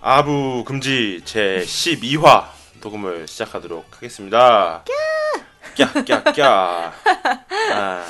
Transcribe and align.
아부 0.00 0.64
금지 0.64 1.22
제 1.24 1.58
12화 1.64 2.44
녹음을 2.80 3.26
시작하도록 3.26 3.84
하겠습니다. 3.96 4.84
꺄꺄꺄. 5.74 6.40
아, 7.74 8.04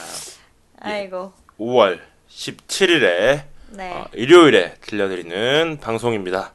아이고. 0.81 1.33
5월 1.59 2.01
17일에 2.31 3.43
네. 3.71 3.93
어, 3.93 4.07
일요일에 4.13 4.75
들려드리는 4.81 5.79
방송입니다. 5.81 6.53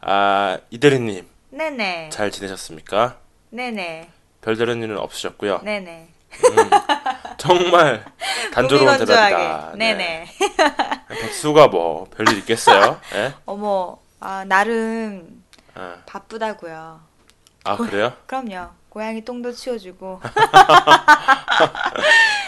아, 0.00 0.58
이대리님 0.70 1.26
네네. 1.50 2.10
잘 2.10 2.30
지내셨습니까? 2.30 3.16
네네. 3.50 4.10
별다른 4.42 4.82
일은 4.82 4.98
없으셨고요. 4.98 5.60
네네. 5.62 6.08
정말 7.38 8.04
단조로운. 8.52 8.98
대답이다. 8.98 9.72
네. 9.76 9.94
네 9.94 10.26
네. 10.28 10.48
백수가 11.08 11.68
뭐 11.68 12.08
별일 12.16 12.38
있겠어요? 12.38 13.00
예? 13.14 13.32
어머, 13.46 13.98
아, 14.20 14.44
나름 14.46 15.42
아, 15.74 15.96
바쁘다고요. 16.06 17.00
아 17.64 17.76
그래요? 17.76 18.12
그럼요. 18.26 18.68
고양이 18.88 19.22
똥도 19.24 19.52
치워주고 19.52 20.20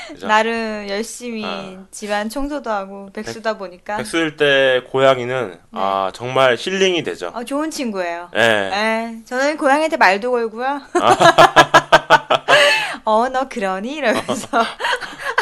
그죠? 0.09 0.27
나름 0.27 0.87
열심히 0.89 1.45
아. 1.45 1.85
집안 1.91 2.31
청소도 2.31 2.71
하고 2.71 3.11
백수다 3.13 3.59
보니까 3.59 3.99
백수일 3.99 4.39
때 4.39 4.83
고양이는 4.91 5.51
네. 5.51 5.61
아 5.73 6.11
정말 6.15 6.57
힐링이 6.59 7.03
되죠. 7.03 7.29
어, 7.35 7.45
좋은 7.45 7.71
친구예요. 7.71 8.31
예. 8.35 8.41
에, 8.41 9.19
저는 9.27 9.59
고양이한테 9.59 9.99
말도 9.99 10.31
걸고요. 10.31 10.81
어, 13.05 13.29
너 13.29 13.47
그러니? 13.49 13.97
이러면서. 13.97 14.65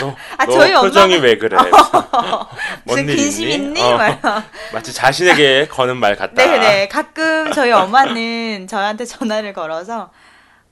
너, 0.00 0.14
아, 0.36 0.47
너 0.47 0.52
저희 0.52 0.72
표정이 0.75 1.16
왜 1.16 1.39
그래? 1.39 1.56
뭔 2.84 2.97
무슨 3.05 3.08
일 3.08 3.16
근심 3.16 3.48
있니? 3.48 3.80
어, 3.83 3.97
막 3.97 4.44
마치 4.72 4.92
자신에게 4.92 5.69
거는 5.69 5.97
말 5.97 6.16
같다. 6.16 6.34
네네. 6.34 6.89
가끔 6.89 7.52
저희 7.52 7.72
엄마는 7.72 8.67
저한테 8.69 9.05
전화를 9.05 9.52
걸어서, 9.52 10.11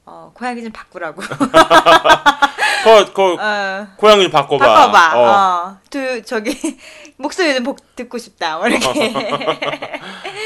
어, 0.04 0.30
고양이 0.34 0.62
좀 0.62 0.72
바꾸라고. 0.72 1.22
거, 2.84 3.12
거, 3.14 3.38
어, 3.40 3.86
고양이 3.96 4.30
바꿔봐. 4.30 4.66
바꿔봐. 4.66 5.12
어. 5.16 5.22
어. 5.70 5.78
두, 5.88 6.22
저기, 6.22 6.78
목소리 7.16 7.54
좀 7.54 7.64
복- 7.64 7.96
듣고 7.96 8.18
싶다. 8.18 8.58
뭐 8.58 8.66
이렇게. 8.68 8.92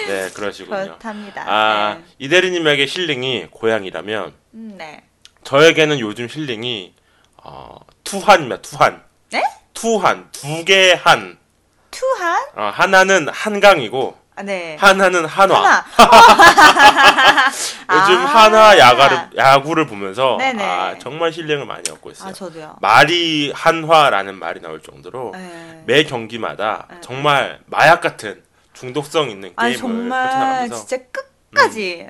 네, 0.06 0.30
그러시군요. 0.34 0.76
그렇답니다. 0.76 1.44
아, 1.46 1.96
네. 1.98 2.04
이대리님에게 2.18 2.86
힐링이 2.86 3.48
고양이라면 3.50 4.34
음, 4.54 4.74
네. 4.78 5.02
저에게는 5.42 5.98
요즘 5.98 6.28
힐링이 6.30 6.94
어, 7.42 7.76
투한입니다. 8.09 8.61
투한. 8.62 9.03
네? 9.31 9.42
투한. 9.75 10.28
두 10.33 10.64
개의 10.64 10.97
한. 10.97 11.39
투한? 11.91 12.45
어, 12.56 12.70
하나는 12.75 13.28
한강이고 13.28 14.17
아, 14.37 14.42
네. 14.42 14.77
하나는 14.78 15.27
한화. 15.27 15.84
하나. 15.97 17.51
요즘 17.91 18.17
아. 18.18 18.27
한화 18.27 18.79
야가를, 18.79 19.30
야구를 19.36 19.86
보면서 19.86 20.36
네네. 20.39 20.64
아, 20.64 20.95
정말 20.98 21.33
힐링을 21.33 21.67
많이 21.67 21.83
얻고 21.91 22.11
있어요. 22.13 22.30
아, 22.30 22.33
저도요. 22.33 22.77
말이 22.80 23.52
한화라는 23.55 24.39
말이 24.39 24.61
나올 24.61 24.80
정도로 24.83 25.33
네. 25.35 25.83
매 25.86 26.05
경기마다 26.05 26.86
네. 26.91 26.97
정말 27.01 27.61
마약 27.67 28.01
같은 28.01 28.42
중독성 28.74 29.29
있는 29.30 29.52
아니 29.57 29.74
게임을 29.74 29.77
정말 29.79 30.23
펼쳐나가면서 30.29 30.77
진짜 30.86 31.05
끝까지 31.51 32.07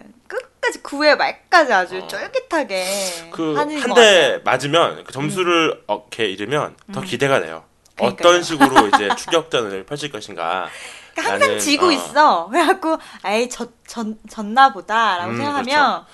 끝까지 0.60 0.82
9회 0.82 1.16
말까지 1.16 1.72
아주 1.72 1.98
어. 1.98 2.06
쫄깃하게 2.06 3.30
그한것 3.30 3.94
대. 3.94 4.40
맞으면 4.44 5.04
그 5.04 5.12
점수를 5.12 5.82
얻게 5.86 6.26
이르면 6.26 6.76
더 6.92 7.00
음. 7.00 7.04
기대가 7.04 7.40
돼요. 7.40 7.64
그러니까요. 7.96 8.28
어떤 8.28 8.42
식으로 8.42 8.88
이제 8.88 9.08
추격전을 9.16 9.86
펼칠 9.86 10.10
것인가. 10.10 10.68
그러니까 11.12 11.32
항상 11.34 11.48
나는, 11.48 11.58
지고 11.58 11.86
어. 11.86 11.90
있어. 11.92 12.48
그래갖고 12.48 12.98
에이 13.26 13.48
졌, 13.48 13.70
졌, 13.86 14.06
졌나 14.28 14.72
보다라고 14.72 15.32
음, 15.32 15.36
생각하면 15.36 15.90
어, 15.92 16.06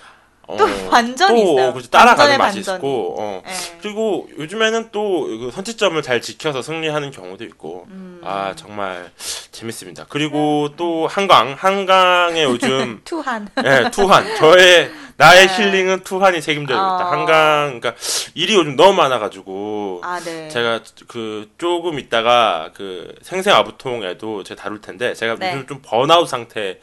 또 0.46 0.66
반전이 0.90 1.42
또 1.44 1.52
있어요. 1.52 1.72
그렇죠. 1.72 1.90
따라가는 1.90 2.38
맛이 2.38 2.56
반전이. 2.58 2.76
있고. 2.78 3.16
어. 3.18 3.42
예. 3.46 3.52
그리고 3.80 4.28
요즘에는 4.38 4.90
또그 4.92 5.50
선취점을 5.52 6.00
잘 6.02 6.20
지켜서 6.20 6.62
승리하는 6.62 7.10
경우도 7.10 7.44
있고. 7.44 7.86
음. 7.88 8.20
아 8.24 8.54
정말 8.56 9.10
재밌습니다. 9.50 10.06
그리고 10.08 10.70
또 10.76 11.06
한강, 11.06 11.54
한강에 11.58 12.44
요즘 12.44 13.00
투한 13.04 13.48
예, 13.64 13.90
투한. 13.90 14.36
저의 14.36 14.90
나의 15.16 15.46
네. 15.46 15.56
힐링은 15.56 16.00
투한이 16.02 16.40
책임져야 16.42 16.76
겠다 16.76 17.06
어. 17.06 17.10
한강, 17.10 17.78
그러니까 17.78 17.94
일이 18.34 18.54
요즘 18.54 18.74
너무 18.74 18.94
많아가지고 18.94 20.00
아 20.02 20.18
네. 20.20 20.48
제가 20.48 20.80
그 21.06 21.48
조금 21.56 21.98
있다가 22.00 22.70
그 22.74 23.14
생생 23.22 23.54
아부통에도 23.54 24.42
제가 24.42 24.60
다룰 24.60 24.80
텐데 24.80 25.14
제가 25.14 25.36
네. 25.36 25.52
요즘 25.52 25.66
좀 25.68 25.80
번아웃 25.82 26.28
상태에 26.28 26.80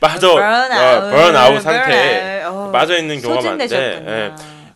빠져 0.00 0.34
번아웃, 0.34 1.04
어, 1.04 1.10
번아웃 1.10 1.62
상태에. 1.62 2.42
어, 2.42 2.70
빠져 2.72 2.98
있는 2.98 3.20
경우가 3.20 3.42
많은데. 3.42 3.76
예. 3.76 4.32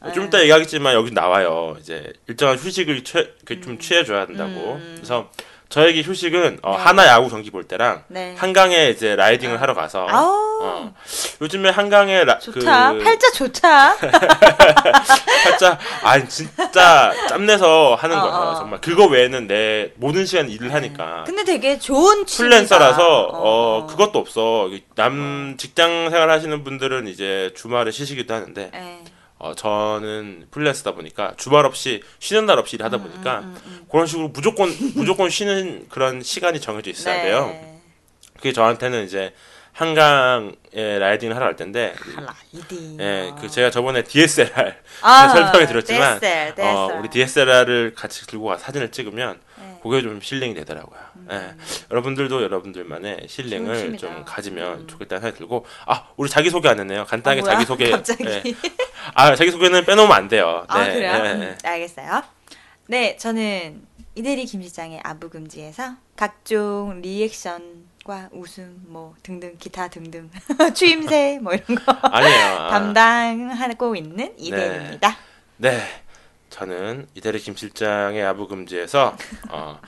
예. 0.06 0.12
좀 0.12 0.26
이따 0.26 0.40
얘기하겠지만 0.40 0.94
여기 0.94 1.10
나와요. 1.12 1.76
이제 1.80 2.12
일정한 2.28 2.56
휴식을 2.56 3.04
취해, 3.04 3.26
그좀 3.44 3.72
음. 3.72 3.78
취해줘야 3.78 4.26
된다고. 4.26 4.74
음. 4.74 4.92
그래서 4.96 5.30
저에게 5.68 6.00
휴식은 6.02 6.60
어, 6.62 6.76
네. 6.76 6.82
하나 6.82 7.06
야구 7.08 7.28
경기 7.28 7.50
볼 7.50 7.64
때랑 7.64 8.04
네. 8.08 8.34
한강에 8.38 8.88
이제 8.88 9.14
라이딩을 9.16 9.60
하러 9.60 9.74
가서 9.74 10.06
아우 10.08 10.60
어, 10.62 10.94
요즘에 11.42 11.68
한강에 11.70 12.24
라, 12.24 12.38
좋다. 12.38 12.92
그 12.94 13.04
팔자 13.04 13.30
좋다. 13.32 13.96
팔자 15.44 15.78
아 16.02 16.24
진짜 16.26 17.12
짬내서 17.28 17.94
하는 17.96 18.16
어, 18.18 18.20
거예요. 18.22 18.34
어. 18.34 18.54
정말 18.54 18.80
그거 18.80 19.06
외에는 19.06 19.46
내 19.46 19.92
모든 19.96 20.24
시간 20.24 20.48
일을 20.48 20.72
하니까 20.72 21.24
근데 21.26 21.44
되게 21.44 21.78
좋은. 21.78 22.24
프리랜서라서 22.24 23.24
어, 23.24 23.78
어. 23.82 23.86
그것도 23.86 24.18
없어. 24.18 24.70
남 24.94 25.56
직장 25.58 26.10
생활 26.10 26.30
하시는 26.30 26.64
분들은 26.64 27.06
이제 27.08 27.52
주말에 27.56 27.90
쉬시기도 27.90 28.32
하는데 28.34 28.70
예. 28.74 28.98
어, 29.38 29.54
저는 29.54 30.48
프리랜서다 30.50 30.92
보니까 30.92 31.34
주말 31.36 31.64
없이 31.64 32.02
쉬는 32.18 32.46
날 32.46 32.58
없이 32.58 32.76
일하다 32.76 32.98
보니까 32.98 33.38
음, 33.40 33.44
음, 33.44 33.62
음. 33.66 33.86
그런 33.90 34.06
식으로 34.06 34.28
무조건 34.28 34.70
무조건 34.94 35.30
쉬는 35.30 35.86
그런 35.88 36.22
시간이 36.22 36.60
정해져 36.60 36.90
있어야 36.90 37.16
네. 37.16 37.22
돼요. 37.22 37.54
그게 38.36 38.52
저한테는 38.52 39.04
이제 39.04 39.32
한강에 39.72 40.98
라이딩을 40.98 41.36
하러 41.36 41.46
갈 41.46 41.56
텐데 41.56 41.94
라이딩. 42.52 42.98
예, 43.00 43.32
그 43.40 43.48
제가 43.48 43.70
저번에 43.70 44.02
DSLR 44.02 44.74
아, 45.02 45.28
설명해 45.30 45.66
드렸지만 45.66 46.18
DSL, 46.18 46.54
DSL. 46.56 46.76
어, 46.76 46.98
우리 46.98 47.08
DSLR을 47.08 47.94
같이 47.94 48.26
들고 48.26 48.46
가 48.46 48.58
사진을 48.58 48.90
찍으면 48.90 49.38
네. 49.56 49.78
그게 49.80 50.02
좀 50.02 50.18
힐링이 50.20 50.54
되더라고요. 50.54 50.98
예. 51.30 51.54
여러분들도 51.90 52.42
여러분들만의 52.42 53.26
취미다. 53.28 53.96
좀 53.96 54.24
가지면 54.24 54.80
음. 54.80 54.86
좋겠다는 54.86 55.20
생각이 55.22 55.38
들고 55.38 55.66
아 55.86 56.08
우리 56.16 56.28
자기 56.28 56.50
소개 56.50 56.68
안 56.68 56.78
했네요. 56.78 57.04
간단하게 57.04 57.40
아, 57.40 57.44
뭐야? 57.44 57.54
자기 57.54 57.66
소개. 57.66 57.90
갑자기. 57.90 58.24
예. 58.26 58.42
아 59.14 59.34
자기 59.34 59.50
소개는 59.50 59.84
빼놓으면 59.84 60.12
안 60.12 60.28
돼요. 60.28 60.64
아 60.68 60.86
네, 60.86 60.94
그래요? 60.94 61.12
예, 61.24 61.32
음, 61.32 61.42
예. 61.42 61.68
알겠어요. 61.68 62.22
네, 62.86 63.16
저는 63.16 63.82
이대리 64.14 64.44
김실장의 64.46 65.00
아부금지에서 65.04 65.94
각종 66.16 67.00
리액션 67.02 67.88
과 68.04 68.30
웃음 68.32 68.84
뭐 68.86 69.14
등등 69.22 69.56
기타 69.58 69.88
등등 69.88 70.30
추임새 70.74 71.40
뭐 71.42 71.52
이런 71.52 71.78
거 71.84 71.92
아니에요. 72.08 72.44
아, 72.56 72.70
담당하고 72.70 73.94
있는 73.96 74.32
이대리입니다. 74.38 75.14
네, 75.58 75.78
저는 76.48 77.06
이대리 77.14 77.38
김 77.38 77.54
실장의 77.54 78.24
아부금지에서 78.24 79.16
어, 79.50 79.78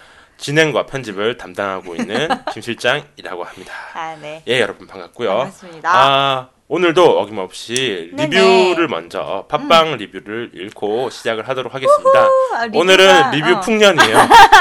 진행과 0.40 0.86
편집을 0.86 1.36
담당하고 1.36 1.94
있는 1.96 2.28
김 2.52 2.62
실장이라고 2.62 3.44
합니다. 3.44 3.72
아, 3.94 4.16
네. 4.16 4.42
예, 4.48 4.60
여러분 4.60 4.86
반갑고요. 4.86 5.28
반갑습니다. 5.28 5.90
아, 5.92 6.48
오늘도 6.74 7.18
어김없이 7.18 8.12
네네. 8.14 8.28
리뷰를 8.38 8.86
먼저 8.86 9.44
팟빵 9.48 9.96
리뷰를 9.96 10.52
읽고 10.54 11.10
시작을 11.10 11.48
하도록 11.48 11.74
하겠습니다. 11.74 12.28
아, 12.54 12.64
리뷰가, 12.66 12.78
오늘은 12.78 13.30
리뷰 13.32 13.50
어. 13.56 13.60
풍년이에요. 13.60 14.16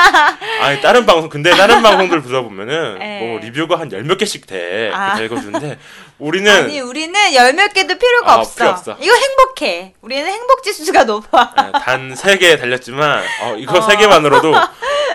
아니 0.61 0.81
다른 0.81 1.06
방송 1.06 1.29
근데 1.29 1.51
다른 1.51 1.83
방송들 1.83 2.23
들어보면은 2.23 2.97
네. 2.97 3.19
뭐 3.27 3.39
리뷰가 3.39 3.79
한 3.79 3.91
열 3.91 4.03
몇 4.06 4.17
개씩 4.17 4.47
돼. 4.47 4.89
아. 4.91 5.13
아. 5.13 5.19
읽어주는데 5.21 5.77
우리는 6.17 6.51
아니 6.51 6.79
우리는 6.79 7.13
열 7.35 7.53
몇 7.53 7.71
개도 7.73 7.95
필요가 8.00 8.31
아, 8.33 8.35
없어. 8.38 8.56
필요 8.56 8.69
없어. 8.69 8.97
이거 9.00 9.13
행복해. 9.15 9.94
우리는 10.01 10.25
행복 10.25 10.63
지수가 10.63 11.03
높아. 11.03 11.53
단 11.85 12.13
세 12.15 12.39
개 12.39 12.57
달렸지만 12.57 13.21
어, 13.44 13.56
이거 13.56 13.77
어. 13.77 13.81
세 13.81 13.95
개만으로도 13.97 14.51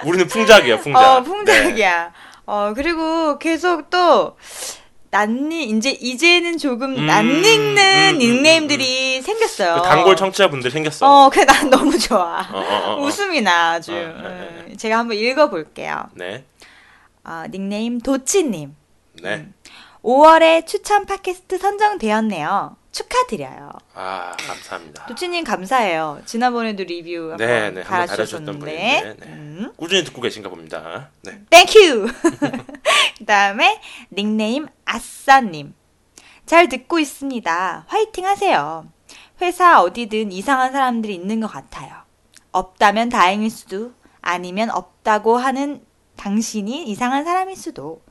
우리는 0.04 0.28
풍작이에요, 0.28 0.78
풍작. 0.78 1.00
어, 1.02 1.18
네. 1.18 1.24
풍작이야. 1.24 2.12
어, 2.46 2.72
그리고 2.76 3.36
계속 3.40 3.90
또, 3.90 4.36
낯니, 5.14 5.66
이제, 5.66 5.90
이제는 5.92 6.58
조금 6.58 6.96
음, 6.96 7.06
낯익는 7.06 7.78
음, 7.78 8.14
음, 8.14 8.18
닉네임들이 8.18 9.22
생겼어요. 9.22 9.76
그 9.76 9.82
단골 9.82 10.16
청취자분들 10.16 10.72
생겼어. 10.72 11.06
어, 11.06 11.30
그게 11.30 11.44
난 11.44 11.70
너무 11.70 11.96
좋아. 11.96 12.40
어, 12.40 12.58
어, 12.58 12.60
어, 12.60 12.94
어. 12.94 13.00
웃음이 13.00 13.40
나, 13.40 13.74
아주. 13.74 13.92
어, 13.92 13.94
네, 13.94 14.12
네, 14.12 14.64
음, 14.70 14.76
제가 14.76 14.98
한번 14.98 15.16
읽어볼게요. 15.16 16.10
네. 16.14 16.44
어, 17.22 17.44
닉네임 17.48 18.00
도치님. 18.00 18.74
네. 19.22 19.34
음. 19.36 19.54
5월에 20.02 20.66
추천 20.66 21.06
팟캐스트 21.06 21.58
선정되었네요. 21.58 22.76
축하드려요. 22.94 23.70
아, 23.94 24.32
감사합니다. 24.38 25.06
도치님 25.06 25.44
감사해요. 25.44 26.22
지난번에도 26.24 26.84
리뷰 26.84 27.30
한번 27.30 27.36
네, 27.38 27.70
네, 27.70 27.82
한번 27.82 28.06
달아주셨는데. 28.06 28.06
달아주셨던 28.06 28.58
분인데, 28.60 29.16
네. 29.18 29.32
음. 29.32 29.72
꾸준히 29.76 30.04
듣고 30.04 30.22
계신가 30.22 30.48
봅니다. 30.48 31.10
네. 31.22 31.40
Thank 31.50 31.81
you! 31.81 32.06
그 33.18 33.24
다음에 33.26 33.80
닉네임 34.12 34.68
아싸님. 34.84 35.74
잘 36.46 36.68
듣고 36.68 36.98
있습니다. 36.98 37.84
화이팅 37.88 38.26
하세요. 38.26 38.86
회사 39.40 39.80
어디든 39.82 40.30
이상한 40.30 40.72
사람들이 40.72 41.14
있는 41.14 41.40
것 41.40 41.48
같아요. 41.48 41.92
없다면 42.52 43.08
다행일 43.08 43.50
수도, 43.50 43.92
아니면 44.20 44.70
없다고 44.70 45.36
하는 45.36 45.84
당신이 46.16 46.84
이상한 46.84 47.24
사람일 47.24 47.56
수도. 47.56 48.02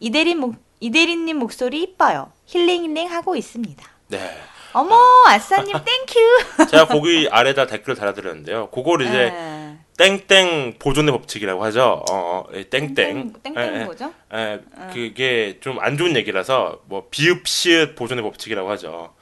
이대리 0.00 0.34
목, 0.34 0.56
이대리님 0.80 1.36
목소리 1.38 1.82
이뻐요. 1.82 2.32
힐링 2.46 2.84
힐링 2.84 3.10
하고 3.10 3.36
있습니다. 3.36 3.99
네. 4.10 4.36
어머, 4.72 4.96
아싸님 5.26 5.76
Thank 5.84 6.30
you! 6.30 6.66
제가 6.70 6.86
거기 6.86 7.28
아래다 7.30 7.66
댓글을 7.66 7.96
달아드렸는데요. 7.96 8.70
그걸 8.70 9.02
이제 9.02 9.30
네. 9.30 9.78
땡땡 9.98 10.74
보존의 10.78 11.12
법칙이라고 11.12 11.62
하죠. 11.66 12.04
어, 12.08 12.14
어, 12.14 12.44
예, 12.54 12.68
땡땡. 12.68 13.32
땡땡 13.42 13.54
예, 13.74 13.80
예. 13.80 13.84
뭐죠? 13.84 14.12
예, 14.34 14.60
그게 14.92 15.58
좀 15.60 15.78
안 15.80 15.98
좋은 15.98 16.14
얘기라서 16.16 16.78
뭐 16.86 17.08
비읍 17.10 17.46
시읒 17.46 17.96
보존의 17.96 18.22
법칙이라고 18.24 18.70
하죠. 18.70 19.12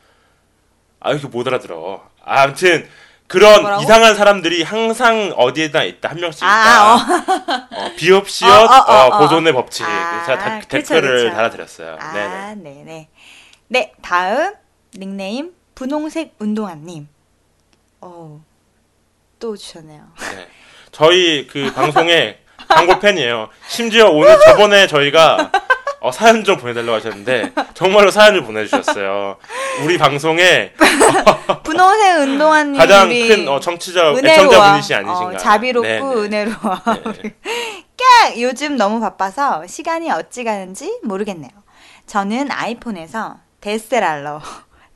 아 1.01 1.13
이렇게 1.13 1.27
못 1.29 1.47
알아들어. 1.49 2.03
아, 2.25 2.43
아무튼 2.43 2.89
그런 3.27 3.63
뭐라고? 3.63 3.83
이상한 3.83 4.15
사람들이 4.15 4.63
항상 4.63 5.33
어디에나 5.37 5.83
있다 5.85 6.11
한 6.11 6.21
명씩 6.21 6.43
있다. 6.43 6.49
아, 6.49 6.95
어, 7.73 7.91
비읍 7.97 8.25
어, 8.45 8.47
어, 8.47 8.53
어, 8.53 8.93
어, 8.93 9.07
어. 9.07 9.19
보존의 9.19 9.53
법칙. 9.55 9.85
아, 9.87 10.23
제가 10.27 10.39
다- 10.39 10.59
그쵸, 10.61 10.69
댓글을 10.69 11.25
그쵸. 11.25 11.35
달아드렸어요. 11.37 11.97
아, 12.01 12.13
네네. 12.13 12.55
네네. 12.63 13.09
네, 13.69 13.93
다음 14.03 14.55
닉네임 14.97 15.53
분홍색 15.75 16.35
운동화님. 16.39 17.09
어, 18.01 18.43
또 19.39 19.57
주셨네요. 19.57 20.03
네. 20.35 20.49
저희 20.93 21.47
그 21.47 21.73
방송에 21.73 22.39
광고 22.69 22.99
팬이에요. 22.99 23.49
심지어 23.69 24.09
오늘 24.11 24.37
저번에 24.47 24.87
저희가 24.87 25.51
어, 26.01 26.13
사연 26.13 26.45
좀 26.45 26.57
보내달라고 26.59 26.95
하셨는데 26.95 27.53
정말로 27.75 28.11
사연을 28.11 28.45
보내주셨어요. 28.45 29.37
우리 29.85 29.99
방송에 29.99 30.73
분홍색 31.65 32.19
운동화님 32.21 32.75
가장 32.77 33.09
큰 33.09 33.49
어, 33.49 33.61
청취자. 33.61 34.13
애청자분이시 34.17 34.95
아니신가. 34.95 35.27
어, 35.29 35.37
자비롭고 35.37 35.87
네, 35.89 35.99
네. 36.01 36.01
은혜로워. 36.01 36.81
네. 37.23 37.35
깍! 37.97 38.41
요즘 38.41 38.77
너무 38.77 39.01
바빠서 39.01 39.67
시간이 39.67 40.11
어찌 40.11 40.45
가는지 40.45 40.99
모르겠네요. 41.03 41.51
저는 42.07 42.51
아이폰에서 42.51 43.39
데스랄러. 43.61 44.41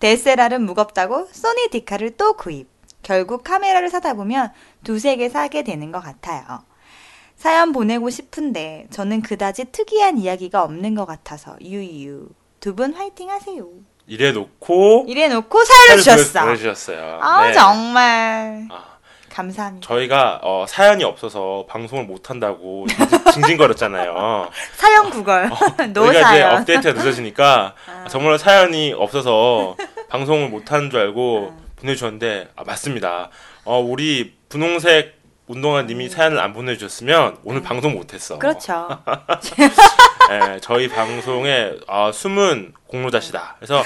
데스랄은 0.02 0.62
무겁다고 0.66 1.28
소니 1.31 1.69
디카를 1.70 2.16
또 2.16 2.32
구입. 2.32 2.66
결국 3.04 3.44
카메라를 3.44 3.88
사다 3.88 4.14
보면 4.14 4.50
두세 4.82 5.14
개 5.14 5.28
사게 5.28 5.62
되는 5.62 5.93
것 5.93 6.00
같아요. 6.00 6.43
사연 7.37 7.70
보내고 7.72 8.10
싶은데 8.10 8.87
저는 8.90 9.22
그다지 9.22 9.66
특이한 9.66 10.19
이야기가 10.19 10.64
없는 10.64 10.96
것 10.96 11.06
같아서 11.06 11.56
유유. 11.60 12.28
두 12.58 12.75
분 12.75 12.94
화이팅 12.94 13.31
하세요. 13.31 13.64
이래 14.08 14.32
놓고 14.32 15.04
이래 15.08 15.28
놓고 15.28 15.64
사연을 15.64 16.02
사연을 16.02 16.22
주셨어. 16.25 16.44
보내주셨어요. 16.46 17.19
아 17.22 17.46
네. 17.46 17.52
정말 17.52 18.66
아, 18.72 18.92
감사합니다. 19.32 19.87
저희가 19.87 20.40
어, 20.43 20.67
사연이 20.69 21.05
없어서 21.05 21.64
방송을 21.69 22.05
못 22.05 22.31
한다고 22.31 22.87
징징거렸잖아요. 23.32 24.50
사연 24.76 25.11
구걸. 25.11 25.50
노 25.93 26.06
저희가 26.06 26.12
이제 26.12 26.23
사연. 26.23 26.61
업데이트가 26.61 26.93
늦어지니까 26.99 27.75
아. 27.87 28.05
정말 28.08 28.38
사연이 28.38 28.93
없어서 28.93 29.76
방송을 30.08 30.49
못 30.49 30.70
하는 30.73 30.90
줄 30.90 31.00
알고 31.00 31.52
아. 31.56 31.62
보내주셨는데 31.76 32.49
아, 32.56 32.64
맞습니다. 32.64 33.31
어, 33.64 33.81
우리 33.81 34.34
분홍색 34.49 35.20
운동화님이 35.49 36.08
사연을 36.08 36.38
안 36.38 36.52
보내주셨으면 36.52 37.38
오늘 37.44 37.62
방송 37.62 37.94
못했어. 37.94 38.34
음. 38.34 38.38
그렇죠. 38.38 38.88
예, 40.31 40.58
저희 40.62 40.88
방송에 40.88 41.73
어, 41.88 42.11
숨은 42.12 42.73
공로자시다. 42.87 43.56
그래서 43.58 43.82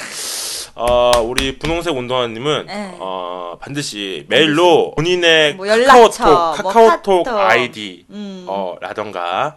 어, 0.77 1.11
우리 1.23 1.59
분홍색 1.59 1.97
운동화님은 1.97 2.67
네. 2.67 2.97
어, 3.01 3.57
반드시 3.61 4.27
메일로 4.29 4.93
본인의 4.95 5.55
뭐 5.55 5.67
연락처, 5.67 6.25
카카오톡, 6.53 6.63
뭐 6.63 6.73
카카오톡 6.73 7.25
카톡. 7.25 7.39
아이디 7.41 8.05
음. 8.11 8.45
어, 8.47 8.77
라던가 8.83 9.57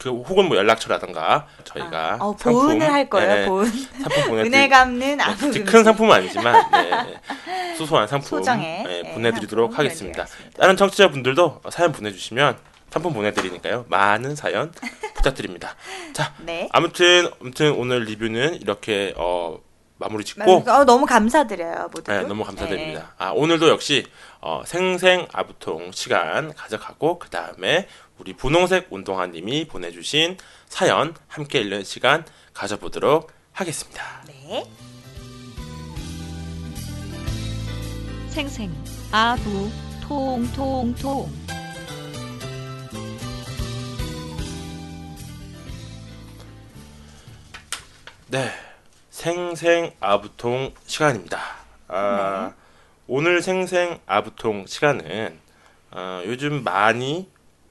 그 0.00 0.08
혹은 0.10 0.48
뭐 0.48 0.56
연락처라던가 0.56 1.46
저희가 1.64 2.16
어, 2.20 2.34
상품, 2.38 2.52
보은을 2.62 2.90
할 2.92 3.08
거예요. 3.10 3.42
예, 3.42 3.46
보은. 3.46 3.66
상품 3.70 4.24
보내드릴 4.28 4.46
은혜 4.54 4.68
갚는 4.68 5.16
뭐 5.18 5.26
아무 5.26 5.36
그렇게 5.38 5.64
큰 5.64 5.84
상품은 5.84 6.16
아니지만 6.16 6.70
네, 6.72 7.20
소소한 7.76 8.08
상품 8.08 8.38
소정의, 8.38 8.84
예, 8.88 9.02
예, 9.04 9.12
보내드리도록 9.12 9.70
상품 9.72 9.78
하겠습니다. 9.86 10.16
보내드리겠습니다. 10.24 10.60
다른 10.62 10.76
청취자분들도 10.78 11.60
사연 11.70 11.92
보내주시면 11.92 12.56
상품 12.90 13.12
보내드리니까요. 13.12 13.84
많은 13.88 14.34
사연 14.34 14.72
부탁드립니다. 15.14 15.74
자, 16.14 16.32
네. 16.40 16.68
아무튼 16.72 17.28
아무튼 17.40 17.72
오늘 17.72 18.04
리뷰는 18.04 18.60
이렇게 18.62 19.12
어, 19.16 19.58
마무리 19.96 20.24
짓고 20.24 20.64
어, 20.66 20.84
너무 20.84 21.06
감사드려요, 21.06 21.88
모두. 21.92 22.10
네, 22.10 22.22
너무 22.22 22.44
감사드립니다. 22.44 23.14
아, 23.16 23.30
오늘도 23.30 23.68
역시 23.68 24.04
어, 24.40 24.62
생생 24.66 25.26
아부통 25.32 25.92
시간 25.92 26.52
가져가고 26.54 27.18
그 27.18 27.30
다음에 27.30 27.88
우리 28.18 28.32
분홍색 28.32 28.88
운동화님이 28.90 29.68
보내주신 29.68 30.36
사연 30.68 31.14
함께 31.28 31.60
읽는 31.60 31.84
시간 31.84 32.24
가져보도록 32.52 33.32
하겠습니다. 33.52 34.24
네. 34.26 34.64
생생 38.28 38.74
아부 39.12 39.70
통통통 40.02 41.30
네, 48.28 48.50
생생 49.14 49.92
아부통 50.00 50.72
시간입니다. 50.86 51.38
아, 51.86 52.52
오늘 53.06 53.42
생생 53.42 54.00
아부통 54.06 54.66
시간은 54.66 55.38
어, 55.92 56.22
요즘 56.26 56.64
많이 56.64 57.28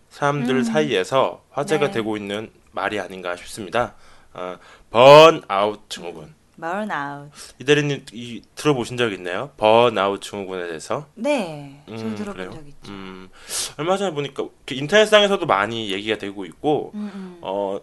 사람들 0.10 0.56
음. 0.56 0.64
사이에서 0.64 1.44
화제가 1.52 1.88
네. 1.88 1.92
되고 1.92 2.16
있는 2.16 2.50
말이 2.72 2.98
아닌가 2.98 3.36
싶습니다. 3.36 3.94
어, 4.34 4.56
번아웃 4.90 5.90
증후군. 5.90 6.34
burnout. 6.56 7.30
이대리님 7.60 8.06
이, 8.14 8.42
들어보신 8.56 8.96
적 8.96 9.12
있나요? 9.12 9.52
번아웃 9.58 10.22
증후군에 10.22 10.68
대해서? 10.68 11.08
네. 11.14 11.84
저 11.90 11.94
음, 12.06 12.16
들어본 12.16 12.34
그래요? 12.34 12.52
적 12.52 12.68
있죠. 12.70 12.92
음, 12.94 13.30
얼마 13.78 13.98
전에 13.98 14.12
보니까 14.12 14.46
그 14.66 14.76
인터넷상에서도 14.76 15.46
많이 15.46 15.92
얘기가 15.92 16.18
되고 16.18 16.46
있고 16.46 16.92
음, 16.94 17.12
음. 17.14 17.38
어, 17.42 17.82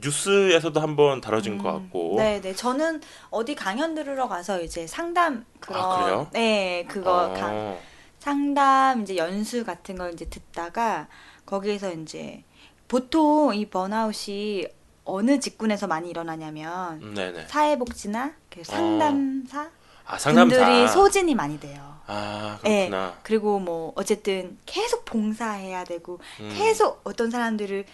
뉴스에서도 0.00 0.78
한번 0.80 1.20
다뤄진 1.20 1.58
것 1.58 1.68
음, 1.74 1.82
같고 1.82 2.14
네, 2.16 2.40
네. 2.40 2.54
저는 2.54 3.00
어디 3.30 3.54
강연 3.54 3.94
들으러 3.94 4.28
가서 4.28 4.60
이제 4.62 4.86
상담 4.86 5.44
그런 5.60 5.82
아, 5.82 5.88
그래요? 5.96 6.28
네, 6.32 6.84
그거 6.88 7.26
어, 7.26 7.32
강- 7.34 7.78
상담 8.18 9.02
이제 9.02 9.16
연수 9.16 9.64
같은 9.64 9.96
걸 9.96 10.12
이제 10.12 10.24
듣다가 10.28 11.08
거기에서 11.44 11.92
이제 11.92 12.42
보통 12.88 13.54
이 13.54 13.66
번아웃이 13.68 14.66
어느 15.04 15.38
직군에서 15.38 15.86
많이 15.86 16.10
일어나냐면 16.10 17.00
음, 17.02 17.14
네네. 17.14 17.46
사회복지나 17.46 18.34
그 18.50 18.64
상담사 18.64 19.70
아 20.04 20.18
상담사. 20.18 20.56
분들이 20.56 20.88
소진이 20.88 21.34
많이 21.34 21.58
돼요. 21.60 21.96
아 22.06 22.58
예. 22.64 22.88
그렇구나. 22.88 23.18
그리고 23.22 23.58
뭐 23.58 23.92
어쨌든 23.96 24.58
계속 24.66 25.04
봉사해야 25.04 25.84
되고 25.84 26.18
음, 26.40 26.52
계속 26.56 27.00
어떤 27.04 27.30
사람들을 27.30 27.84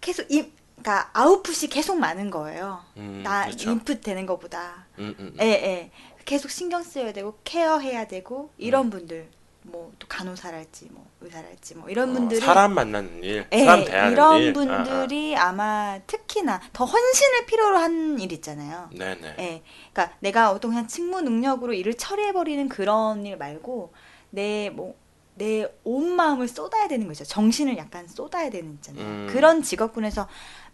계속 0.00 0.30
이 0.30 0.50
그러니까 0.82 1.10
아웃풋이 1.12 1.68
계속 1.68 1.98
많은 1.98 2.30
거예요. 2.30 2.80
음, 2.96 3.22
나 3.24 3.44
그렇죠. 3.46 3.70
인풋 3.70 4.00
되는 4.02 4.26
것보다. 4.26 4.86
음, 4.98 5.14
음, 5.18 5.32
음. 5.34 5.36
예, 5.40 5.46
예. 5.46 5.90
계속 6.24 6.50
신경 6.50 6.82
쓰여야 6.82 7.12
되고 7.12 7.38
케어해야 7.44 8.06
되고 8.06 8.50
이런 8.58 8.90
분들 8.90 9.28
뭐 9.62 9.92
또 9.98 10.06
간호사랄지 10.08 10.88
뭐 10.92 11.06
의사랄지 11.20 11.74
뭐 11.74 11.88
이런 11.90 12.10
어, 12.10 12.12
분들이 12.14 12.40
사람 12.40 12.74
만나는 12.74 13.22
일, 13.24 13.46
예, 13.52 13.64
사람 13.64 13.84
대하는 13.84 14.12
이런 14.12 14.40
일. 14.42 14.52
분들이 14.52 15.36
아, 15.36 15.52
마 15.52 15.98
특히나 16.06 16.60
더 16.72 16.84
헌신을 16.84 17.46
필요로 17.46 17.76
한 17.78 18.18
일 18.18 18.32
있잖아요. 18.32 18.76
아, 18.76 18.82
아. 18.84 18.88
네네. 18.98 19.34
예. 19.38 19.62
그러니까 19.92 20.16
내가 20.20 20.50
어떤 20.52 20.70
그냥 20.70 20.86
직무 20.86 21.20
능력으로 21.20 21.72
일을 21.74 21.94
처리해 21.94 22.32
버리는 22.32 22.68
그런 22.68 23.26
일 23.26 23.36
말고 23.36 23.92
내 24.30 24.70
뭐 24.70 24.94
내 25.38 25.66
온 25.84 26.16
마음을 26.16 26.48
쏟아야 26.48 26.88
되는 26.88 27.06
거죠. 27.06 27.24
정신을 27.24 27.76
약간 27.78 28.08
쏟아야 28.08 28.50
되는 28.50 28.72
있잖아요. 28.74 29.04
음. 29.04 29.26
그런 29.30 29.62
직업군에서 29.62 30.26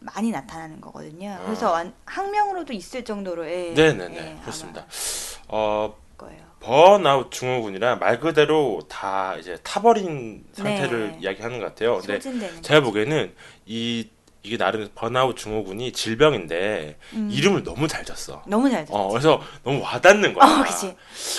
많이 0.04 0.30
나타나는 0.30 0.80
거거든요. 0.80 1.30
아. 1.40 1.44
그래서 1.44 1.72
완- 1.72 1.94
학명으로도 2.04 2.72
있을 2.72 3.04
정도로 3.04 3.46
예, 3.48 3.72
네네네 3.74 4.16
예, 4.16 4.40
그렇습니다. 4.42 4.86
어 5.48 5.94
거예요. 6.16 6.42
번아웃 6.60 7.30
증후군이라 7.30 7.96
말 7.96 8.20
그대로 8.20 8.80
다 8.88 9.36
이제 9.36 9.56
타버린 9.62 10.44
상태를 10.52 11.12
네. 11.12 11.18
이야기하는 11.20 11.58
것 11.58 11.66
같아요. 11.66 11.98
근데 11.98 12.14
소진되는 12.14 12.62
제가 12.62 12.80
보기에는 12.80 13.34
이 13.66 14.08
이게 14.46 14.58
나름 14.58 14.86
번아웃 14.94 15.38
증후군이 15.38 15.92
질병인데 15.92 16.98
음. 17.14 17.30
이름을 17.32 17.64
너무 17.64 17.88
잘 17.88 18.04
졌어. 18.04 18.42
너무 18.46 18.68
잘 18.70 18.84
됐죠. 18.84 18.94
어, 18.94 19.08
그래서 19.08 19.40
너무 19.64 19.80
와닿는 19.82 20.34
거야. 20.34 20.60
어, 20.60 20.62
그치. 20.62 20.94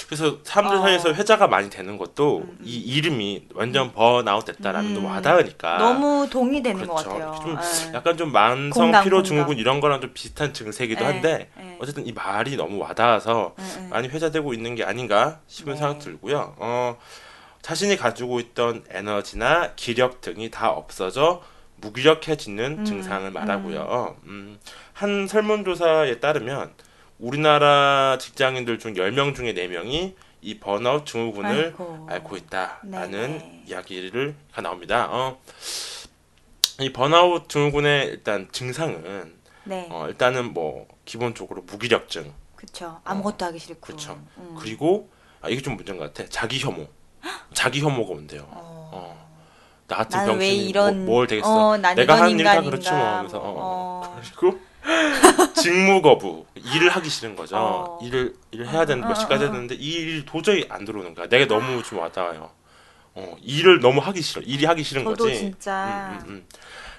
그래서 0.08 0.40
사람들 0.44 0.80
어. 0.80 0.82
사이에서 0.82 1.14
회자가 1.14 1.48
많이 1.48 1.70
되는 1.70 2.00
것도 2.00 2.38
음, 2.40 2.44
음. 2.50 2.58
이 2.64 2.78
이름이 2.80 3.50
완전 3.54 3.92
번아웃 3.94 4.44
됐다라는 4.46 4.96
음. 4.96 5.02
게 5.02 5.08
와닿으니까. 5.08 5.78
너무 5.78 6.28
동의되는 6.28 6.82
그렇죠. 6.82 7.10
것 7.10 7.20
같아요. 7.20 7.40
좀 7.44 7.58
예. 7.92 7.94
약간 7.94 8.18
좀 8.18 8.32
만성 8.32 8.86
공감, 8.86 9.04
피로. 9.04 9.22
증후군 9.22 9.60
이런 9.60 9.80
거랑 9.82 10.02
좀 10.02 10.10
비슷한 10.12 10.52
증세이기도 10.52 11.04
예, 11.04 11.06
한데 11.06 11.50
예. 11.60 11.78
어쨌든 11.80 12.08
이 12.08 12.12
말이 12.12 12.56
너무 12.58 12.80
와닿아서 12.80 13.54
예, 13.60 13.84
예. 13.84 13.88
많이 13.88 14.08
회자되고 14.08 14.52
있는 14.56 14.74
게 14.74 14.84
아닌가 14.84 15.42
싶은 15.46 15.74
네. 15.74 15.80
생각 15.80 16.00
들고요. 16.00 16.56
어, 16.58 16.98
자신이 17.62 17.98
가지고 17.98 18.40
있던 18.40 18.84
에너지나 18.90 19.74
기력 19.76 20.22
등이 20.22 20.50
다 20.50 20.72
없어져 20.72 21.44
무기력해지는 21.96 22.80
음, 22.80 22.86
증상을 22.86 23.30
말하고요. 23.32 24.18
음, 24.26 24.60
한 24.94 25.28
설문조사에 25.28 26.20
따르면 26.20 26.74
우리나라 27.20 28.18
직장인들 28.20 28.80
중 28.80 28.94
10명 28.96 29.36
중에 29.36 29.54
4명이 29.54 30.16
이 30.42 30.60
번아웃 30.60 31.06
증후군을 31.06 31.66
아이고. 31.68 32.08
앓고 32.10 32.38
있다라는 32.38 33.12
네네. 33.12 33.64
이야기를 33.68 34.36
가 34.52 34.62
나옵니다. 34.62 35.08
어, 35.10 35.40
이 36.80 36.92
번아웃 36.92 37.48
증후군의 37.50 38.08
일단 38.08 38.48
증상은 38.52 39.34
네, 39.64 39.88
어, 39.90 40.08
일단은 40.08 40.54
뭐 40.54 40.88
기본적으로 41.06 41.62
무기력증 41.64 42.32
그쵸. 42.56 43.00
아무것도 43.04 43.46
하기 43.46 43.60
싫고. 43.60 43.80
그쵸. 43.82 44.20
음. 44.38 44.56
그리고 44.60 45.10
아, 45.42 45.50
이게 45.50 45.62
좀 45.62 45.76
문제인 45.76 45.98
것 45.98 46.14
같아. 46.14 46.28
자기 46.30 46.60
혐오. 46.60 46.88
자기 47.54 47.80
혐오가 47.82 48.14
온대요. 48.14 48.46
어. 48.50 49.25
어. 49.86 49.88
나 49.88 49.98
같은 49.98 50.18
나는 50.20 50.34
왜 50.40 50.48
병신이 50.48 50.70
이런 50.70 51.06
뭐, 51.06 51.16
뭘 51.16 51.28
되겠어. 51.28 51.68
어, 51.70 51.78
난 51.78 51.96
내가 51.96 52.16
이런 52.16 52.24
하는 52.26 52.40
일다 52.40 52.52
인간인가, 52.54 52.70
그렇지 52.70 52.92
뭐 52.92 53.00
하면서 53.00 53.38
어. 53.38 53.44
어. 53.58 54.22
그리고 54.36 54.60
직무 55.56 56.02
거부. 56.02 56.46
일을 56.56 56.90
하기 56.90 57.10
싫은 57.10 57.36
거죠. 57.36 57.56
어. 57.58 58.00
일을 58.04 58.36
일을 58.52 58.68
해야 58.68 58.86
되는 58.86 59.04
어, 59.04 59.08
몇 59.08 59.16
시까지 59.16 59.44
어, 59.46 59.48
어. 59.48 59.52
했는데 59.52 59.76
이 59.76 59.92
일이 59.94 60.26
도저히 60.26 60.66
안 60.70 60.86
들어오는 60.86 61.14
거야. 61.14 61.28
내가 61.28 61.48
너무 61.48 61.84
좀 61.84 62.00
와닿아요. 62.00 62.50
어, 63.14 63.36
일을 63.42 63.80
너무 63.80 64.02
하기 64.02 64.22
싫어. 64.22 64.42
일이 64.42 64.66
하기 64.66 64.84
싫은 64.84 65.04
저도 65.04 65.24
거지. 65.26 65.38
진짜 65.40 66.20
음, 66.24 66.28
음, 66.28 66.34
음. 66.34 66.46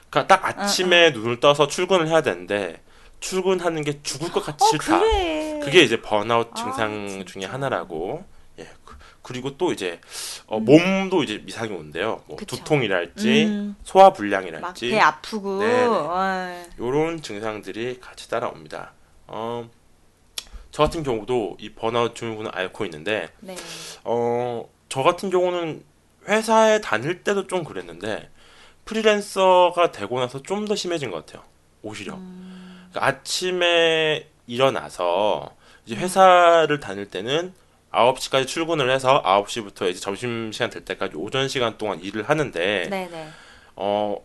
그러니까 0.09 0.26
딱 0.40 0.45
아침에 0.61 1.11
눈을 1.11 1.40
떠서 1.40 1.66
출근을 1.66 2.09
해야 2.09 2.23
되는데 2.23 2.83
출근하는 3.21 3.83
게 3.83 4.00
죽을 4.02 4.31
것 4.31 4.45
같이 4.45 4.64
어 4.64 4.69
싫다. 4.69 4.99
그래. 5.00 5.61
그게 5.64 5.83
이제 5.83 6.00
번아웃 6.00 6.50
아, 6.52 6.55
증상 6.55 7.09
진짜. 7.09 7.25
중에 7.33 7.45
하나라고. 7.45 8.25
그- 9.26 9.33
그리고 9.33 9.56
또 9.59 9.73
이제 9.73 10.00
어, 10.47 10.59
음. 10.59 10.64
몸도 10.64 11.23
이제 11.25 11.42
이상이 11.47 11.73
온대요. 11.73 12.23
뭐 12.26 12.37
그쵸. 12.37 12.56
두통이랄지 12.56 13.45
음, 13.47 13.76
소화 13.85 14.04
막 14.04 14.12
불량이랄지 14.14 14.90
배 14.90 15.00
아프고. 15.00 15.59
네네. 15.59 15.87
어. 15.88 16.64
요런 16.78 17.23
증상들이 17.23 17.99
같이 18.00 18.30
따라옵니다. 18.30 18.92
어, 19.26 19.68
저 20.71 20.83
같은 20.85 21.02
경우도 21.02 21.56
이 21.59 21.71
번아웃 21.73 22.14
증후군을 22.14 22.50
앓고 22.54 22.85
있는데 22.85 23.28
네. 23.40 23.56
어, 24.04 24.68
저 24.88 25.02
같은 25.02 25.30
경우는 25.30 25.83
회사에 26.28 26.80
다닐 26.80 27.23
때도 27.25 27.47
좀 27.47 27.64
그랬는데 27.64 28.30
프리랜서가 28.85 29.90
되고 29.92 30.21
나서 30.21 30.42
좀 30.42 30.66
더 30.66 30.75
심해진 30.76 31.11
것 31.11 31.25
같아요. 31.26 31.42
오히려. 31.83 32.14
음, 32.14 32.87
그러니까 32.90 33.06
아침에 33.06 34.28
일어나서 34.47 35.54
이제 35.85 35.97
음. 35.97 36.00
회사를 36.00 36.78
다닐 36.80 37.11
때는 37.11 37.52
9시까지 37.97 38.47
출근을 38.47 38.91
해서 38.91 39.23
9시부터 39.25 39.88
이제 39.91 39.99
점심 40.00 40.53
시간 40.53 40.71
될 40.71 40.85
때까지 40.85 41.17
오전 41.17 41.49
시간 41.49 41.79
동안 41.79 42.00
일을 42.03 42.29
하는데 42.29 42.87
네네. 42.91 43.29
어 43.76 44.17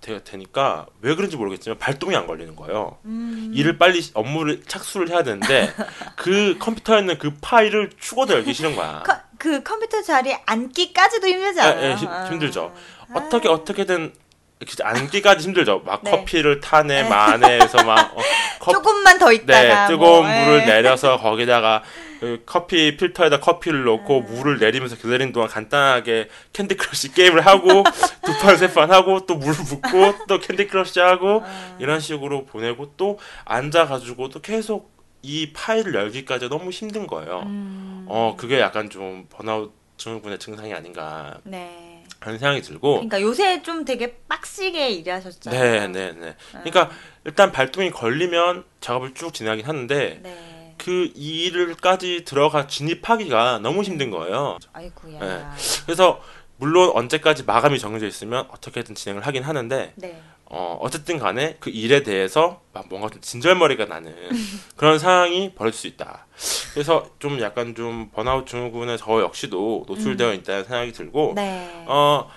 되, 0.00 0.22
되니까 0.22 0.86
왜 1.00 1.14
그런지 1.16 1.36
모르겠지만 1.36 1.78
발동이 1.78 2.14
안 2.14 2.26
걸리는 2.28 2.54
거예요. 2.54 2.98
음. 3.06 3.50
일을 3.54 3.76
빨리 3.76 4.00
업무를 4.14 4.62
착수를 4.66 5.08
해야 5.10 5.22
되는데 5.24 5.72
그 6.16 6.56
컴퓨터에 6.60 7.00
있는 7.00 7.18
그 7.18 7.32
파일을 7.40 7.90
죽어도 7.98 8.34
열기 8.34 8.54
싫은 8.54 8.76
거야. 8.76 9.02
커- 9.04 9.16
그 9.38 9.62
컴퓨터 9.64 10.00
자리에 10.02 10.40
앉기까지도 10.46 11.26
힘들잖아요. 11.26 11.80
예, 11.84 11.90
예, 11.90 11.94
힘- 11.96 12.08
아. 12.08 12.24
힘들죠. 12.28 12.72
어떻게 13.14 13.48
어떻게든 13.48 14.12
이렇게 14.60 14.82
앉기까지 14.82 15.44
힘들죠. 15.44 15.82
막 15.84 16.02
네. 16.04 16.10
커피를 16.12 16.60
타네 16.60 17.02
마네 17.08 17.38
해서 17.38 17.82
막 17.84 18.16
어, 18.16 18.22
컵- 18.60 18.72
조금만 18.72 19.18
더 19.18 19.28
네, 19.30 19.34
있다가 19.36 19.88
뜨거운 19.88 20.24
뭐, 20.24 20.44
물을 20.44 20.60
예. 20.62 20.66
내려서 20.66 21.18
거기다가 21.18 21.82
그 21.82 22.05
커피 22.46 22.96
필터에다 22.96 23.40
커피를 23.40 23.84
넣고 23.84 24.18
음. 24.20 24.26
물을 24.26 24.58
내리면서 24.58 24.96
기다리는 24.96 25.32
동안 25.32 25.48
간단하게 25.48 26.28
Candy 26.52 26.76
Crush 26.76 27.12
게임을 27.12 27.44
하고 27.46 27.68
두 28.24 28.32
판 28.40 28.56
세 28.56 28.72
판 28.72 28.90
하고 28.90 29.26
또 29.26 29.34
물을 29.36 29.54
붓고 29.54 30.26
또 30.28 30.38
Candy 30.40 30.66
Crush 30.68 31.00
하고 31.00 31.42
아. 31.44 31.76
이런 31.78 32.00
식으로 32.00 32.44
보내고 32.46 32.92
또 32.96 33.18
앉아 33.44 33.86
가지고 33.86 34.28
또 34.28 34.40
계속 34.40 34.94
이 35.22 35.52
파일을 35.52 35.94
열기까지 35.94 36.48
너무 36.48 36.70
힘든 36.70 37.06
거예요. 37.06 37.40
음. 37.46 38.04
어 38.08 38.34
그게 38.36 38.60
약간 38.60 38.88
좀 38.90 39.26
번아웃 39.30 39.72
증후군의 39.96 40.38
증상이 40.38 40.72
아닌가 40.74 41.38
네. 41.42 42.04
하는 42.20 42.38
생각이 42.38 42.62
들고 42.62 42.94
그러니까 42.94 43.20
요새 43.20 43.62
좀 43.62 43.84
되게 43.84 44.16
빡시게 44.28 44.90
일하셨잖아요. 44.90 45.60
네, 45.60 45.88
네, 45.88 46.12
네. 46.12 46.34
그러니까 46.50 46.90
일단 47.24 47.50
발동이 47.52 47.90
걸리면 47.90 48.64
작업을 48.80 49.14
쭉 49.14 49.32
진행하긴 49.34 49.66
하는데 49.66 50.20
네. 50.22 50.55
그 50.86 51.10
일을까지 51.16 52.24
들어가 52.24 52.68
진입하기가 52.68 53.58
너무 53.58 53.82
힘든 53.82 54.12
거예요. 54.12 54.56
아이고야. 54.72 55.18
네. 55.18 55.44
그래서 55.84 56.22
물론 56.58 56.92
언제까지 56.94 57.42
마감이 57.42 57.80
정해져 57.80 58.06
있으면 58.06 58.46
어떻게든 58.52 58.94
진행을 58.94 59.26
하긴 59.26 59.42
하는데 59.42 59.92
네. 59.96 60.22
어 60.44 60.78
어쨌든 60.80 61.18
간에 61.18 61.56
그 61.58 61.70
일에 61.70 62.04
대해서 62.04 62.60
막 62.72 62.86
뭔가 62.88 63.08
좀 63.08 63.20
진절머리가 63.20 63.86
나는 63.86 64.14
그런 64.76 65.00
상황이 65.00 65.54
벌어질 65.56 65.76
수 65.76 65.88
있다. 65.88 66.28
그래서 66.72 67.10
좀 67.18 67.40
약간 67.40 67.74
좀 67.74 68.10
번아웃 68.10 68.46
증후군에 68.46 68.96
저 68.96 69.20
역시도 69.22 69.86
노출되어 69.88 70.34
있다는 70.34 70.62
생각이 70.62 70.92
들고 70.92 71.32
네. 71.34 71.84
어 71.88 72.30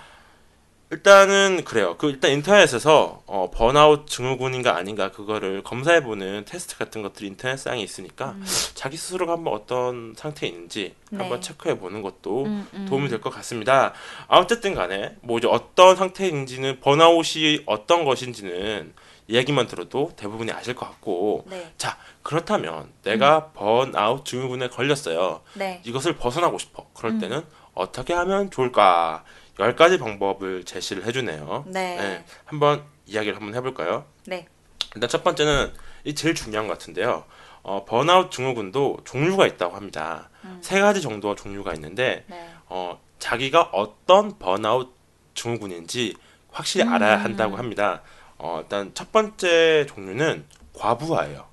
일단은 0.92 1.62
그래요. 1.64 1.96
그 1.98 2.08
일단 2.10 2.32
인터넷에서 2.32 3.22
어, 3.26 3.48
번아웃 3.54 4.08
증후군인가 4.08 4.76
아닌가 4.76 5.12
그거를 5.12 5.62
검사해보는 5.62 6.46
테스트 6.48 6.76
같은 6.78 7.00
것들이 7.02 7.28
인터넷상에 7.28 7.80
있으니까 7.80 8.30
음. 8.32 8.44
자기 8.74 8.96
스스로가 8.96 9.34
한번 9.34 9.54
어떤 9.54 10.14
상태에 10.16 10.48
있는지 10.48 10.96
네. 11.10 11.18
한번 11.18 11.40
체크해보는 11.40 12.02
것도 12.02 12.44
음, 12.44 12.66
음. 12.74 12.86
도움이 12.88 13.08
될 13.08 13.20
것 13.20 13.30
같습니다. 13.30 13.92
아, 14.26 14.38
어쨌든 14.38 14.74
간에 14.74 15.14
뭐 15.20 15.38
이제 15.38 15.46
어떤 15.46 15.94
상태인지는 15.94 16.80
번아웃이 16.80 17.62
어떤 17.66 18.04
것인지는 18.04 18.92
이야기만 19.28 19.68
들어도 19.68 20.12
대부분이 20.16 20.50
아실 20.50 20.74
것 20.74 20.86
같고 20.86 21.44
네. 21.48 21.72
자 21.78 21.98
그렇다면 22.24 22.90
내가 23.04 23.50
번아웃 23.52 24.24
증후군에 24.24 24.68
걸렸어요. 24.68 25.42
네. 25.54 25.80
이것을 25.84 26.16
벗어나고 26.16 26.58
싶어. 26.58 26.88
그럴 26.94 27.12
음. 27.12 27.20
때는 27.20 27.44
어떻게 27.74 28.12
하면 28.12 28.50
좋을까? 28.50 29.22
열 29.60 29.76
가지 29.76 29.98
방법을 29.98 30.64
제시를 30.64 31.04
해주네요. 31.04 31.64
네. 31.68 31.96
네, 31.96 32.24
한번 32.46 32.82
이야기를 33.06 33.36
한번 33.36 33.54
해볼까요? 33.54 34.06
네. 34.24 34.46
일단 34.94 35.08
첫 35.08 35.22
번째는 35.22 35.72
이 36.04 36.14
제일 36.14 36.34
중요한 36.34 36.66
것 36.66 36.78
같은데요. 36.78 37.24
어, 37.62 37.84
번아웃 37.84 38.30
증후군도 38.30 39.00
종류가 39.04 39.46
있다고 39.46 39.76
합니다. 39.76 40.30
음. 40.44 40.58
세 40.62 40.80
가지 40.80 41.02
정도의 41.02 41.36
종류가 41.36 41.74
있는데 41.74 42.24
네. 42.26 42.48
어, 42.66 42.98
자기가 43.18 43.68
어떤 43.72 44.38
번아웃 44.38 44.94
증후군인지 45.34 46.16
확실히 46.50 46.86
음. 46.86 46.94
알아야 46.94 47.22
한다고 47.22 47.56
합니다. 47.58 48.00
어, 48.38 48.60
일단 48.62 48.92
첫 48.94 49.12
번째 49.12 49.84
종류는 49.86 50.46
과부하예요. 50.72 51.44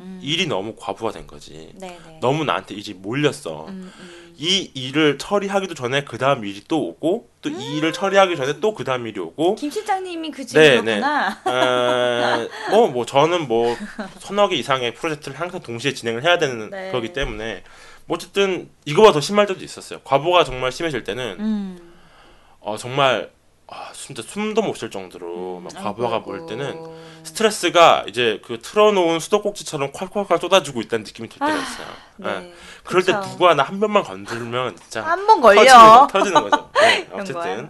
음. 0.00 0.18
일이 0.20 0.48
너무 0.48 0.74
과부하된 0.76 1.28
거지. 1.28 1.70
네. 1.76 1.96
네. 2.04 2.18
너무 2.20 2.44
나한테 2.44 2.74
일이 2.74 2.94
몰렸어. 2.94 3.66
음, 3.68 3.92
음. 3.96 4.23
이 4.36 4.70
일을 4.74 5.16
처리하기도 5.18 5.74
전에 5.74 6.04
그 6.04 6.18
다음 6.18 6.44
일이 6.44 6.62
또 6.66 6.80
오고 6.88 7.28
또 7.40 7.50
이 7.50 7.76
일을 7.76 7.92
처리하기 7.92 8.36
전에 8.36 8.58
또 8.60 8.74
그 8.74 8.82
다음 8.84 9.06
일이 9.06 9.20
오고 9.20 9.54
김 9.56 9.70
실장님이 9.70 10.30
그 10.30 10.44
네, 10.46 10.70
직업구나. 10.80 11.38
뭐뭐 12.70 12.88
뭐 12.88 13.06
저는 13.06 13.46
뭐 13.46 13.76
서너 14.18 14.48
개 14.48 14.56
이상의 14.56 14.94
프로젝트를 14.94 15.38
항상 15.38 15.60
동시에 15.60 15.94
진행을 15.94 16.24
해야 16.24 16.38
되는 16.38 16.70
네. 16.70 16.90
거기 16.90 17.12
때문에 17.12 17.62
뭐 18.06 18.16
어쨌든 18.16 18.70
이거보다 18.84 19.12
더 19.14 19.20
심할 19.20 19.46
때도 19.46 19.62
있었어요. 19.64 20.00
과부가 20.04 20.44
정말 20.44 20.72
심해질 20.72 21.04
때는 21.04 21.36
음. 21.38 21.92
어 22.60 22.76
정말 22.76 23.30
아 23.66 23.90
진짜 23.92 24.22
숨도 24.22 24.60
못 24.62 24.76
쉴 24.76 24.90
정도로 24.90 25.60
막 25.60 25.72
과부하가 25.74 26.22
보일 26.22 26.46
때는. 26.46 27.04
스트레스가 27.24 28.04
이제 28.06 28.38
그 28.44 28.58
틀어놓은 28.60 29.18
수도꼭지처럼 29.18 29.92
콸콸콸 29.92 30.38
쏟아지고 30.38 30.82
있다는 30.82 31.04
느낌이 31.06 31.26
들 31.30 31.38
때가 31.38 31.50
아, 31.50 31.56
있어요. 31.56 31.86
예. 32.20 32.24
네. 32.40 32.54
그럴 32.84 33.02
때 33.02 33.12
그쵸. 33.14 33.28
누구 33.30 33.48
하나 33.48 33.62
한 33.62 33.80
번만 33.80 34.02
건들면 34.02 34.76
진짜 34.76 35.02
한 35.04 35.26
번 35.26 35.40
걸려. 35.40 35.64
터지는, 35.64 35.80
거, 35.90 36.06
터지는 36.06 36.42
거죠. 36.42 36.70
네, 36.80 37.08
어쨌든 37.12 37.34
거야? 37.34 37.56
네. 37.56 37.68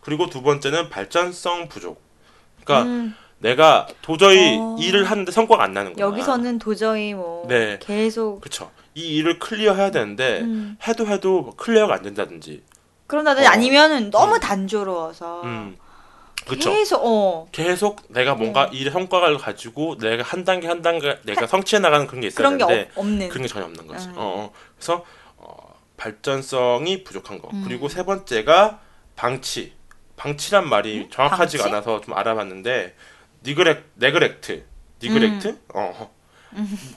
그리고 0.00 0.28
두 0.28 0.42
번째는 0.42 0.88
발전성 0.90 1.68
부족. 1.68 2.00
그러니까 2.64 2.88
음, 2.88 3.14
내가 3.38 3.86
도저히 4.00 4.56
어. 4.58 4.76
일을 4.80 5.04
하는데 5.04 5.30
성과가 5.30 5.62
안 5.64 5.72
나는 5.74 5.92
거야. 5.92 6.06
여기서는 6.06 6.58
도저히 6.58 7.12
뭐 7.14 7.46
네. 7.48 7.78
계속 7.80 8.40
그쵸. 8.40 8.70
이 8.94 9.16
일을 9.16 9.38
clear해야 9.38 9.90
되는데 9.90 10.40
음. 10.40 10.78
해도 10.88 11.06
해도 11.06 11.42
뭐 11.42 11.54
clear가 11.56 11.94
안 11.94 12.02
된다든지. 12.02 12.62
그런다든지 13.06 13.46
어. 13.46 13.50
아니면은 13.50 14.10
너무 14.10 14.36
음. 14.36 14.40
단조로워서 14.40 15.42
음. 15.44 15.76
그쵸. 16.46 16.70
계속 16.70 17.00
어 17.04 17.48
계속 17.52 18.02
내가 18.08 18.34
뭔가 18.34 18.66
일의 18.66 18.92
성과를 18.92 19.38
가지고 19.38 19.96
내가 19.98 20.22
한 20.22 20.44
단계 20.44 20.66
한 20.66 20.82
단계 20.82 21.18
내가 21.24 21.46
성취해 21.46 21.80
나가는 21.80 22.06
그런 22.06 22.20
게 22.20 22.26
있어야 22.28 22.36
그런 22.36 22.58
게 22.58 22.66
되는데 22.66 22.90
없, 22.94 22.98
없는 22.98 23.28
그런 23.28 23.42
게 23.42 23.48
전혀 23.48 23.64
없는 23.66 23.86
거지. 23.86 24.08
음. 24.08 24.14
어, 24.16 24.22
어. 24.36 24.52
그래서 24.76 25.04
어, 25.36 25.74
발전성이 25.96 27.02
부족한 27.04 27.40
거. 27.40 27.48
음. 27.52 27.64
그리고 27.66 27.88
세 27.88 28.04
번째가 28.04 28.80
방치. 29.16 29.72
방치란 30.16 30.68
말이 30.68 31.08
정확하지가 31.10 31.64
음? 31.64 31.70
방치? 31.70 31.76
않아서 31.88 32.00
좀 32.02 32.14
알아봤는데 32.14 32.94
니그렉 33.44 33.84
네그렉트. 33.94 34.64
니그렉트? 35.02 35.48
음. 35.48 35.58
어. 35.74 36.10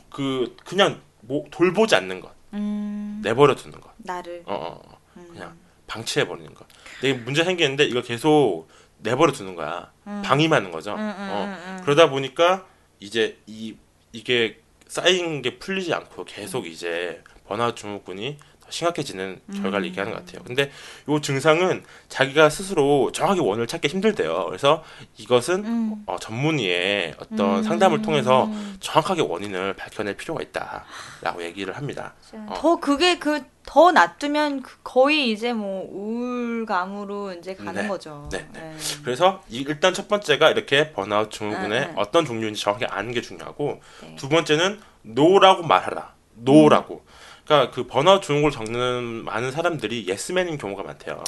그 0.09 0.55
그냥 0.65 1.01
뭐 1.21 1.45
돌보지 1.51 1.95
않는 1.95 2.21
것. 2.21 2.31
음, 2.53 3.21
내버려 3.23 3.55
두는 3.55 3.79
것. 3.81 3.91
나를 3.97 4.43
어, 4.45 4.53
어, 4.53 4.81
어. 4.85 4.97
음. 5.17 5.27
그냥 5.31 5.57
방치해 5.87 6.27
버리는 6.27 6.53
것. 6.53 6.65
이게 6.99 7.13
문제 7.13 7.43
생기는데 7.43 7.85
이거 7.85 8.01
계속 8.01 8.67
내버려 8.99 9.31
두는 9.31 9.55
거야. 9.55 9.91
음. 10.07 10.21
방임하는 10.23 10.71
거죠. 10.71 10.93
음, 10.93 10.99
음, 10.99 11.29
어. 11.31 11.43
음, 11.45 11.77
음. 11.77 11.81
그러다 11.83 12.09
보니까 12.09 12.65
이제 12.99 13.37
이 13.45 13.75
이게 14.11 14.59
쌓인 14.87 15.41
게 15.41 15.59
풀리지 15.59 15.93
않고 15.93 16.25
계속 16.25 16.65
음. 16.65 16.71
이제 16.71 17.21
번아웃 17.47 17.75
증후군이 17.75 18.37
더 18.56 18.56
심각해지는 18.69 19.39
음. 19.47 19.61
결과를 19.61 19.85
얘기하는 19.87 20.13
것 20.13 20.25
같아요. 20.25 20.43
근데 20.43 20.71
이 21.07 21.19
증상은 21.21 21.83
자기가 22.09 22.49
스스로 22.49 23.11
정확히 23.11 23.39
원인을 23.39 23.67
찾기 23.67 23.87
힘들대요. 23.87 24.45
그래서 24.45 24.83
이것은 25.17 25.65
음. 25.65 26.03
어, 26.05 26.17
전문의의 26.19 27.15
어떤 27.19 27.57
음. 27.57 27.63
상담을 27.63 28.01
통해서 28.01 28.49
정확하게 28.79 29.21
원인을 29.21 29.73
밝혀낼 29.75 30.15
필요가 30.17 30.41
있다라고 30.41 31.43
얘기를 31.43 31.75
합니다. 31.75 32.13
어. 32.33 32.53
더 32.57 32.75
그게 32.79 33.17
그 33.19 33.41
더 33.67 33.91
놔두면 33.91 34.61
그 34.61 34.77
거의 34.81 35.29
이제 35.29 35.51
뭐 35.51 35.85
우울감으로 35.91 37.33
이제 37.33 37.53
가는 37.53 37.81
네. 37.81 37.87
거죠. 37.87 38.29
네, 38.31 38.47
네. 38.53 38.61
네. 38.61 38.77
그래서 39.03 39.43
이- 39.49 39.65
일단 39.67 39.93
첫 39.93 40.07
번째가 40.07 40.51
이렇게 40.51 40.93
번아웃 40.93 41.29
증후군의 41.31 41.81
음, 41.83 41.89
음. 41.89 41.93
어떤 41.97 42.25
종류인지 42.25 42.61
정확히 42.61 42.85
아는 42.85 43.11
게 43.11 43.21
중요하고 43.21 43.81
네. 44.03 44.15
두 44.15 44.29
번째는 44.29 44.79
no라고 45.01 45.63
말하라. 45.63 46.13
no라고. 46.35 47.03
그러니까 47.47 47.71
그 47.73 47.87
번아웃 47.87 48.21
증후군을 48.21 48.51
겪는 48.51 49.23
많은 49.23 49.51
사람들이 49.51 50.05
예스맨인 50.07 50.57
경우가 50.57 50.83
많대요. 50.83 51.23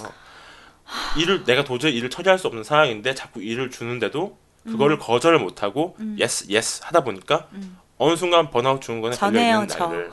일을 1.17 1.45
내가 1.45 1.63
도저히 1.63 1.95
일을 1.95 2.09
처리할 2.09 2.37
수 2.37 2.47
없는 2.47 2.63
상황인데 2.63 3.15
자꾸 3.15 3.41
일을 3.41 3.71
주는데도 3.71 4.37
그거를 4.65 4.99
거절을 4.99 5.39
못 5.39 5.63
하고 5.63 5.95
yes 6.17 6.47
yes 6.49 6.81
하다 6.83 7.03
보니까 7.05 7.47
음. 7.53 7.77
어느 7.97 8.15
순간 8.15 8.49
번아웃 8.49 8.81
증후군에 8.81 9.15
걸려 9.15 9.41
있는 9.41 9.67
저. 9.67 9.87
나이를 9.87 10.11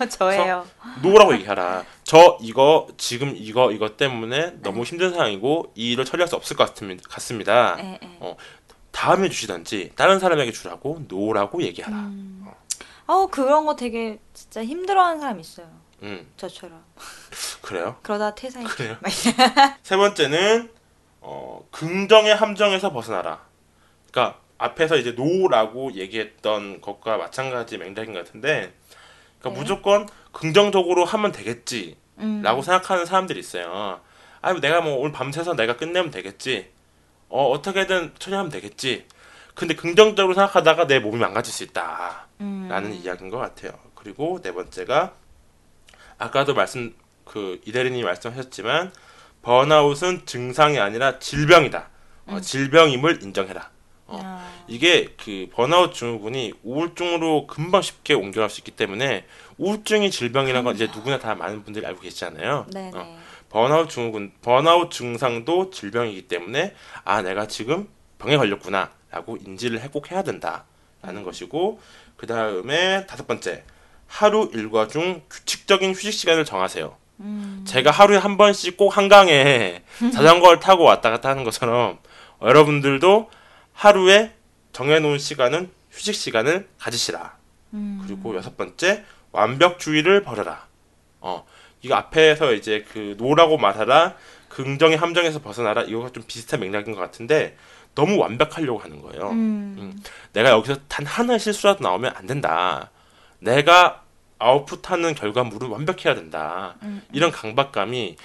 예. 0.00 0.08
저예요. 0.08 0.66
no라고 1.02 1.32
얘기하라. 1.34 1.84
저 2.04 2.38
이거 2.40 2.88
지금 2.96 3.34
이거 3.36 3.72
이거 3.72 3.96
때문에 3.96 4.54
너무 4.62 4.82
힘든 4.84 5.10
상황이고 5.10 5.72
이 5.76 5.92
일을 5.92 6.04
처리할 6.04 6.28
수 6.28 6.36
없을 6.36 6.56
것 6.56 6.68
같습니다. 6.70 7.02
같습니다. 7.08 7.76
네, 7.76 7.98
네. 8.02 8.36
다음에 8.90 9.28
주시던지 9.28 9.92
다른 9.94 10.18
사람에게 10.18 10.52
주라고 10.52 11.04
no라고 11.08 11.62
얘기하라. 11.62 11.96
음. 11.96 12.46
어 13.08 13.26
그런 13.26 13.66
거 13.66 13.74
되게 13.74 14.20
진짜 14.34 14.64
힘들어하는 14.64 15.20
사람 15.20 15.40
있어요. 15.40 15.68
저처럼. 16.36 16.84
그래요? 17.62 17.96
그러다 18.02 18.34
퇴사해. 18.34 18.64
그래요? 18.66 18.96
세 19.82 19.96
번째는 19.96 20.70
어, 21.20 21.66
긍정의 21.70 22.34
함정에서 22.34 22.92
벗어나라. 22.92 23.40
그러니까 24.10 24.40
앞에서 24.58 24.96
이제 24.96 25.12
no라고 25.12 25.92
얘기했던 25.92 26.80
것과 26.80 27.16
마찬가지 27.16 27.78
맥락인 27.78 28.12
것 28.12 28.24
같은데, 28.24 28.72
그러니까 29.38 29.50
네. 29.50 29.60
무조건 29.60 30.08
긍정적으로 30.32 31.04
하면 31.04 31.32
되겠지라고 31.32 31.96
음. 32.18 32.42
생각하는 32.62 33.06
사람들이 33.06 33.40
있어요. 33.40 34.00
아, 34.40 34.52
내가 34.52 34.80
뭐 34.80 34.96
오늘 34.96 35.12
밤새서 35.12 35.54
내가 35.54 35.76
끝내면 35.76 36.10
되겠지. 36.10 36.70
어, 37.28 37.50
어떻게든 37.50 38.14
처리하면 38.18 38.50
되겠지. 38.50 39.06
근데 39.58 39.74
긍정적으로 39.74 40.34
생각하다가 40.34 40.86
내 40.86 41.00
몸이 41.00 41.18
망가질 41.18 41.52
수 41.52 41.64
있다. 41.64 42.28
음. 42.40 42.68
라는 42.70 42.94
이야기인 42.94 43.28
것 43.28 43.38
같아요. 43.38 43.72
그리고 43.96 44.40
네 44.40 44.52
번째가 44.52 45.14
아까도 46.16 46.54
말씀 46.54 46.94
그 47.24 47.60
이대리님이 47.64 48.04
말씀하셨지만 48.04 48.92
번아웃은 49.42 50.26
증상이 50.26 50.78
아니라 50.78 51.18
질병이다. 51.18 51.88
어, 52.26 52.34
음. 52.36 52.40
질병임을 52.40 53.24
인정해라. 53.24 53.68
어. 54.06 54.20
아. 54.22 54.48
이게 54.68 55.12
그 55.16 55.48
번아웃 55.52 55.92
증후군이 55.92 56.52
우울증으로 56.62 57.48
금방 57.48 57.82
쉽게 57.82 58.14
옮겨갈 58.14 58.50
수 58.50 58.60
있기 58.60 58.70
때문에 58.70 59.26
우울증이 59.56 60.12
질병이라는 60.12 60.62
건 60.62 60.76
이제 60.76 60.86
누구나 60.86 61.18
다 61.18 61.34
많은 61.34 61.64
분들이 61.64 61.84
알고 61.84 62.02
계시잖아요. 62.02 62.66
어, 62.94 63.18
번아웃 63.48 63.90
증후군, 63.90 64.30
번아웃 64.40 64.92
증상도 64.92 65.70
질병이기 65.70 66.28
때문에 66.28 66.76
아 67.02 67.22
내가 67.22 67.48
지금 67.48 67.88
병에 68.18 68.36
걸렸구나 68.36 68.96
라고 69.10 69.36
인지를 69.36 69.80
해- 69.80 69.88
꼭 69.88 70.10
해야 70.10 70.22
된다라는 70.22 71.22
것이고 71.24 71.80
그 72.16 72.26
다음에 72.26 73.06
다섯 73.06 73.26
번째 73.26 73.64
하루 74.06 74.50
일과 74.54 74.88
중 74.88 75.22
규칙적인 75.30 75.92
휴식 75.92 76.12
시간을 76.12 76.44
정하세요. 76.44 76.96
음. 77.20 77.64
제가 77.66 77.90
하루에 77.90 78.16
한 78.16 78.36
번씩 78.36 78.76
꼭 78.76 78.96
한강에 78.96 79.82
자전거를 80.12 80.60
타고 80.60 80.84
왔다 80.84 81.10
갔다 81.10 81.28
하는 81.30 81.44
것처럼 81.44 81.98
여러분들도 82.42 83.30
하루에 83.72 84.32
정해놓은 84.72 85.18
시간은 85.18 85.70
휴식 85.90 86.14
시간을 86.14 86.68
가지시라. 86.78 87.36
음. 87.74 88.02
그리고 88.06 88.34
여섯 88.36 88.56
번째 88.56 89.04
완벽주의를 89.32 90.22
버려라. 90.22 90.66
어 91.20 91.44
이거 91.82 91.94
앞에서 91.96 92.52
이제 92.52 92.84
그 92.92 93.14
no라고 93.18 93.56
말하라 93.58 94.14
긍정의 94.48 94.96
함정에서 94.96 95.40
벗어나라 95.40 95.82
이거가 95.82 96.10
좀 96.10 96.22
비슷한 96.26 96.60
맥락인 96.60 96.94
것 96.94 97.00
같은데 97.00 97.56
너무 97.94 98.16
완벽하려고 98.18 98.78
하는 98.78 99.02
거예요. 99.02 99.30
음. 99.30 100.00
내가 100.32 100.50
여기서 100.50 100.76
단 100.88 101.04
하나의 101.06 101.38
실수라도 101.40 101.82
나오면 101.82 102.12
안 102.16 102.26
된다. 102.26 102.90
내가 103.40 104.02
아웃풋하는 104.38 105.14
결과물은 105.14 105.68
완벽해야 105.68 106.14
된다. 106.14 106.76
음. 106.82 107.02
이런 107.12 107.30
강박감이 107.30 108.16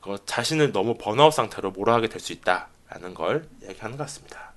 그 0.00 0.16
자신을 0.26 0.72
너무 0.72 0.96
번아웃 0.98 1.32
상태로 1.32 1.70
몰아가게 1.72 2.08
될 2.08 2.20
수 2.20 2.32
있다라는 2.32 3.14
걸 3.14 3.46
얘기하는 3.68 3.96
것 3.96 4.04
같습니다. 4.04 4.52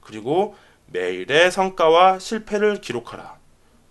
그리고 0.00 0.56
매일의 0.86 1.50
성과와 1.52 2.18
실패를 2.18 2.80
기록하라. 2.80 3.36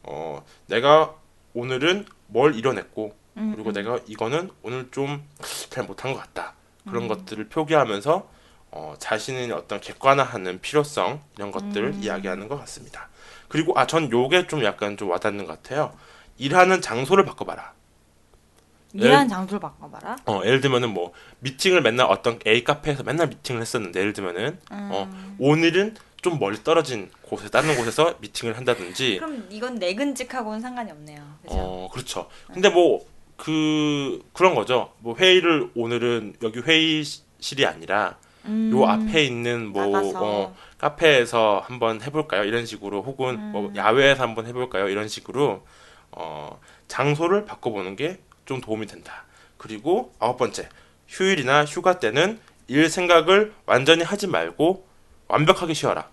어, 0.03 0.45
내가 0.67 1.13
오늘은 1.53 2.05
뭘 2.27 2.55
이뤄냈고 2.55 3.15
음, 3.37 3.51
그리고 3.53 3.69
음. 3.69 3.73
내가 3.73 3.99
이거는 4.07 4.49
오늘 4.63 4.89
좀 4.91 5.23
잘 5.69 5.83
못한 5.85 6.13
것 6.13 6.19
같다. 6.19 6.53
그런 6.87 7.07
것들을 7.07 7.49
표기하면서 7.49 8.29
어, 8.71 8.93
자신의 8.99 9.51
어떤 9.51 9.79
객관화하는 9.79 10.59
필요성 10.61 11.21
이런 11.37 11.51
것들을 11.51 11.85
음. 11.93 12.03
이야기하는 12.03 12.47
것 12.47 12.59
같습니다. 12.59 13.09
그리고 13.47 13.73
아 13.77 13.85
전 13.87 14.11
요게 14.11 14.47
좀 14.47 14.63
약간 14.63 14.97
좀 14.97 15.09
와닿는 15.09 15.45
것 15.45 15.61
같아요. 15.63 15.93
일하는 16.37 16.81
장소를 16.81 17.23
바꿔봐라. 17.25 17.73
일하는 18.93 19.27
장소를 19.27 19.59
바꿔봐라. 19.59 20.15
어, 20.25 20.41
예를 20.45 20.61
들면은 20.61 20.93
뭐 20.93 21.11
미팅을 21.39 21.81
맨날 21.81 22.07
어떤 22.09 22.39
A 22.47 22.63
카페에서 22.63 23.03
맨날 23.03 23.27
미팅을 23.27 23.61
했었는데 23.61 23.99
예를 23.99 24.13
들면은 24.13 24.59
음. 24.71 24.89
어, 24.91 25.09
오늘은 25.39 25.95
좀 26.21 26.39
멀리 26.39 26.63
떨어진 26.63 27.11
곳에 27.21 27.49
다른 27.49 27.75
곳에서 27.75 28.15
미팅을 28.21 28.57
한다든지 28.57 29.17
그럼 29.17 29.47
이건 29.49 29.75
내근직하고는 29.75 30.59
상관이 30.61 30.91
없네요. 30.91 31.21
그죠? 31.43 31.55
어, 31.55 31.89
그렇죠. 31.91 32.29
근데 32.51 32.69
뭐, 32.69 33.05
그, 33.37 34.23
그런 34.33 34.55
거죠. 34.55 34.91
뭐, 34.99 35.15
회의를 35.15 35.69
오늘은 35.75 36.35
여기 36.43 36.59
회의실이 36.59 37.65
아니라, 37.65 38.17
음. 38.45 38.71
요 38.73 38.85
앞에 38.85 39.23
있는 39.23 39.67
뭐, 39.67 39.85
나가서. 39.85 40.19
어, 40.23 40.55
카페에서 40.77 41.63
한번 41.65 42.01
해볼까요? 42.01 42.43
이런 42.43 42.65
식으로, 42.65 43.01
혹은 43.03 43.39
뭐, 43.51 43.67
음. 43.67 43.75
야외에서 43.75 44.23
한번 44.23 44.45
해볼까요? 44.47 44.89
이런 44.89 45.07
식으로, 45.07 45.65
어, 46.11 46.59
장소를 46.87 47.45
바꿔보는 47.45 47.95
게 47.95 48.19
좀 48.45 48.61
도움이 48.61 48.85
된다. 48.85 49.25
그리고 49.57 50.13
아홉 50.19 50.37
번째, 50.37 50.69
휴일이나 51.07 51.65
휴가 51.65 51.99
때는 51.99 52.39
일 52.67 52.89
생각을 52.89 53.53
완전히 53.65 54.03
하지 54.03 54.27
말고 54.27 54.85
완벽하게 55.27 55.73
쉬어라. 55.73 56.07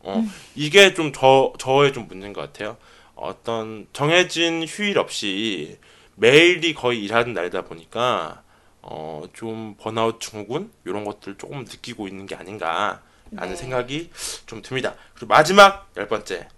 어, 0.00 0.24
이게 0.54 0.94
좀 0.94 1.12
저, 1.12 1.52
저의 1.58 1.92
좀 1.92 2.08
문제인 2.08 2.32
것 2.32 2.40
같아요. 2.40 2.76
어떤 3.14 3.86
정해진 3.92 4.64
휴일 4.66 4.98
없이 4.98 5.76
매일이 6.20 6.74
거의 6.74 7.02
일하는 7.02 7.32
날이다 7.32 7.62
보니까 7.62 8.42
어, 8.82 9.24
좀 9.32 9.74
번아웃 9.78 10.20
증후군 10.20 10.72
이런 10.84 11.04
것들 11.04 11.36
조금 11.36 11.60
느끼고 11.60 12.08
있는 12.08 12.26
게 12.26 12.34
아닌가라는 12.34 13.00
네. 13.30 13.56
생각이 13.56 14.10
좀 14.46 14.62
듭니다. 14.62 14.94
그리고 15.14 15.26
마지막 15.28 15.90
열 15.96 16.08
번째 16.08 16.48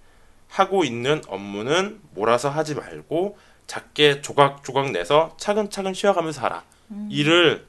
하고 0.48 0.84
있는 0.84 1.22
업무는 1.28 2.00
몰아서 2.12 2.48
하지 2.48 2.74
말고 2.74 3.38
작게 3.66 4.20
조각조각 4.22 4.90
내서 4.90 5.34
차근차근 5.38 5.94
쉬어가면서 5.94 6.42
하라. 6.42 6.64
음. 6.90 7.08
일을 7.10 7.66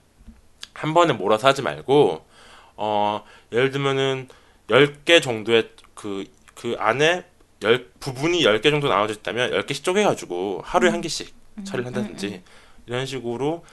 한 0.73 0.93
번에 0.93 1.13
몰아서 1.13 1.47
하지 1.47 1.61
말고 1.61 2.25
어 2.75 3.23
예를 3.51 3.71
들면은 3.71 4.27
10개 4.67 5.21
정도의 5.21 5.69
그 5.95 6.25
그 6.55 6.75
안에 6.79 7.25
열 7.63 7.89
부분이 7.99 8.43
10개 8.43 8.69
정도 8.69 8.87
나눠져 8.87 9.13
있다면 9.13 9.51
10개씩 9.51 9.83
쪼개 9.83 10.03
가지고 10.03 10.61
하루에 10.63 10.89
한 10.89 11.01
개씩 11.01 11.33
처리를 11.63 11.85
한다든지 11.85 12.43
이런 12.85 13.05
식으로 13.05 13.65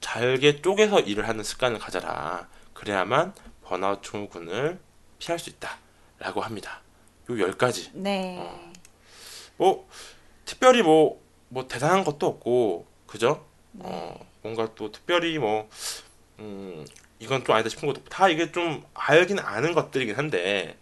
잘게 0.00 0.62
쪼개서 0.62 1.00
일을 1.00 1.28
하는 1.28 1.42
습관을 1.42 1.78
가져라. 1.78 2.48
그래야만 2.74 3.34
번아웃 3.64 4.02
증후군을 4.02 4.78
피할 5.18 5.38
수 5.38 5.50
있다라고 5.50 6.40
합니다. 6.40 6.80
요 7.30 7.34
10가지. 7.34 7.90
네. 7.92 8.36
어. 8.38 8.72
뭐 9.56 9.88
특별히 10.44 10.82
뭐뭐 10.82 11.66
대단한 11.68 12.04
것도 12.04 12.26
없고 12.26 12.86
그죠? 13.06 13.44
네. 13.72 13.84
어 13.86 14.26
뭔가 14.42 14.68
또 14.74 14.92
특별히 14.92 15.38
뭐 15.38 15.68
음, 16.38 16.84
이건 17.18 17.44
좀 17.44 17.54
아니다 17.54 17.68
싶은 17.68 17.88
것도 17.88 18.04
다 18.04 18.28
이게 18.28 18.52
좀 18.52 18.84
알긴 18.94 19.38
아는 19.38 19.74
것들이긴 19.74 20.16
한데 20.16 20.76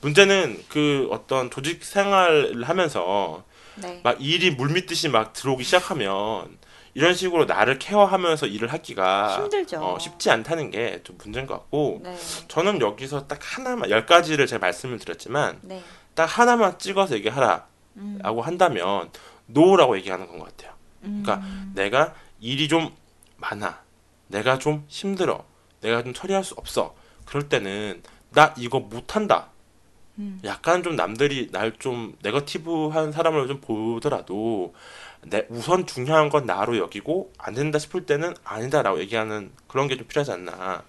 문제는 0.00 0.64
그 0.68 1.08
어떤 1.10 1.50
조직 1.50 1.84
생활을 1.84 2.64
하면서 2.64 3.44
네. 3.80 4.00
막 4.04 4.16
일이 4.20 4.50
물밀듯이 4.50 5.08
막 5.08 5.32
들어오기 5.32 5.64
시작하면 5.64 6.58
이런 6.94 7.14
식으로 7.14 7.44
나를 7.44 7.78
케어하면서 7.78 8.46
일을 8.46 8.72
하기가 8.72 9.36
힘들죠. 9.36 9.78
어, 9.80 9.98
쉽지 9.98 10.30
않다는 10.30 10.70
게 10.70 11.00
좀 11.04 11.16
문제인 11.22 11.46
것 11.46 11.54
같고 11.54 12.00
네. 12.02 12.16
저는 12.48 12.80
여기서 12.80 13.26
딱 13.28 13.38
하나만 13.42 13.90
열 13.90 14.06
가지를 14.06 14.46
제가 14.46 14.58
말씀을 14.60 14.98
드렸지만 14.98 15.58
네. 15.62 15.82
딱 16.14 16.24
하나만 16.26 16.78
찍어서 16.78 17.14
얘기하라라고 17.16 17.68
음. 17.96 18.40
한다면 18.40 19.10
no라고 19.46 19.96
얘기하는 19.98 20.26
건 20.26 20.38
것 20.38 20.44
같아요. 20.56 20.74
음. 21.02 21.22
그러니까 21.24 21.46
내가 21.74 22.14
일이 22.40 22.66
좀 22.68 22.94
많아. 23.36 23.80
내가 24.26 24.58
좀 24.58 24.84
힘들어. 24.88 25.44
내가 25.80 26.02
좀 26.02 26.12
처리할 26.12 26.44
수 26.44 26.54
없어. 26.56 26.94
그럴 27.24 27.48
때는 27.48 28.02
나 28.30 28.54
이거 28.58 28.80
못한다. 28.80 29.48
음. 30.20 30.40
약간 30.44 30.82
좀 30.82 30.96
남들이 30.96 31.48
날 31.50 31.72
좀 31.78 32.14
negative한 32.22 33.12
사람을 33.12 33.46
좀 33.48 33.60
보더라도 33.60 34.74
내 35.22 35.46
우선 35.50 35.86
중요한 35.86 36.28
건 36.30 36.46
나로 36.46 36.76
여기고 36.78 37.32
안 37.38 37.54
된다 37.54 37.78
싶을 37.78 38.06
때는 38.06 38.34
아니다라고 38.44 39.00
얘기하는 39.00 39.50
그런 39.66 39.88
게 39.88 39.96
좀 39.96 40.06
필요하지 40.06 40.32
않나. 40.32 40.82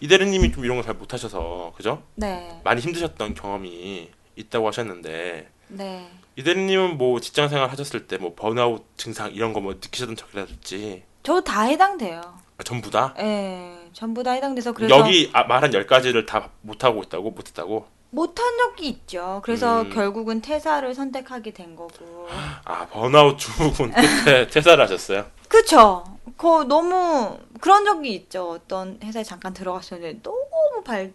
이 0.00 0.06
대리님이 0.08 0.52
좀 0.52 0.64
이런 0.64 0.76
걸잘 0.76 0.94
못하셔서 0.94 1.72
그죠? 1.76 2.02
네. 2.14 2.60
많이 2.64 2.80
힘드셨던 2.80 3.34
경험이 3.34 4.10
있다고 4.36 4.68
하셨는데 4.68 5.48
네. 5.68 6.10
이 6.36 6.42
대리님은 6.44 6.96
뭐 6.98 7.18
직장 7.20 7.48
생활 7.48 7.70
하셨을 7.70 8.06
때 8.06 8.18
뭐 8.18 8.34
번아웃 8.34 8.84
증상 8.96 9.32
이런 9.32 9.52
거 9.52 9.60
뭐 9.60 9.74
느끼셨던 9.74 10.16
적이라든지 10.16 11.02
저 11.22 11.40
다 11.40 11.62
해당돼요. 11.62 12.20
아, 12.58 12.62
전부 12.62 12.90
다 12.90 13.14
예. 13.18 13.72
전부 13.92 14.22
다 14.22 14.32
해당돼서 14.32 14.72
그래서 14.72 14.96
여기 14.98 15.28
아, 15.32 15.42
말한 15.44 15.74
열 15.74 15.86
가지를 15.86 16.24
다 16.26 16.50
못하고 16.62 17.02
있다고 17.02 17.30
못했다고 17.32 17.86
못한 18.10 18.44
적이 18.58 18.88
있죠. 18.88 19.40
그래서 19.44 19.82
음. 19.82 19.90
결국은 19.90 20.40
퇴사를 20.40 20.94
선택하게 20.94 21.52
된 21.52 21.76
거고. 21.76 22.28
아 22.64 22.86
번아웃 22.86 23.38
증후군 23.38 23.92
끝에 23.92 24.46
퇴사를 24.50 24.82
하셨어요 24.82 25.26
그쵸. 25.48 26.04
거 26.36 26.64
너무 26.64 27.38
그런 27.60 27.84
적이 27.84 28.14
있죠. 28.14 28.50
어떤 28.50 28.98
회사에 29.02 29.22
잠깐 29.22 29.54
들어갔었는데 29.54 30.20
너무 30.22 30.82
발 30.84 31.12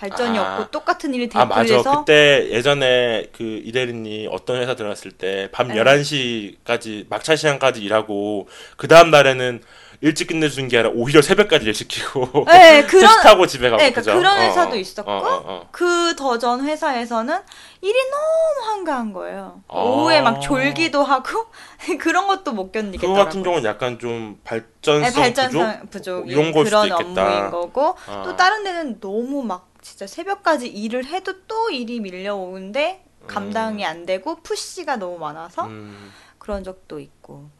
발전이 0.00 0.38
아. 0.38 0.58
없고 0.58 0.70
똑같은 0.70 1.12
일이 1.12 1.28
아 1.34 1.44
맞아 1.44 1.62
되풀이해서 1.62 1.98
그때 2.00 2.48
예전에 2.50 3.26
그 3.32 3.60
이대리님 3.64 4.30
어떤 4.32 4.60
회사 4.60 4.74
들어갔을 4.74 5.10
때밤 5.12 5.68
네. 5.68 5.74
11시까지 5.74 7.06
막차 7.10 7.36
시간까지 7.36 7.82
일하고 7.82 8.48
그 8.76 8.88
다음 8.88 9.10
날에는 9.10 9.62
일찍 10.02 10.28
끝내주는 10.28 10.68
게 10.68 10.78
아니라 10.78 10.92
오히려 10.94 11.20
새벽까지 11.20 11.66
일 11.66 11.74
시키고 11.74 12.44
네, 12.48 12.82
그런 12.88 13.02
택시 13.02 13.22
타고 13.22 13.46
집에 13.46 13.68
가고 13.68 13.82
네, 13.82 13.92
그러니까? 13.92 14.14
그런 14.14 14.38
어, 14.38 14.40
회사도 14.40 14.72
어, 14.72 14.76
있었고, 14.76 15.10
어, 15.10 15.16
어, 15.16 15.42
어. 15.44 15.68
그 15.70 16.16
더전 16.16 16.64
회사에서는 16.64 17.38
일이 17.82 17.98
너무 18.10 18.70
한가한 18.70 19.12
거예요. 19.12 19.62
아. 19.68 19.78
오후에 19.78 20.22
막 20.22 20.40
졸기도 20.40 21.02
하고 21.02 21.46
그런 22.00 22.26
것도 22.26 22.52
못 22.52 22.72
견디겠더라고요. 22.72 23.24
같은 23.24 23.42
경우는 23.42 23.64
약간 23.64 23.98
좀 23.98 24.40
발전성 24.44 25.02
네, 25.02 25.12
발전성 25.12 25.80
부족 25.90 25.90
부족 25.90 26.30
이런 26.30 26.52
걸 26.52 26.64
수도 26.64 26.80
그런 26.80 27.00
있겠다. 27.00 27.26
업무인 27.26 27.50
거고 27.50 27.96
아. 28.06 28.22
또 28.24 28.36
다른 28.36 28.64
데는 28.64 29.00
너무 29.00 29.42
막 29.42 29.68
진짜 29.82 30.06
새벽까지 30.06 30.68
일을 30.68 31.06
해도 31.06 31.34
또 31.46 31.70
일이 31.70 32.00
밀려오는데 32.00 33.04
감당이 33.26 33.84
안 33.84 34.06
되고 34.06 34.36
push가 34.42 34.96
너무 34.96 35.18
많아서 35.18 35.66
음, 35.66 36.10
그런 36.38 36.64
적도 36.64 36.98
있고 36.98 37.34
음, 37.34 37.50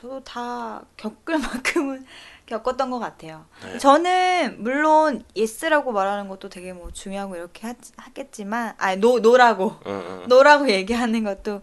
저도 0.00 0.20
다 0.24 0.82
겪을 0.96 1.36
만큼은 1.38 2.06
겪었던 2.46 2.90
것 2.90 2.98
같아요. 2.98 3.44
네. 3.62 3.78
저는 3.78 4.56
물론 4.58 5.24
yes라고 5.36 5.92
말하는 5.92 6.28
것도 6.28 6.48
되게 6.48 6.72
뭐 6.72 6.90
중요하고 6.90 7.36
이렇게 7.36 7.66
하, 7.66 7.74
하겠지만 7.96 8.74
아니 8.78 8.96
no 9.00 9.20
no라고. 9.20 9.76
no라고 10.28 10.70
얘기하는 10.70 11.22
것도 11.22 11.62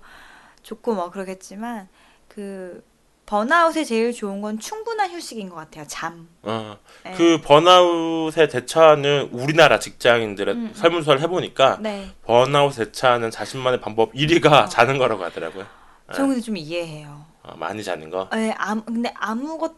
좋고 0.64 0.94
뭐 0.94 1.10
그러겠지만 1.10 1.88
그 2.28 2.84
번아웃에 3.26 3.84
제일 3.84 4.14
좋은 4.14 4.40
건 4.40 4.58
충분한 4.58 5.12
휴식인 5.12 5.50
것 5.50 5.56
같아요. 5.56 5.86
잠. 5.88 6.30
어. 6.44 6.78
네. 7.04 7.14
그 7.18 7.42
번아웃에 7.42 8.48
대처하는 8.48 9.30
우리나라 9.34 9.80
직장인들의 9.80 10.56
음, 10.56 10.60
음. 10.68 10.74
설문조사를 10.74 11.22
해보니까 11.22 11.80
네. 11.82 12.10
번아웃 12.24 12.74
대처하는 12.76 13.32
자신만의 13.32 13.82
방법 13.82 14.14
1위가 14.14 14.52
어. 14.64 14.66
자는 14.68 14.98
거라고 14.98 15.26
하더라고요. 15.26 15.66
저는 16.14 16.30
근데 16.30 16.42
좀 16.42 16.56
이해해요. 16.56 17.27
어, 17.48 17.56
많이 17.58 17.84
자는 17.84 18.10
거. 18.10 18.30
네, 18.32 18.54
아무, 18.58 18.84
근데 18.84 19.12
아무것도 19.16 19.78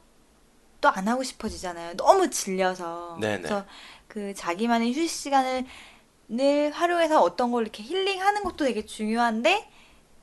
안 0.84 1.08
하고 1.08 1.24
싶어지잖아요. 1.24 1.96
너무 1.98 2.30
질려서. 2.30 3.18
네네. 3.20 3.38
그래서 3.44 3.66
그 4.08 4.34
자기만의 4.34 4.90
휴식 4.94 5.10
시간을 5.10 5.66
늘 6.30 6.72
활용해서 6.72 7.22
어떤 7.22 7.52
걸 7.52 7.64
이렇게 7.64 7.84
힐링하는 7.84 8.44
것도 8.44 8.66
되게 8.66 8.86
중요한데 8.86 9.70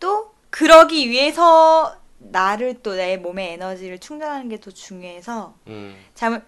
또 0.00 0.34
그러기 0.50 1.10
위해서 1.10 1.96
나를 2.18 2.82
또 2.82 2.94
내 2.94 3.16
몸의 3.16 3.52
에너지를 3.54 3.98
충전하는 3.98 4.48
게 4.48 4.58
더 4.58 4.70
중요해서 4.70 5.54
음, 5.66 5.96
잠을 6.14 6.44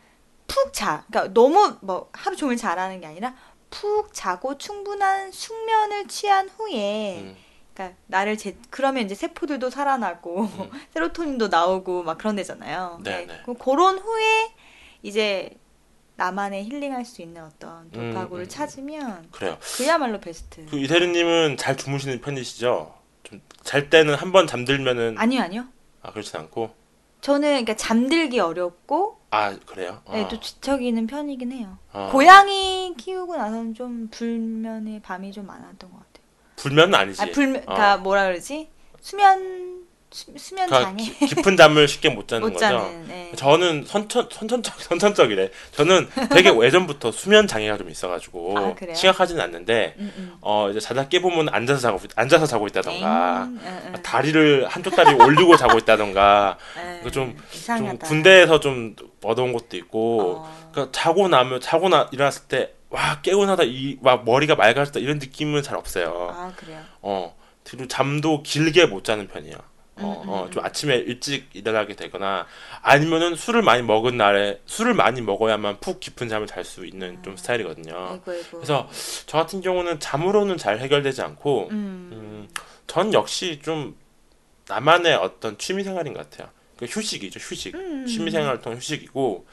푹 0.47 0.73
자. 0.73 1.05
그러니까 1.09 1.35
너무 1.35 1.77
뭐 1.81 2.09
하루 2.13 2.35
종일 2.37 2.57
자라는 2.57 3.01
게 3.01 3.07
아니라 3.07 3.35
푹 3.71 4.15
자고 4.15 4.57
충분한 4.57 5.31
숙면을 5.31 6.09
취한 6.09 6.49
후에 6.49 7.19
음, 7.21 7.37
그러니까 7.79 7.97
나를 8.09 8.37
제 8.37 8.57
그러면 8.71 9.05
이제 9.05 9.15
세포들도 9.15 9.71
살아나고 9.71 10.41
음. 10.43 10.71
세로토닌도 10.93 11.47
나오고 11.49 12.03
막 12.03 12.19
그런 12.19 12.35
데잖아요. 12.35 12.99
네, 13.05 13.19
네. 13.19 13.27
네. 13.27 13.41
그- 13.47 13.55
그런 13.55 13.99
후에 13.99 14.51
이제 15.05 15.51
나만의 16.17 16.65
힐링할 16.65 17.05
수 17.05 17.23
있는 17.23 17.45
어떤 17.45 17.85
음, 17.85 17.91
도파구를 18.13 18.47
음, 18.47 18.49
찾으면 18.49 19.29
그래요. 19.31 19.57
그야말로 19.77 20.19
베스트. 20.19 20.67
그 20.67 20.77
이대리님은 20.79 21.57
잘 21.57 21.77
주무시는 21.77 22.21
편이시죠? 22.21 22.95
좀 23.23 23.41
잘 23.63 23.91
때는 23.91 24.15
한 24.15 24.33
번 24.33 24.47
잠들면은 24.47 25.17
아니요, 25.19 25.43
아니요. 25.43 25.65
아 26.03 26.11
그렇진 26.11 26.41
않고 26.41 26.71
저는 27.21 27.49
그러니까 27.51 27.77
잠들기 27.77 28.41
어렵고 28.41 29.21
아 29.31 29.55
그래요? 29.67 30.01
어. 30.07 30.13
네, 30.15 30.27
또 30.29 30.41
뒤척이는 30.41 31.07
편이긴 31.07 31.53
해요. 31.53 31.77
어. 31.93 32.09
고양이 32.11 32.95
키우고 32.97 33.37
나서는 33.37 33.75
좀 33.75 34.09
불면의 34.11 35.01
밤이 35.03 35.31
좀 35.33 35.47
많았던 35.47 35.91
것 35.93 35.99
같아요. 35.99 36.08
불면은 36.59 36.95
아니지. 36.95 37.23
아, 37.23 37.27
불면, 37.33 37.63
그러니까 37.63 37.95
어. 37.95 37.99
뭐라 37.99 38.27
그러지? 38.27 38.69
수면 39.01 39.79
수, 40.11 40.33
수면 40.39 40.67
그러니까 40.69 40.91
장애 40.91 41.05
기- 41.05 41.27
깊은 41.27 41.57
잠을 41.59 41.87
쉽게 41.87 42.09
못 42.09 42.27
자는 42.29 42.41
못 42.49 42.55
거죠. 42.55 42.61
자는. 42.61 43.09
네. 43.09 43.31
저는 43.37 43.85
선천 43.87 44.29
선천적 44.33 44.81
선천적이래. 44.81 45.51
저는 45.73 46.09
되게 46.31 46.51
예전부터 46.51 47.13
수면 47.13 47.47
장애가 47.47 47.77
좀 47.77 47.91
있어가지고 47.91 48.59
아? 48.59 48.75
심각하지는 48.95 49.43
않는데 49.43 49.95
음, 49.99 50.13
음. 50.17 50.33
어 50.41 50.69
이제 50.71 50.81
자다 50.81 51.09
깨보면 51.09 51.51
앉아서 51.51 51.81
자고 51.81 52.01
앉아서 52.17 52.47
자고 52.47 52.67
있다던가 52.67 53.49
응. 53.51 53.93
다리를 54.03 54.67
한쪽 54.67 54.97
다리 54.97 55.13
올리고 55.13 55.57
자고 55.59 55.77
있다던가 55.77 56.57
에, 56.81 57.01
이거 57.03 57.11
좀-. 57.11 57.37
군대에서 58.03 58.61
좀 58.61 58.97
얻어온 59.23 59.53
것도 59.53 59.77
있고 59.77 60.39
어. 60.47 60.69
그러니까 60.73 60.99
자고 60.99 61.29
나면 61.29 61.61
자고 61.61 61.91
나 61.91 62.09
일어났을 62.13 62.45
때 62.49 62.73
와 62.91 63.21
개운하다 63.21 63.65
이와 63.65 64.19
머리가 64.25 64.55
맑아졌다 64.57 64.99
이런 65.01 65.19
느낌은 65.19 65.63
잘 65.63 65.77
없어요. 65.77 66.31
아 66.33 66.53
그래요. 66.57 66.83
어 67.03 67.37
그리고 67.65 67.87
잠도 67.87 68.43
길게 68.43 68.87
못 68.87 69.05
자는 69.05 69.29
편이에요. 69.29 69.57
어, 70.01 70.23
음, 70.25 70.29
음, 70.29 70.33
어, 70.33 70.49
좀 70.51 70.65
아침에 70.65 70.95
일찍 70.97 71.51
일어나게 71.55 71.97
되거나 71.97 72.47
아니면은 72.83 73.35
술을 73.35 73.63
많이 73.63 73.83
먹은 73.83 74.17
날에 74.17 74.61
술을 74.65 74.95
많이 74.95 75.21
먹어야만 75.21 75.81
푹 75.81 75.99
깊은 76.01 76.29
잠을 76.29 76.47
잘 76.47 76.65
수 76.65 76.87
있는 76.87 77.21
좀 77.23 77.37
스타일이거든요. 77.37 77.95
아이고 77.95 78.31
아이고. 78.31 78.59
그래서 78.59 78.89
저 79.27 79.39
같은 79.39 79.61
경우는 79.61 79.99
잠으로는 79.99 80.57
잘 80.57 80.79
해결되지 80.79 81.21
않고 81.23 81.69
음. 81.73 82.11
음, 82.13 82.49
전 82.87 83.13
역시 83.13 83.61
좀 83.63 83.97
나만의 84.69 85.15
어떤 85.17 85.59
취미 85.59 85.83
생활인 85.83 86.15
것 86.15 86.31
같아요. 86.31 86.51
그 86.79 86.85
휴식이죠, 86.85 87.41
휴식. 87.41 87.75
음. 87.75 88.07
취미 88.07 88.31
생활통 88.31 88.75
휴식이고, 88.75 89.47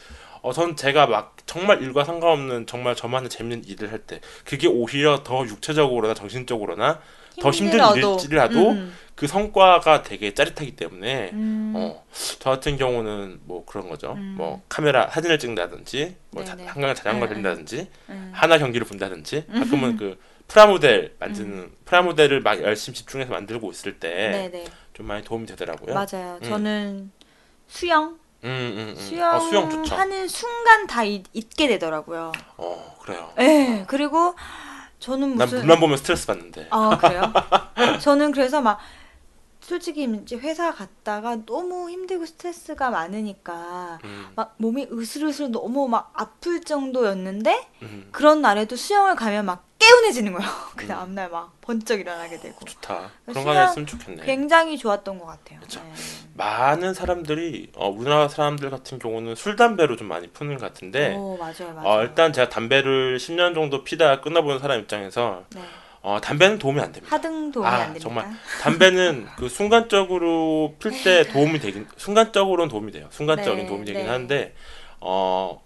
어, 0.45 0.53
전 0.53 0.75
제가 0.75 1.07
막 1.07 1.35
정말 1.47 1.81
일과 1.81 2.03
상관없는 2.03 2.67
정말 2.67 2.95
저만의 2.95 3.29
재밌는 3.31 3.67
일을 3.67 3.91
할 3.91 3.97
때, 3.99 4.21
그게 4.43 4.67
오히려 4.67 5.23
더 5.23 5.43
육체적으로나 5.43 6.13
정신적으로나 6.13 7.01
더 7.41 7.49
힘든. 7.49 7.79
일일지라도 7.97 8.69
음, 8.69 8.95
그 9.15 9.25
성과가 9.25 10.03
되게 10.03 10.35
짜릿하기 10.35 10.75
때문에, 10.75 11.31
음. 11.33 11.73
어, 11.75 12.05
저 12.37 12.51
같은 12.51 12.77
경우는 12.77 13.39
뭐 13.45 13.65
그런 13.65 13.89
거죠. 13.89 14.13
음. 14.13 14.35
뭐 14.37 14.61
카메라 14.69 15.09
사진을 15.09 15.39
찍는다든지, 15.39 16.15
뭐 16.29 16.43
자-. 16.43 16.55
한강에 16.67 16.93
자전거 16.93 17.21
음, 17.21 17.23
음. 17.23 17.27
달린다든지, 17.29 17.87
음. 18.09 18.29
하나 18.31 18.59
경기를 18.59 18.85
본다든지, 18.85 19.47
가끔은 19.51 19.97
그 19.97 20.19
프라모델 20.47 21.15
만드는 21.17 21.71
프라모델을 21.85 22.41
막 22.41 22.61
열심히 22.61 22.95
집중해서 22.95 23.31
만들고 23.31 23.71
있을 23.71 23.97
때 23.99 24.51
좀 24.93 25.07
많이 25.07 25.23
도움이 25.23 25.47
되더라고요. 25.47 25.93
맞아요. 25.95 26.37
음. 26.41 26.47
저는 26.47 27.11
수영 27.67 28.17
음, 28.45 28.49
음, 28.77 28.95
음. 28.95 28.95
수영, 28.95 29.35
어, 29.35 29.39
수영 29.39 29.69
좋죠. 29.69 29.95
하는 29.95 30.27
순간 30.27 30.85
다 30.87 31.03
잊, 31.03 31.23
잊게 31.33 31.67
되더라고요. 31.67 32.31
어, 32.57 32.95
그래요. 33.01 33.31
예. 33.39 33.83
그리고 33.87 34.35
저는 34.99 35.35
난 35.35 35.47
무슨 35.47 35.59
물만 35.59 35.79
보면 35.79 35.97
스트레스 35.97 36.27
받는데. 36.27 36.67
아 36.69 36.97
그래요? 36.97 37.33
저는 38.01 38.31
그래서 38.31 38.61
막 38.61 38.79
솔직히 39.65 40.03
이제 40.03 40.35
회사 40.37 40.71
갔다가 40.71 41.37
너무 41.43 41.89
힘들고 41.89 42.27
스트레스가 42.27 42.91
많으니까 42.91 43.97
음, 44.03 44.27
막 44.35 44.53
몸이 44.57 44.89
으슬으슬 44.91 45.49
너무 45.49 45.87
막 45.87 46.11
아플 46.13 46.61
정도였는데 46.61 47.67
음, 47.81 48.07
그런 48.11 48.43
날에도 48.43 48.75
수영을 48.75 49.15
가면 49.15 49.45
막 49.45 49.65
개운해지는 49.79 50.33
거예요. 50.33 50.47
그 50.77 50.85
음. 50.85 50.87
다음날 50.87 51.31
막 51.31 51.59
번쩍 51.61 51.99
일어나게 51.99 52.39
되고 52.39 52.63
좋다. 52.63 53.09
그런 53.25 53.43
거 53.43 53.63
있으면 53.63 53.87
좋겠네. 53.87 54.23
굉장히 54.23 54.77
좋았던 54.77 55.17
것 55.17 55.25
같아요. 55.25 55.59
그쵸. 55.61 55.81
네. 55.81 55.93
많은 56.35 56.93
사람들이 56.93 57.71
어, 57.75 57.89
우리나라 57.89 58.27
사람들 58.27 58.69
같은 58.69 58.99
경우는 58.99 59.33
술 59.33 59.55
담배로 59.55 59.95
좀 59.95 60.07
많이 60.07 60.27
푸는 60.27 60.57
것 60.57 60.61
같은데 60.61 61.15
오 61.15 61.37
맞아요, 61.37 61.73
맞아요. 61.73 61.87
어, 61.87 62.03
일단 62.03 62.31
제가 62.33 62.49
담배를 62.49 63.17
10년 63.17 63.55
정도 63.55 63.83
피다 63.83 64.21
끊어본 64.21 64.59
사람 64.59 64.79
입장에서 64.79 65.45
네. 65.55 65.61
어, 66.05 66.21
담배는 66.21 66.59
도움이 66.59 66.79
안 66.79 66.91
됩니다. 66.91 67.15
하등 67.15 67.51
도움이 67.51 67.67
아, 67.67 67.71
안 67.71 67.79
됩니다. 67.93 67.99
정말. 68.03 68.29
담배는 68.61 69.27
그 69.37 69.49
순간적으로 69.49 70.75
필 70.77 70.91
때 71.03 71.23
도움이 71.23 71.57
되긴 71.57 71.87
순간적으로는 71.97 72.69
도움이 72.69 72.91
돼요. 72.91 73.07
순간적인 73.09 73.57
네, 73.63 73.65
도움이 73.65 73.85
되긴 73.85 74.03
네. 74.03 74.07
하는데 74.07 74.53
어 75.01 75.63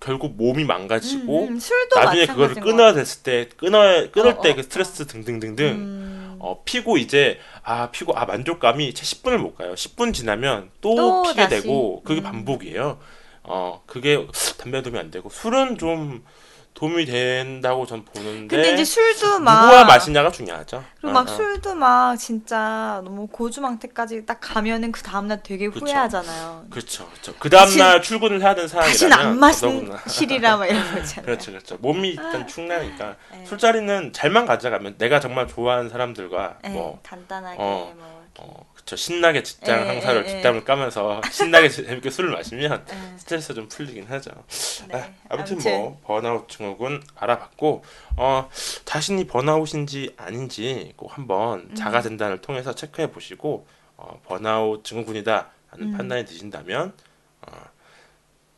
결국 0.00 0.36
몸이 0.38 0.64
망가지고 0.64 1.42
음, 1.42 1.48
음, 1.52 1.58
술도 1.58 2.00
나중에 2.00 2.26
그거를 2.26 2.54
끊어야 2.54 2.94
됐을 2.94 3.22
때 3.22 3.48
끊어 3.58 4.10
끊을 4.10 4.38
어, 4.38 4.40
때 4.40 4.52
어, 4.52 4.56
그 4.56 4.62
스트레스 4.62 5.06
등등등등 5.06 5.66
음. 5.66 6.36
어 6.40 6.62
피고 6.64 6.96
이제 6.96 7.38
아 7.62 7.90
피고 7.90 8.16
아 8.16 8.24
만족감이 8.24 8.94
채 8.94 9.04
10분을 9.04 9.36
못 9.36 9.56
가요. 9.56 9.74
10분 9.74 10.14
지나면 10.14 10.70
또, 10.80 10.96
또 10.96 11.22
피게 11.24 11.42
다시. 11.42 11.60
되고 11.60 12.02
그게 12.02 12.22
음. 12.22 12.24
반복이에요. 12.24 12.98
어 13.42 13.82
그게 13.86 14.26
담배 14.56 14.80
도움이 14.80 14.98
안 14.98 15.10
되고 15.10 15.28
술은 15.28 15.76
좀 15.76 16.24
도움이 16.74 17.04
된다고 17.04 17.86
전 17.86 18.04
보는데 18.04 18.56
근데 18.56 18.72
이제 18.72 18.84
술도 18.84 19.38
막 19.40 19.62
누구와 19.62 19.84
마시냐가 19.84 20.30
중요하죠. 20.30 20.82
그리고 21.00 21.12
막 21.12 21.20
어, 21.28 21.32
어. 21.32 21.36
술도 21.36 21.74
막 21.74 22.16
진짜 22.16 23.00
너무 23.04 23.26
고주망태까지 23.26 24.26
딱 24.26 24.38
가면은 24.40 24.90
그 24.90 25.02
다음날 25.02 25.42
되게 25.42 25.68
그쵸. 25.68 25.84
후회하잖아요. 25.84 26.66
그렇죠, 26.70 27.06
그렇죠. 27.08 27.34
그 27.38 27.50
다음 27.50 27.76
날 27.76 28.02
출근을 28.02 28.40
해야 28.40 28.54
되는 28.54 28.68
다시는 28.68 29.12
안. 29.12 29.52
실이라 30.08 30.56
막 30.56 30.66
이런 30.66 30.82
거 30.92 30.98
있잖아요. 30.98 31.26
그렇죠, 31.26 31.52
그렇죠. 31.52 31.76
몸이 31.78 32.08
일단 32.08 32.46
축나니까 32.46 33.16
네. 33.30 33.46
술자리는 33.46 34.12
잘만 34.12 34.46
가져가면 34.46 34.96
내가 34.98 35.20
정말 35.20 35.46
좋아하는 35.46 35.90
사람들과 35.90 36.58
네, 36.62 36.70
뭐 36.70 37.00
간단하게 37.02 37.56
어, 37.58 37.94
뭐 37.96 38.22
어, 38.38 38.71
그쵸 38.82 38.96
신나게 38.96 39.42
직장 39.42 39.80
예, 39.80 39.86
상사를 39.86 40.24
예, 40.26 40.28
예. 40.28 40.34
뒷담을 40.34 40.64
까면서 40.64 41.20
신나게 41.30 41.68
재밌게 41.70 42.10
술을 42.10 42.30
마시면 42.30 42.84
네. 42.84 43.14
스트레스 43.16 43.54
좀 43.54 43.68
풀리긴 43.68 44.06
하죠. 44.06 44.30
네. 44.88 44.96
아, 44.98 45.10
아무튼 45.28 45.58
뭐 45.58 46.00
번아웃 46.04 46.48
증후군 46.48 47.02
알아봤고 47.14 47.84
어, 48.16 48.50
자신이 48.84 49.26
번아웃인지 49.26 50.14
아닌지 50.16 50.92
꼭 50.96 51.16
한번 51.16 51.68
음. 51.70 51.74
자가 51.74 52.02
진단을 52.02 52.40
통해서 52.40 52.74
체크해 52.74 53.10
보시고 53.12 53.66
어, 53.96 54.20
번아웃 54.26 54.84
증후군이다 54.84 55.50
하는 55.68 55.92
음. 55.92 55.96
판단이 55.96 56.24
드신다면 56.24 56.92
어, 57.42 57.52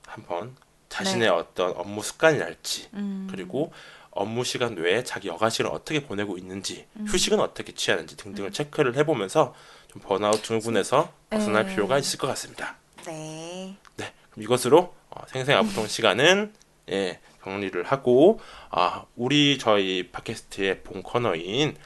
한번 0.06 0.56
자신의 0.88 1.28
네. 1.28 1.28
어떤 1.28 1.72
업무 1.76 2.02
습관이랄지 2.02 2.88
음. 2.94 3.28
그리고 3.30 3.72
업무 4.14 4.44
시간 4.44 4.76
외에 4.76 5.02
자기 5.02 5.28
여가 5.28 5.50
시간을 5.50 5.74
어떻게 5.74 6.04
보내고 6.04 6.38
있는지 6.38 6.86
음. 6.96 7.06
휴식은 7.08 7.40
어떻게 7.40 7.72
취하는지 7.72 8.16
등등을 8.16 8.52
체크를 8.52 8.96
해보면서 8.96 9.54
좀 9.94 10.02
번아웃 10.02 10.42
증후군에서 10.42 11.12
벗어날 11.30 11.66
네. 11.66 11.70
필요가 11.74 11.98
있을 11.98 12.18
것 12.18 12.26
같습니다. 12.26 12.76
네. 13.06 13.76
네, 13.96 14.12
그럼 14.30 14.42
이것으로 14.42 14.92
어, 15.08 15.22
생생 15.28 15.56
아부통 15.56 15.86
시간은 15.86 16.52
예, 16.90 17.20
정리를 17.44 17.82
하고 17.84 18.40
아, 18.70 19.04
우리 19.14 19.56
저희 19.58 20.10
팟캐스트의 20.10 20.82
본 20.82 21.02
코너인 21.02 21.76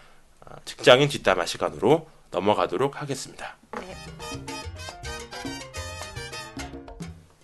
아, 0.40 0.56
직장인 0.64 1.08
뒷담화 1.08 1.44
시간으로 1.44 2.08
넘어가도록 2.30 3.00
하겠습니다. 3.00 3.56
네. 3.78 3.94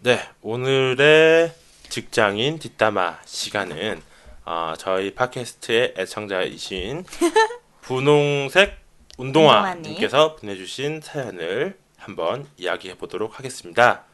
네, 0.00 0.29
오늘의 0.40 1.53
직장인 1.90 2.59
뒷담화 2.59 3.20
시간은 3.27 4.03
어, 4.46 4.74
저희 4.79 5.14
팟캐스트의 5.14 5.94
애청자이신 5.98 7.05
분홍색 7.83 8.84
운동화님께서 9.18 10.37
보내주신 10.37 11.00
사연을 11.00 11.79
한번 11.96 12.46
이야기해 12.57 12.96
보도록 12.96 13.38
하겠습니다. 13.38 14.05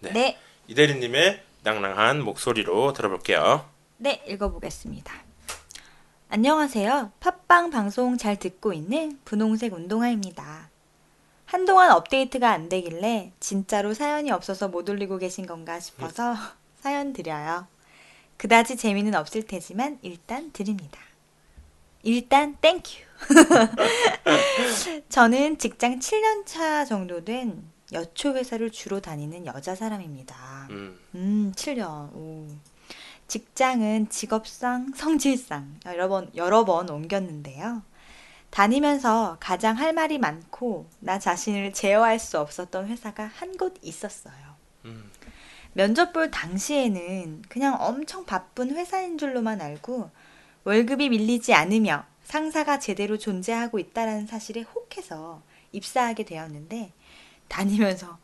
네. 0.00 0.12
네. 0.12 0.38
이대리님의 0.68 1.42
낭랑한 1.62 2.22
목소리로 2.22 2.92
들어볼게요. 2.92 3.68
네, 3.96 4.22
읽어보겠습니다. 4.26 5.12
안녕하세요. 6.28 7.12
팟빵 7.20 7.70
방송 7.70 8.16
잘 8.16 8.36
듣고 8.36 8.72
있는 8.72 9.18
분홍색 9.24 9.72
운동화입니다. 9.72 10.70
한동안 11.44 11.90
업데이트가 11.90 12.50
안 12.50 12.68
되길래 12.68 13.32
진짜로 13.40 13.92
사연이 13.94 14.30
없어서 14.30 14.68
못 14.68 14.88
올리고 14.88 15.18
계신 15.18 15.46
건가 15.46 15.80
싶어서 15.80 16.36
사연 16.80 17.12
드려요. 17.12 17.66
그다지 18.36 18.76
재미는 18.76 19.14
없을 19.16 19.42
테지만 19.42 19.98
일단 20.02 20.52
드립니다. 20.52 21.00
일단 22.02 22.56
thank 22.60 22.77
you. 22.77 22.90
저는 25.08 25.58
직장 25.58 25.98
7년 25.98 26.46
차 26.46 26.84
정도 26.84 27.24
된 27.24 27.62
여초 27.92 28.34
회사를 28.34 28.70
주로 28.70 29.00
다니는 29.00 29.46
여자 29.46 29.74
사람입니다. 29.74 30.68
음, 30.70 30.98
음, 31.14 31.52
7년. 31.54 32.14
오. 32.14 32.46
직장은 33.26 34.08
직업상, 34.08 34.92
성질상 34.96 35.80
여러 35.86 36.08
번 36.08 36.30
여러 36.34 36.64
번 36.64 36.88
옮겼는데요. 36.90 37.82
다니면서 38.50 39.36
가장 39.38 39.76
할 39.78 39.92
말이 39.92 40.18
많고 40.18 40.88
나 40.98 41.18
자신을 41.20 41.72
제어할 41.72 42.18
수 42.18 42.38
없었던 42.40 42.88
회사가 42.88 43.30
한 43.36 43.56
곳 43.56 43.74
있었어요. 43.82 44.34
음, 44.86 45.08
면접 45.74 46.12
볼 46.12 46.30
당시에는 46.32 47.42
그냥 47.48 47.76
엄청 47.78 48.24
바쁜 48.24 48.74
회사인 48.74 49.16
줄로만 49.18 49.60
알고 49.60 50.10
월급이 50.64 51.08
밀리지 51.08 51.54
않으며 51.54 52.04
상사가 52.22 52.78
제대로 52.78 53.18
존재하고 53.18 53.78
있다라는 53.78 54.26
사실에 54.26 54.60
혹해서 54.62 55.42
입사하게 55.72 56.24
되었는데 56.24 56.92
다니면서 57.48 58.18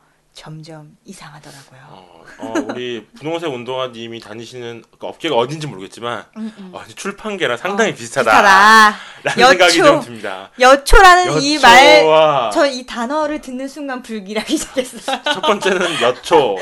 점점 0.47 0.91
이상하더라고요. 1.07 1.81
어, 1.89 2.25
어, 2.41 2.55
우리 2.69 3.07
분홍색 3.19 3.51
운동화님이 3.51 4.21
다니시는 4.21 4.85
그 4.99 5.07
업계가 5.07 5.35
어딘지 5.35 5.67
모르겠지만 5.67 6.27
음, 6.37 6.53
음. 6.59 6.71
어, 6.75 6.83
출판계랑 6.95 7.57
상당히 7.57 7.93
어, 7.93 7.95
비슷하다. 7.95 8.31
비슷하다. 8.31 8.97
라는 9.23 9.49
생각이 9.49 9.79
여초. 9.79 9.85
좀 9.93 10.01
듭니다. 10.03 10.51
여초라는 10.61 11.41
이 11.41 11.59
말, 11.59 12.51
저 12.53 12.67
이 12.67 12.85
단어를 12.85 13.41
듣는 13.41 13.67
순간 13.67 14.03
불길하기 14.03 14.59
시작했어요. 14.59 15.23
첫 15.25 15.41
번째는 15.41 16.03
여초, 16.03 16.59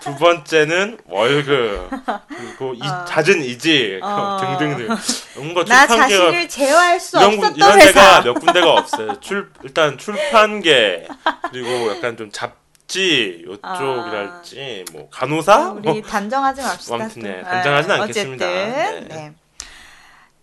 두 0.00 0.16
번째는 0.16 0.98
월급, 1.06 1.90
그리고 2.28 2.74
이, 2.74 2.80
어. 2.82 3.04
잦은 3.04 3.44
이직 3.44 4.00
어. 4.02 4.38
등등등. 4.58 4.88
뭔가 5.36 5.64
나 5.66 5.86
자신을 5.86 6.48
제어할 6.48 6.98
수 6.98 7.16
이런, 7.18 7.36
군- 7.36 7.44
없었던 7.50 7.56
이런 7.56 7.80
회사. 7.80 7.92
데가 7.92 8.22
몇 8.22 8.34
군데가 8.40 8.72
없어요. 8.72 9.20
출 9.20 9.52
일단 9.62 9.96
출판계 9.98 11.06
그리고 11.52 11.94
약간 11.94 12.16
좀 12.16 12.32
잡 12.32 12.63
지 12.94 13.42
요쪽이랄지 13.44 14.84
뭐 14.92 15.08
간호사 15.10 15.70
어, 15.72 15.80
우리 15.84 16.00
단정하지 16.00 16.62
맙시다. 16.62 16.94
아무튼 16.94 17.22
네, 17.22 17.40
또. 17.40 17.44
단정하진 17.44 17.88
네, 17.88 18.00
않겠습니다. 18.00 18.46
어쨌든, 18.46 19.08
네. 19.08 19.14
네. 19.14 19.34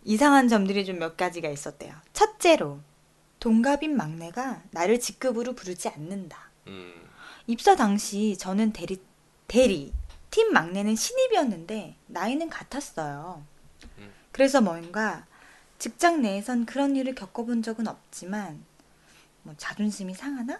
이상한 0.03 0.49
점들이 0.49 0.83
좀 0.85 0.99
몇 0.99 1.15
가지가 1.15 1.47
있었대요. 1.47 1.93
첫째로 2.11 2.81
동갑인 3.39 3.95
막내가 3.95 4.63
나를 4.71 4.99
직급으로 4.99 5.53
부르지 5.53 5.87
않는다. 5.87 6.49
음, 6.67 6.93
입사 7.47 7.77
당시 7.77 8.35
저는 8.37 8.73
대리 8.73 9.01
대리 9.47 9.93
팀 10.29 10.51
막내는 10.51 10.97
신입이었는데 10.97 11.95
나이는 12.07 12.49
같았어요. 12.49 13.43
음. 13.97 14.11
그래서 14.33 14.59
뭔가 14.59 15.25
직장 15.79 16.21
내에선 16.21 16.65
그런 16.65 16.97
일을 16.97 17.15
겪어본 17.15 17.63
적은 17.63 17.87
없지만 17.87 18.61
뭐 19.43 19.55
자존심이 19.57 20.13
상하나 20.13 20.59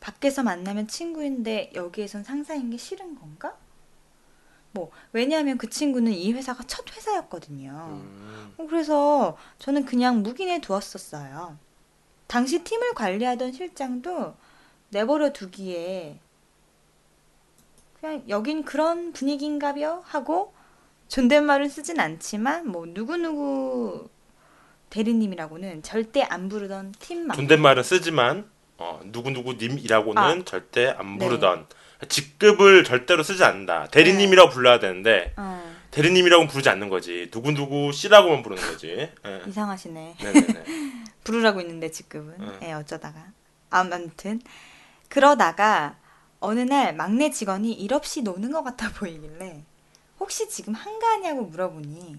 밖에서 0.00 0.42
만나면 0.42 0.88
친구인데 0.88 1.72
여기에선 1.74 2.24
상사인 2.24 2.70
게 2.70 2.76
싫은 2.76 3.18
건가? 3.18 3.56
뭐 4.72 4.90
왜냐하면 5.12 5.58
그 5.58 5.68
친구는 5.70 6.12
이 6.12 6.32
회사가 6.32 6.64
첫 6.66 6.84
회사였거든요. 6.94 7.70
음. 8.02 8.54
어, 8.58 8.66
그래서 8.68 9.36
저는 9.58 9.84
그냥 9.84 10.22
묵인해 10.22 10.60
두었었어요. 10.60 11.58
당시 12.26 12.62
팀을 12.62 12.94
관리하던 12.94 13.52
실장도 13.52 14.34
내버려 14.90 15.32
두기에 15.32 16.20
그냥 18.00 18.22
여긴 18.28 18.64
그런 18.64 19.12
분위기인가벼 19.12 20.02
하고 20.04 20.52
존댓말은 21.08 21.68
쓰진 21.68 21.98
않지만 21.98 22.68
뭐 22.68 22.86
누구누구 22.86 24.08
대리님이라고는 24.90 25.82
절대 25.82 26.22
안 26.22 26.48
부르던 26.48 26.92
팀 26.98 27.26
막. 27.26 27.34
존댓말은 27.34 27.82
쓰지만 27.82 28.50
어, 28.78 29.00
누구누구 29.04 29.54
님이라고는 29.54 30.22
아. 30.22 30.44
절대 30.44 30.94
안 30.96 31.18
부르던 31.18 31.66
직급을 32.08 32.84
절대로 32.84 33.22
쓰지 33.22 33.42
않는다. 33.44 33.88
대리님이라고 33.88 34.50
불러야 34.50 34.78
되는데 34.78 35.34
어, 35.36 35.60
대리님이라고 35.90 36.46
부르지 36.46 36.68
않는 36.68 36.88
거지. 36.88 37.28
누구누구 37.32 37.92
씨라고만 37.92 38.42
부르는 38.42 38.62
거지. 38.62 38.88
예. 39.26 39.42
이상하시네. 39.46 40.16
부르라고 41.24 41.60
있는데 41.60 41.90
직급은. 41.90 42.34
응. 42.38 42.58
예, 42.62 42.72
어쩌다가. 42.72 43.26
아무튼 43.70 44.40
그러다가 45.08 45.96
어느 46.40 46.60
날 46.60 46.94
막내 46.94 47.30
직원이 47.30 47.72
일 47.72 47.92
없이 47.92 48.22
노는 48.22 48.52
것 48.52 48.62
같아 48.62 48.90
보이길래 48.92 49.64
혹시 50.20 50.48
지금 50.48 50.74
한가하냐고 50.74 51.42
물어보니 51.42 52.16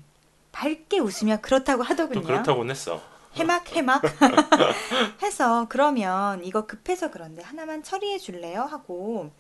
밝게 0.52 1.00
웃으며 1.00 1.38
그렇다고 1.42 1.84
또 1.84 1.90
하더군요. 1.90 2.22
그렇다고는 2.22 2.72
했어. 2.72 3.02
해막 3.36 3.76
해막 3.76 4.02
해서 5.22 5.68
그러면 5.70 6.44
이거 6.44 6.66
급해서 6.66 7.12
그런데 7.12 7.42
하나만 7.44 7.84
처리해 7.84 8.18
줄래요 8.18 8.64
하고 8.64 9.32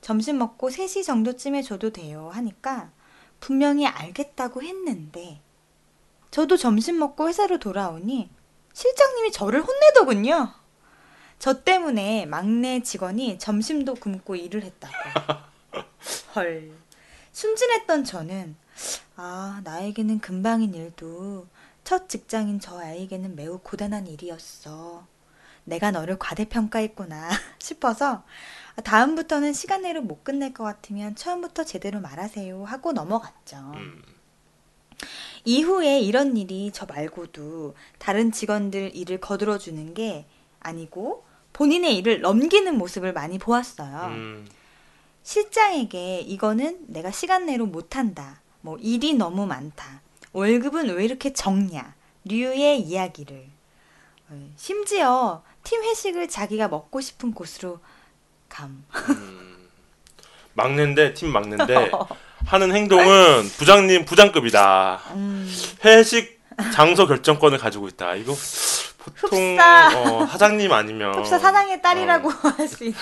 점심 0.00 0.38
먹고 0.38 0.68
3시 0.68 1.04
정도쯤에 1.04 1.62
줘도 1.62 1.90
돼요 1.90 2.30
하니까 2.32 2.90
분명히 3.40 3.86
알겠다고 3.86 4.62
했는데 4.62 5.40
저도 6.30 6.56
점심 6.56 6.98
먹고 6.98 7.28
회사로 7.28 7.58
돌아오니 7.58 8.28
실장님이 8.72 9.30
저를 9.30 9.62
혼내더군요. 9.62 10.52
저 11.38 11.62
때문에 11.62 12.26
막내 12.26 12.80
직원이 12.82 13.38
점심도 13.38 13.94
굶고 13.94 14.34
일을 14.36 14.64
했다고. 14.64 14.94
헐. 16.34 16.72
순진했던 17.32 18.04
저는 18.04 18.56
아, 19.16 19.60
나에게는 19.62 20.18
금방인 20.18 20.74
일도 20.74 21.46
첫 21.84 22.08
직장인 22.08 22.60
저 22.60 22.78
아이에게는 22.80 23.36
매우 23.36 23.58
고단한 23.58 24.06
일이었어. 24.06 25.06
내가 25.64 25.90
너를 25.90 26.18
과대평가했구나 26.18 27.30
싶어서 27.58 28.24
다음부터는 28.82 29.52
시간 29.52 29.82
내로 29.82 30.02
못 30.02 30.24
끝낼 30.24 30.52
것 30.52 30.64
같으면 30.64 31.14
처음부터 31.14 31.64
제대로 31.64 32.00
말하세요 32.00 32.64
하고 32.64 32.92
넘어갔죠. 32.92 33.56
음. 33.76 34.02
이후에 35.44 36.00
이런 36.00 36.36
일이 36.36 36.70
저 36.72 36.86
말고도 36.86 37.74
다른 37.98 38.32
직원들 38.32 38.96
일을 38.96 39.20
거들어 39.20 39.58
주는 39.58 39.92
게 39.94 40.26
아니고 40.60 41.24
본인의 41.52 41.96
일을 41.98 42.20
넘기는 42.20 42.76
모습을 42.76 43.12
많이 43.12 43.38
보았어요. 43.38 44.08
음. 44.08 44.48
실장에게 45.22 46.20
이거는 46.20 46.86
내가 46.88 47.10
시간 47.10 47.46
내로 47.46 47.66
못한다. 47.66 48.40
뭐 48.60 48.78
일이 48.78 49.14
너무 49.14 49.46
많다. 49.46 50.03
월급은 50.34 50.90
왜 50.96 51.04
이렇게 51.04 51.32
적냐. 51.32 51.94
류의 52.24 52.80
이야기를. 52.80 53.46
어, 54.30 54.50
심지어 54.56 55.42
팀 55.62 55.82
회식을 55.82 56.28
자기가 56.28 56.68
먹고 56.68 57.00
싶은 57.00 57.32
곳으로 57.32 57.78
감. 58.48 58.84
음. 59.10 59.68
막내인데 60.54 61.14
팀 61.14 61.32
막내인데 61.32 61.90
하는 62.46 62.74
행동은 62.74 63.48
부장님 63.58 64.04
부장급이다. 64.04 65.00
음, 65.12 65.48
회식 65.84 66.40
장소 66.72 67.06
결정권을 67.06 67.58
가지고 67.58 67.86
있다. 67.88 68.14
이거 68.16 68.34
보통 68.98 69.52
흡사. 69.52 69.90
어, 70.00 70.26
사장님 70.26 70.72
아니면 70.72 71.14
흡사 71.18 71.38
사장의 71.38 71.80
딸이라고 71.80 72.28
어, 72.28 72.32
할수 72.56 72.84
있는. 72.84 72.98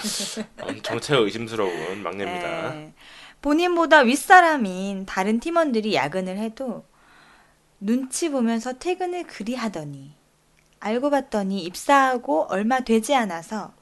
엄청 0.90 1.22
의심스러운 1.22 2.02
막내입니다. 2.02 2.70
네. 2.72 2.92
본인보다 3.40 4.00
윗사람인 4.00 5.06
다른 5.06 5.40
팀원들이 5.40 5.94
야근을 5.94 6.36
해도 6.38 6.84
눈치 7.84 8.30
보면서 8.30 8.74
퇴근을 8.74 9.24
그리 9.24 9.56
하더니 9.56 10.14
알고 10.78 11.10
봤더니 11.10 11.64
입사하고 11.64 12.46
얼마 12.48 12.80
되지 12.80 13.14
않아서 13.14 13.72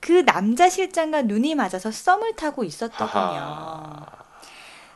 그 0.00 0.24
남자 0.26 0.68
실장과 0.68 1.22
눈이 1.22 1.54
맞아서 1.54 1.90
썸을 1.90 2.36
타고 2.36 2.62
있었더군요. 2.62 3.06
하하. 3.06 4.06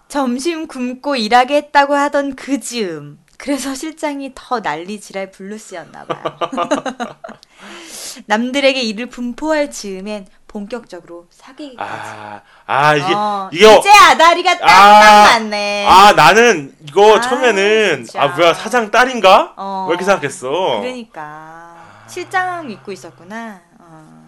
점심 0.09 0.67
굶고 0.67 1.17
일하게 1.17 1.57
했다고 1.57 1.95
하던 1.95 2.37
그 2.37 2.61
즈음. 2.61 3.19
그래서 3.39 3.75
실장이 3.75 4.33
더 4.35 4.61
난리 4.61 5.01
지랄 5.01 5.31
블루스였나 5.31 6.05
봐요. 6.05 6.39
남들에게 8.27 8.81
일을 8.83 9.07
분포할 9.07 9.71
즈음엔 9.71 10.27
본격적으로 10.49 11.27
사귀기까지. 11.31 11.91
아, 11.93 12.41
아 12.67 12.95
이게 12.95 13.15
어, 13.15 13.51
이거 13.53 13.77
이제 13.79 13.91
아다리가 13.91 14.59
딱딱 14.59 14.69
아, 14.71 15.25
맞네. 15.39 15.87
아 15.89 16.13
나는 16.13 16.75
이거 16.89 17.17
아, 17.17 17.21
처음에는 17.21 18.05
진짜. 18.05 18.23
아 18.23 18.29
뭐야 18.29 18.55
사장 18.55 18.91
딸인가? 18.91 19.55
어. 19.57 19.87
왜 19.89 19.93
이렇게 19.95 20.05
생각했어? 20.05 20.49
그러니까 20.81 21.77
실장 22.09 22.67
믿고 22.67 22.93
있었구나. 22.93 23.61
어. 23.79 24.27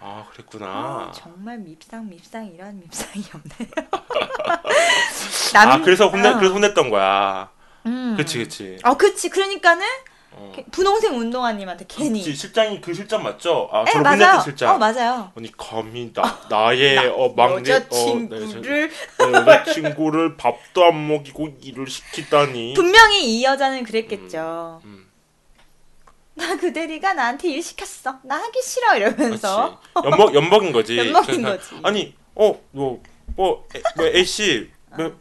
아 0.00 0.24
그랬구나. 0.32 0.66
아, 0.66 1.12
정말 1.14 1.58
밉상 1.58 2.08
밉상 2.08 2.46
이런 2.46 2.78
밉상이 2.78 3.24
없네. 3.34 3.70
남- 5.52 5.68
아 5.72 5.80
그래서 5.82 6.08
혼내 6.08 6.28
어. 6.28 6.36
그래서 6.36 6.54
혼냈던 6.54 6.90
거야. 6.90 7.48
음. 7.86 8.14
그치 8.16 8.38
그치. 8.38 8.78
어, 8.84 8.96
그치. 8.96 9.30
그러니까는 9.30 9.84
어. 10.38 10.52
분홍색 10.70 11.12
운동화님한테 11.14 11.86
괜히. 11.88 12.20
그치, 12.20 12.34
실장이 12.34 12.80
그 12.80 12.92
실장 12.92 13.22
맞죠? 13.22 13.68
아 13.72 13.82
에, 13.82 13.92
저를 13.92 14.02
맞아요. 14.02 14.40
실장. 14.40 14.74
어, 14.74 14.78
맞아요. 14.78 15.32
아니 15.36 15.50
감히 15.56 16.12
나 16.12 16.38
나의 16.50 16.98
어 17.08 17.32
막내 17.34 17.70
여자친구를 17.70 18.42
어, 18.42 18.46
네, 18.46 18.90
저- 19.18 19.32
여자친구를 19.32 20.36
밥도 20.36 20.84
안 20.84 21.08
먹이고 21.08 21.48
일을 21.62 21.86
시키다니. 21.88 22.74
분명히 22.74 23.24
이 23.38 23.44
여자는 23.44 23.82
그랬겠죠. 23.84 24.82
음. 24.84 25.06
나그 26.34 26.70
대리가 26.72 27.14
나한테 27.14 27.48
일 27.48 27.62
시켰어. 27.62 28.18
나 28.24 28.36
하기 28.36 28.60
싫어 28.62 28.94
이러면서. 28.96 29.80
그렇지. 29.94 30.06
연먹 30.10 30.34
연먹인 30.34 30.72
거지. 30.72 30.98
연먹인 31.00 31.42
거지. 31.42 31.80
아니 31.82 32.14
어뭐뭐 32.34 33.02
뭐 33.36 33.66
A 34.00 34.22
씨밥 34.24 35.12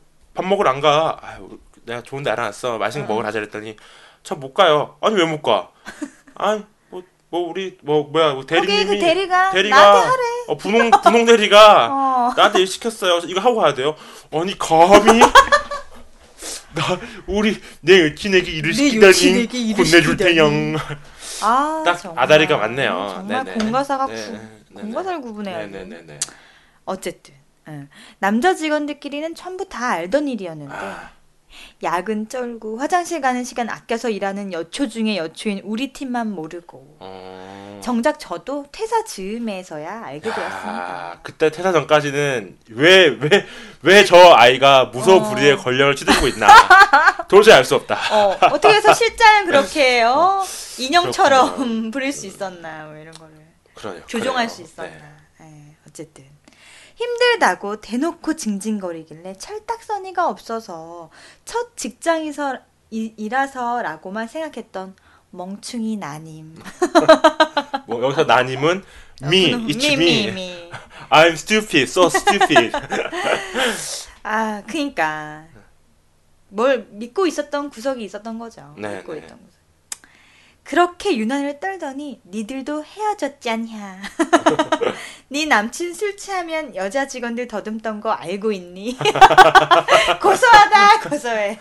먹으러 0.43 0.69
안 0.71 0.81
가. 0.81 1.17
아유 1.21 1.57
내가 1.85 2.03
좋은데 2.03 2.31
알아놨어. 2.31 2.77
맛있는 2.79 3.07
거 3.07 3.13
어. 3.13 3.15
먹으러 3.15 3.27
가자 3.27 3.39
그랬더니 3.39 3.77
저못 4.25 4.53
가요. 4.53 4.97
아니 5.01 5.15
왜 5.15 5.25
못 5.25 5.41
가? 5.41 5.69
아니 6.35 6.63
뭐 6.89 7.01
뭐 7.29 7.49
우리 7.49 7.77
뭐 7.81 8.03
뭐야 8.03 8.33
뭐 8.33 8.45
거기 8.45 8.47
대리님이 8.47 8.85
그 8.85 8.99
대리가, 8.99 9.51
대리가 9.51 9.75
나한테 9.75 10.07
하래. 10.09 10.21
어 10.47 10.57
분홍 10.57 10.91
분홍 11.03 11.25
대리가 11.25 11.87
어. 11.91 12.33
나한테 12.35 12.59
일 12.61 12.67
시켰어요. 12.67 13.19
이거 13.27 13.39
하고 13.41 13.55
가야 13.61 13.73
돼요. 13.73 13.95
아니 14.31 14.57
감히 14.57 15.19
나 16.75 16.99
우리 17.27 17.59
내 17.81 18.05
여친에게 18.05 18.51
일을 18.51 18.71
내 18.71 19.11
시키다니 19.13 19.73
혼내줄 19.73 19.85
시키다니. 20.13 20.17
테냥. 20.35 20.77
아, 21.41 21.83
딱 21.85 21.95
정말. 21.97 22.23
아다리가 22.23 22.57
맞네요. 22.57 23.11
정말 23.15 23.43
네네. 23.45 23.57
공과사가 23.59 24.07
네, 24.07 24.13
구, 24.15 24.31
네, 24.31 24.39
네, 24.69 24.81
공과사를 24.81 25.21
구분해야 25.21 25.59
돼. 25.59 25.67
네네네네. 25.67 26.19
어쨌든 26.85 27.33
응. 27.67 27.89
남자 28.19 28.53
직원들끼리는 28.55 29.35
전부 29.35 29.67
다 29.67 29.89
알던 29.89 30.27
일이었는데 30.27 30.73
아, 30.75 31.09
야근 31.83 32.29
쩔고 32.29 32.77
화장실 32.79 33.21
가는 33.21 33.43
시간 33.43 33.69
아껴서 33.69 34.09
일하는 34.09 34.53
여초 34.53 34.87
중에 34.87 35.17
여초인 35.17 35.61
우리 35.63 35.93
팀만 35.93 36.31
모르고 36.31 36.97
어. 36.99 37.81
정작 37.83 38.19
저도 38.19 38.65
퇴사 38.71 39.03
즈음에서야 39.03 40.03
알게 40.05 40.21
되었습니다. 40.33 40.69
야, 40.71 41.19
그때 41.21 41.51
퇴사 41.51 41.71
전까지는 41.71 42.57
왜 42.71 43.09
왜 43.09 43.45
왜 43.83 44.03
저 44.05 44.33
아이가 44.33 44.85
무소 44.85 45.17
어. 45.17 45.29
불위의 45.29 45.57
권력을 45.57 45.93
휘두르고 45.95 46.27
있나 46.29 46.47
도저히 47.27 47.53
알 47.55 47.63
수 47.65 47.75
없다. 47.75 47.95
어, 48.11 48.37
어떻게 48.51 48.73
해서 48.75 48.93
실장은 48.93 49.45
그렇게 49.45 50.01
어? 50.03 50.43
인형처럼 50.77 51.91
부릴 51.91 52.11
수 52.11 52.25
있었나 52.25 52.85
뭐 52.85 52.95
이런 52.97 53.13
거를 53.13 53.33
그러요. 53.75 54.01
조종할 54.07 54.47
그래요. 54.47 54.49
수 54.55 54.61
있었나. 54.63 54.89
네. 55.39 55.45
예, 55.69 55.75
어쨌든 55.87 56.23
힘들다고 56.95 57.81
대놓고 57.81 58.35
징징거리길래 58.35 59.35
철딱서니가 59.37 60.27
없어서 60.29 61.09
첫 61.43 61.75
직장에서 61.77 62.57
이- 62.91 63.13
일하서라고만 63.17 64.27
생각했던 64.27 64.95
멍충이 65.31 65.97
나님. 65.97 66.55
뭐 67.87 68.01
여기서 68.03 68.23
나님은 68.23 68.83
me, 69.23 69.53
어, 69.53 69.57
it's 69.57 69.77
미, 69.77 69.93
me. 69.93 70.25
미, 70.27 70.31
미. 70.31 70.69
I'm 71.11 71.33
stupid, 71.33 71.83
so 71.83 72.07
stupid. 72.07 72.71
아, 74.23 74.63
그니까 74.65 75.45
뭘 76.47 76.87
믿고 76.91 77.27
있었던 77.27 77.69
구석이 77.69 78.03
있었던 78.05 78.39
거죠. 78.39 78.73
네, 78.77 78.97
믿고 78.97 79.13
네. 79.13 79.19
있던 79.19 79.37
구석. 79.37 79.54
그렇게 80.65 81.15
유난을 81.15 81.59
떨더니 81.59 82.21
니들도 82.25 82.83
헤어졌잖냐. 82.83 84.01
네 85.29 85.45
남친 85.45 85.93
술 85.93 86.17
취하면 86.17 86.75
여자 86.75 87.07
직원들 87.07 87.47
더듬던 87.47 88.01
거 88.01 88.09
알고 88.11 88.51
있니? 88.51 88.97
고소하다 90.21 91.01
고소해. 91.07 91.59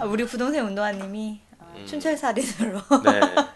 아, 0.00 0.04
우리 0.06 0.26
부동산 0.26 0.66
운동화님이 0.66 1.40
어, 1.60 1.74
음. 1.76 1.86
춘철살인으로. 1.86 2.80
네. 3.04 3.20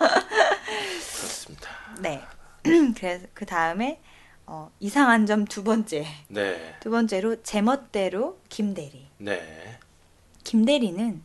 그렇습니다. 1.18 1.68
네. 1.98 2.22
그래서 2.96 3.26
그 3.34 3.44
다음에 3.44 4.00
어, 4.46 4.70
이상한 4.78 5.26
점 5.26 5.46
두 5.46 5.64
번째. 5.64 6.06
네. 6.28 6.76
두 6.78 6.90
번째로 6.90 7.42
제멋대로 7.42 8.38
김대리. 8.48 9.08
네. 9.18 9.78
김대리는 10.44 11.24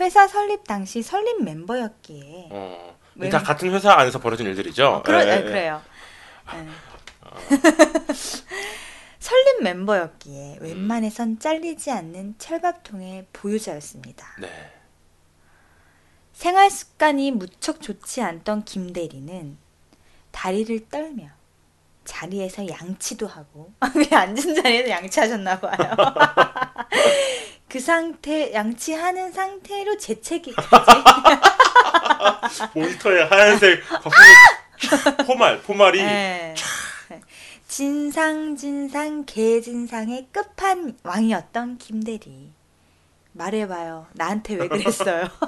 회사 0.00 0.26
설립 0.26 0.64
당시 0.64 1.02
설립 1.02 1.42
멤버였기에 1.44 2.48
어. 2.50 2.96
왜? 3.16 3.28
다 3.28 3.42
같은 3.42 3.70
회사 3.72 3.92
안에서 3.92 4.18
벌어진 4.18 4.46
일들이죠. 4.46 4.86
어, 4.86 5.02
그러, 5.02 5.20
예, 5.20 5.24
네, 5.26 5.36
예. 5.36 5.42
그래요. 5.42 5.82
네. 6.52 6.66
설립 9.20 9.62
멤버였기에 9.62 10.58
웬만해선 10.60 11.38
잘리지 11.38 11.90
않는 11.90 12.36
철밥통의 12.38 13.26
보유자였습니다. 13.32 14.26
네. 14.40 14.48
생활 16.32 16.70
습관이 16.70 17.32
무척 17.32 17.82
좋지 17.82 18.22
않던 18.22 18.64
김 18.64 18.94
대리는 18.94 19.58
다리를 20.30 20.88
떨며 20.88 21.28
자리에서 22.04 22.66
양치도 22.66 23.26
하고 23.26 23.72
왜 23.94 24.16
앉은 24.16 24.54
자리에서 24.54 24.88
양치하셨나 24.88 25.60
봐요. 25.60 25.94
그 27.70 27.78
상태 27.78 28.52
양치하는 28.52 29.32
상태로 29.32 29.96
재채기까지 29.98 30.90
모니터에 32.74 33.22
하얀색 33.30 33.88
거품이 33.88 35.26
포말 35.26 35.62
포말이 35.62 36.02
네. 36.02 36.54
진상 37.68 38.56
진상 38.56 39.24
개진상의 39.24 40.28
끝판 40.32 40.96
왕이었던 41.04 41.78
김대리. 41.78 42.52
말해봐요. 43.32 44.08
나한테 44.14 44.56
왜 44.56 44.66
그랬어요? 44.66 45.28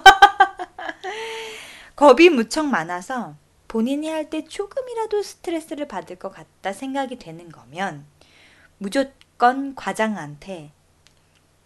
겁이 1.97 2.31
무척 2.31 2.67
많아서 2.67 3.35
본인이 3.67 4.09
할 4.09 4.31
때 4.31 4.45
조금이라도 4.45 5.23
스트레스를 5.23 5.89
받을 5.89 6.17
것 6.17 6.33
같다 6.33 6.73
생각이 6.73 7.19
되는 7.19 7.51
거면 7.51 8.05
무조건 8.79 9.75
과장한테 9.75 10.71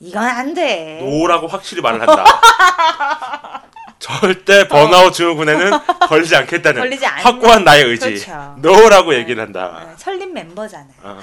이건 0.01 0.25
안 0.25 0.55
돼 0.55 1.01
no라고 1.03 1.47
확실히 1.47 1.83
말을 1.83 2.01
한다. 2.01 2.25
절대 3.99 4.69
번아웃 4.69 5.15
증후군에는 5.15 5.71
걸리지 6.09 6.37
않겠다는 6.37 6.83
걸리지 6.83 7.05
확고한 7.07 7.65
나의 7.65 7.85
의지. 7.85 8.25
그렇죠. 8.25 8.55
no라고 8.59 9.15
얘기를 9.15 9.43
한다. 9.43 9.85
네, 9.89 9.95
설립 9.97 10.33
멤버잖아요 10.33 10.93
어. 11.03 11.21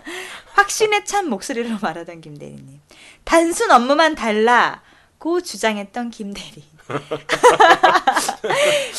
확신에 0.54 1.04
찬 1.04 1.28
목소리로 1.28 1.76
말하던 1.82 2.22
김대리님. 2.22 2.80
단순 3.24 3.70
업무만 3.70 4.14
달라고 4.14 5.42
주장했던 5.42 6.10
김대리. 6.10 6.64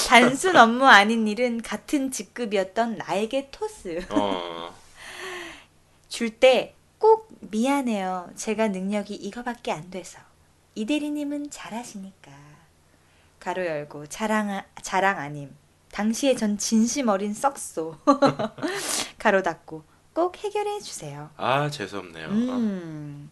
단순 0.08 0.56
업무 0.56 0.88
아닌 0.88 1.28
일은 1.28 1.62
같은 1.62 2.12
직급이었던 2.12 2.98
나에게 2.98 3.50
토스. 3.52 4.06
어. 4.10 4.74
줄때 6.10 6.75
꼭 6.98 7.28
미안해요. 7.42 8.30
제가 8.36 8.70
능력이 8.70 9.14
이거밖에 9.16 9.72
안 9.72 9.90
돼서. 9.90 10.20
이 10.76 10.86
대리님은 10.86 11.50
잘하시니까. 11.52 12.32
가로 13.40 13.66
열고 13.66 14.08
자랑 14.08 14.62
자랑 14.82 15.20
아님. 15.20 15.56
당시에 15.92 16.36
전 16.36 16.58
진심 16.58 17.08
어린 17.10 17.34
썩소. 17.34 17.98
가로 19.18 19.44
닫고 19.44 19.84
꼭 20.14 20.38
해결해 20.44 20.80
주세요. 20.80 21.30
아 21.38 21.70
재수없네요. 21.70 22.28
음. 22.30 23.30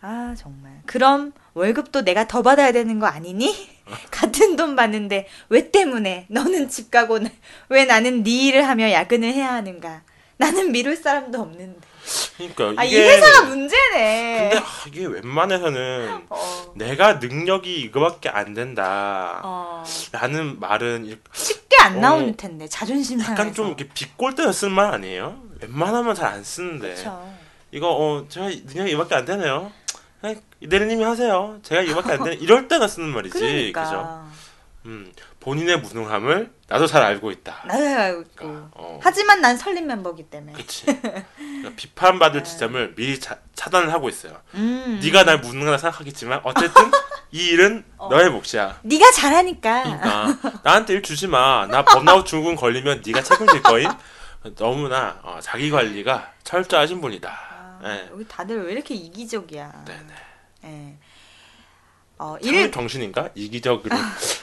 아, 0.00 0.34
정말. 0.38 0.82
그럼 0.86 1.32
월급도 1.54 2.02
내가 2.02 2.28
더 2.28 2.42
받아야 2.42 2.70
되는 2.70 2.98
거 3.00 3.06
아니니? 3.06 3.54
같은 4.10 4.54
돈 4.56 4.76
받는데 4.76 5.26
왜 5.48 5.70
때문에 5.70 6.26
너는 6.28 6.68
집 6.68 6.90
가고 6.90 7.18
나- 7.18 7.30
왜 7.70 7.84
나는 7.86 8.22
네 8.22 8.30
일을 8.48 8.68
하며 8.68 8.90
야근을 8.90 9.32
해야 9.32 9.54
하는가? 9.54 10.02
나는 10.36 10.70
미룰 10.70 10.96
사람도 10.96 11.40
없는데. 11.40 11.80
그러니까 12.36 12.80
아, 12.80 12.84
이 12.84 12.88
이게 12.88 13.08
회사가 13.08 13.42
문제네. 13.46 14.48
근데 14.50 14.58
아, 14.58 14.64
이게 14.86 15.06
웬만해서는 15.06 16.26
어. 16.28 16.72
내가 16.76 17.14
능력이 17.14 17.80
이거밖에 17.82 18.28
안 18.28 18.54
된다. 18.54 19.40
어. 19.42 19.84
라는 20.12 20.60
말은 20.60 21.06
이- 21.06 21.16
쉽게 21.32 21.76
안 21.82 21.96
어. 21.98 22.00
나오는 22.00 22.36
텐데 22.36 22.68
자존심 22.68 23.18
상해서. 23.18 23.32
약간 23.42 23.54
좀 23.54 23.66
이렇게 23.68 23.88
비꼴 23.88 24.34
때는 24.34 24.52
쓸말 24.52 24.92
아니에요? 24.94 25.40
웬만하면 25.60 26.14
잘 26.14 26.26
안 26.26 26.44
쓰는데 26.44 26.90
그렇죠. 26.94 27.28
이거 27.72 27.88
어 27.90 28.26
제가 28.28 28.46
능력이 28.48 28.92
이밖에 28.92 29.14
안 29.14 29.24
되네요. 29.24 29.72
그냥 30.20 30.40
내리님이 30.60 31.02
하세요. 31.04 31.58
제가 31.62 31.82
이밖에 31.82 32.12
안 32.12 32.22
되네. 32.24 32.36
이럴 32.36 32.68
때나 32.68 32.86
쓰는 32.88 33.08
말이지. 33.08 33.38
그러니까. 33.38 34.25
음, 34.86 35.12
본인의 35.40 35.80
무능함을 35.80 36.52
나도 36.68 36.86
잘 36.86 37.02
알고 37.02 37.30
있다. 37.32 37.62
나도 37.66 37.84
알고 37.84 38.20
있고. 38.22 38.34
그러니까, 38.36 38.68
어, 38.74 39.00
하지만 39.02 39.40
난 39.40 39.56
설립 39.56 39.84
멤버기 39.84 40.24
때문에. 40.24 40.52
그치. 40.52 40.86
그러니까 40.86 41.70
비판받을 41.76 42.42
지점을 42.44 42.94
미리 42.94 43.18
차, 43.18 43.38
차단을 43.54 43.92
하고 43.92 44.08
있어요. 44.08 44.40
음. 44.54 45.00
네가 45.02 45.24
날 45.24 45.38
무능하다 45.38 45.78
생각하겠지만 45.78 46.40
어쨌든 46.44 46.90
이 47.32 47.46
일은 47.48 47.84
어. 47.98 48.08
너의 48.08 48.30
몫이야. 48.30 48.78
네가 48.82 49.10
잘하니까. 49.12 49.82
그러니까 49.82 50.60
나한테 50.62 50.94
일 50.94 51.02
주지 51.02 51.26
마. 51.26 51.66
나 51.66 51.84
번아웃 51.84 52.24
증후군 52.26 52.54
걸리면 52.56 53.02
네가 53.04 53.22
책임질 53.22 53.62
거임. 53.62 53.88
너무나 54.56 55.18
어, 55.22 55.38
자기 55.42 55.70
관리가 55.70 56.32
철저하신 56.44 57.00
분이다. 57.00 57.28
아, 57.28 57.78
네. 57.82 58.08
여기 58.12 58.26
다들 58.28 58.64
왜 58.66 58.72
이렇게 58.72 58.94
이기적이야. 58.94 59.84
네네. 59.84 60.14
예. 60.64 60.96
어, 62.18 62.36
창립 62.42 62.60
일, 62.60 62.72
정신인가? 62.72 63.30
이기적으로 63.34 63.94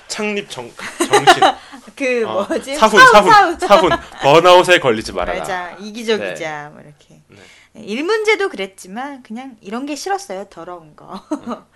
창립 0.07 0.49
정 0.49 0.71
정신. 0.97 1.43
그 1.95 2.28
어, 2.28 2.45
뭐지? 2.47 2.76
사훈 2.76 2.99
사훈 3.11 3.59
사후. 3.59 3.67
사훈 3.67 3.89
번아웃에 4.21 4.80
걸리지 4.80 5.11
말아라. 5.13 5.39
맞아. 5.39 5.71
이기적이자. 5.80 6.69
뭐 6.74 6.82
이렇게. 6.82 7.21
네. 7.28 7.38
예, 7.78 7.82
일 7.82 8.03
문제도 8.03 8.47
그랬지만 8.49 9.24
그냥 9.24 9.57
이런 9.61 9.86
게 9.86 9.95
싫었어요. 9.95 10.45
더러운 10.49 10.95
거. 10.95 11.21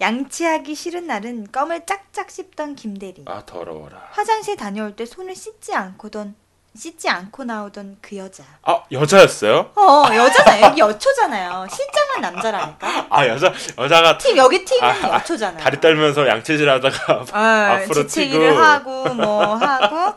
양치하기 0.00 0.74
싫은 0.74 1.06
날은 1.06 1.50
껌을 1.52 1.86
짝짝 1.86 2.30
씹던 2.30 2.74
김대리. 2.76 3.24
아 3.26 3.44
더러워라. 3.46 4.08
화장실 4.12 4.56
다녀올 4.56 4.96
때 4.96 5.06
손을 5.06 5.34
씻지 5.34 5.74
않고던 5.74 6.34
씻지 6.76 7.08
않고 7.08 7.44
나오던 7.44 7.98
그 8.00 8.16
여자. 8.16 8.42
아 8.62 8.82
여자였어요? 8.90 9.70
어, 9.76 10.04
여자잖아요. 10.12 10.64
여기 10.66 10.80
여초잖아요. 10.80 11.66
실장은 11.70 12.20
남자라니까. 12.20 13.06
아 13.10 13.26
여자 13.28 13.52
여자가 13.78 14.18
팀 14.18 14.36
여기 14.36 14.64
팀은 14.64 14.82
아, 14.82 14.88
아, 14.88 15.14
여초잖아요. 15.18 15.62
다리 15.62 15.80
떨면서 15.80 16.26
양치질하다가 16.26 17.14
어, 17.32 17.38
앞으로 17.84 18.02
지치기를 18.08 18.50
튀고. 18.50 18.60
하고 18.62 19.14
뭐 19.14 19.54
하고. 19.54 19.96
어. 19.96 20.16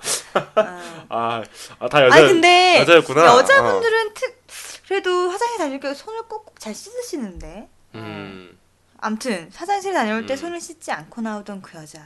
아, 1.10 1.44
아, 1.80 1.90
다 1.90 2.04
여자 2.04 2.16
아니 2.16 2.28
근데 2.28 2.80
여자였구나. 2.82 3.26
여자분들은 3.38 4.14
특 4.16 4.38
그래도 4.88 5.30
화장실 5.30 5.58
다닐 5.60 5.80
때 5.80 5.94
손을 5.94 6.24
꼭꼭 6.24 6.60
잘 6.60 6.74
씻으시는데. 6.74 7.70
어. 7.94 7.98
음. 8.00 8.58
암튼 9.00 9.52
화장실 9.56 9.94
다녀올 9.94 10.26
때 10.26 10.34
음. 10.34 10.38
손을 10.38 10.60
씻지 10.60 10.92
않고 10.92 11.22
나오던 11.22 11.62
그 11.62 11.78
여자. 11.78 12.00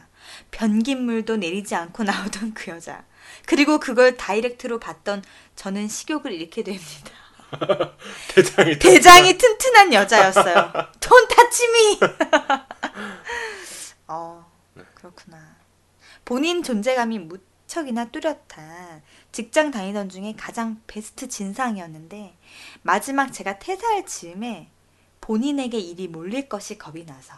변기물도 0.51 1.37
내리지 1.37 1.73
않고 1.73 2.03
나오던 2.03 2.53
그 2.53 2.69
여자. 2.71 3.03
그리고 3.51 3.81
그걸 3.81 4.15
다이렉트로 4.15 4.79
봤던 4.79 5.25
저는 5.57 5.89
식욕을 5.89 6.31
잃게 6.31 6.63
됩니다. 6.63 7.11
대장이 8.33 8.79
대장이 8.79 9.37
튼튼한 9.37 9.93
여자였어요. 9.93 10.71
돈 11.01 11.27
타치미. 11.27 11.99
어, 14.07 14.49
그렇구나. 14.93 15.57
본인 16.23 16.63
존재감이 16.63 17.19
무척이나 17.19 18.05
뚜렷한 18.05 19.03
직장 19.33 19.71
다니던 19.71 20.07
중에 20.07 20.33
가장 20.37 20.81
베스트 20.87 21.27
진상이었는데 21.27 22.37
마지막 22.83 23.33
제가 23.33 23.59
퇴사할 23.59 24.05
즈음에 24.05 24.71
본인에게 25.19 25.77
일이 25.77 26.07
몰릴 26.07 26.47
것이 26.47 26.77
겁이 26.77 27.05
나서 27.05 27.33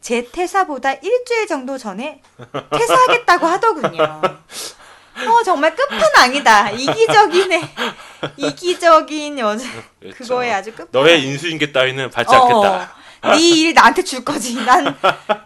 제 0.00 0.30
퇴사보다 0.32 0.94
일주일 0.94 1.46
정도 1.46 1.76
전에 1.76 2.22
퇴사하겠다고 2.70 3.46
하더군요. 3.46 4.22
어 5.14 5.42
정말 5.44 5.74
끝판왕이다. 5.74 6.70
이기적이네. 6.70 7.74
이기적인 8.36 9.38
여자. 9.38 9.64
그렇죠. 10.00 10.16
그거에 10.18 10.52
아주 10.52 10.72
끝. 10.74 10.88
너의 10.90 11.22
인수인계 11.24 11.72
따위는 11.72 12.10
받지 12.10 12.34
않겠다. 12.34 12.94
네일 13.22 13.74
나한테 13.74 14.02
줄 14.02 14.24
거지. 14.24 14.54
난 14.64 14.96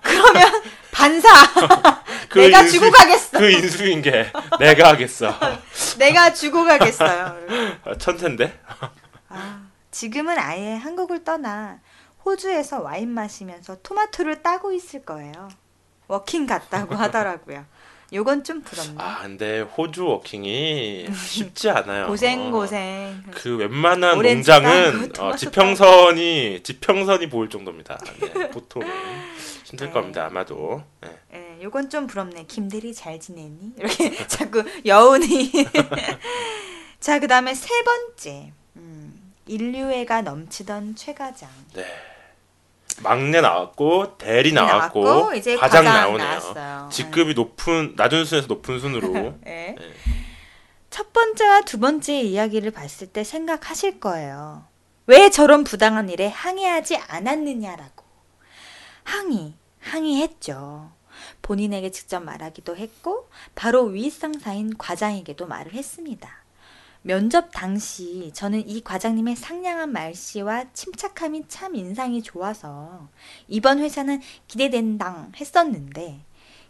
그러면 0.03 0.63
반사. 0.93 1.29
그 2.31 2.39
내가 2.39 2.63
인수- 2.63 2.73
주고 2.73 2.91
가겠어. 2.91 3.39
그 3.39 3.51
인수인계 3.51 4.33
내가 4.61 4.89
하겠어. 4.91 5.35
내가 5.99 6.33
주고 6.33 6.65
가겠어요. 6.65 7.37
아, 7.85 7.95
천텐데. 7.99 8.59
아, 9.29 9.61
지금은 9.91 10.39
아예 10.39 10.75
한국을 10.75 11.25
떠나 11.25 11.79
호주에서 12.25 12.81
와인 12.81 13.11
마시면서 13.11 13.77
토마토를 13.83 14.43
따고 14.43 14.73
있을 14.73 15.05
거예요. 15.05 15.49
working 16.09 16.47
갔다고 16.47 16.95
하더라고요. 16.95 17.65
요건 18.13 18.45
좀 18.45 18.63
부럽네. 18.63 18.95
아 18.99 19.23
근데 19.23 19.61
호주 19.61 20.07
working이 20.07 21.09
쉽지 21.13 21.71
않아요. 21.71 22.07
고생 22.07 22.51
고생. 22.53 23.23
그 23.33 23.57
웬만한 23.57 24.21
농장은 24.23 25.13
어, 25.19 25.35
지평선이 25.35 26.63
지평선이 26.63 27.29
보일 27.29 27.51
정도입니다. 27.51 27.99
네, 28.21 28.51
보통 28.51 28.83
힘들 29.65 29.89
네. 29.89 29.93
겁니다. 29.93 30.27
아마도. 30.27 30.85
네. 31.01 31.11
예, 31.35 31.63
요건 31.63 31.91
좀 31.91 32.07
부럽네. 32.07 32.45
김대리 32.47 32.95
잘 32.95 33.19
지내니? 33.19 33.73
이렇게 33.77 34.15
자꾸 34.29 34.63
여운이. 34.85 35.51
자, 37.01 37.19
그 37.19 37.27
다음에 37.27 37.55
세 37.55 37.69
번째. 37.83 38.53
음, 38.77 39.33
인류애가 39.47 40.23
넘치던 40.23 40.95
최과장. 40.95 41.51
네. 41.75 41.85
막내 43.03 43.41
나왔고 43.41 44.17
대리 44.19 44.53
나왔고, 44.53 45.05
나왔고, 45.05 45.35
이제 45.35 45.57
과장, 45.57 45.85
과장 45.85 46.19
나오네요. 46.19 46.89
직급이 46.91 47.35
높은 47.35 47.95
낮은 47.97 48.25
순에서 48.25 48.47
높은 48.47 48.79
순으로. 48.79 49.35
예. 49.47 49.75
네. 49.77 49.77
첫 50.91 51.13
번째와 51.13 51.63
두 51.63 51.79
번째 51.79 52.21
이야기를 52.21 52.71
봤을 52.71 53.09
때 53.09 53.23
생각하실 53.23 54.01
거예요. 54.01 54.65
왜 55.07 55.31
저런 55.31 55.63
부당한 55.63 56.09
일에 56.09 56.29
항의하지 56.29 56.97
않았느냐라고. 56.97 58.05
항의, 59.05 59.55
항의했죠. 59.81 60.91
본인에게 61.43 61.91
직접 61.91 62.21
말하기도 62.21 62.77
했고, 62.77 63.29
바로 63.55 63.85
윗상사인 63.85 64.77
과장에게도 64.79 65.47
말을 65.47 65.75
했습니다. 65.75 66.46
면접 67.11 67.51
당시 67.53 68.33
저는 68.35 68.69
이 68.69 68.83
과장님의 68.83 69.37
상냥한 69.37 69.93
말씨와 69.93 70.65
침착함이 70.73 71.45
참 71.47 71.77
인상이 71.77 72.21
좋아서 72.21 73.09
이번 73.47 73.79
회사는 73.79 74.21
기대된당 74.49 75.31
했었는데 75.37 76.19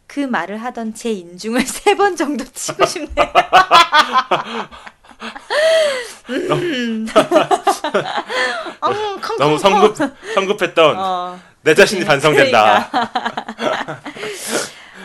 그 0.07 0.21
말을 0.21 0.59
하던 0.59 0.93
제 0.93 1.11
인중을 1.11 1.63
세 1.65 1.95
번 1.97 2.15
정도 2.17 2.45
치고 2.45 2.85
싶네요. 2.85 3.33
음. 6.29 7.07
엉, 8.81 8.93
컹컹컹. 8.93 9.39
너무 9.41 9.59
성급 9.59 9.97
성급했던 10.35 10.97
어, 10.99 11.41
내 11.63 11.75
자신이 11.75 12.05
반성된다. 12.05 12.91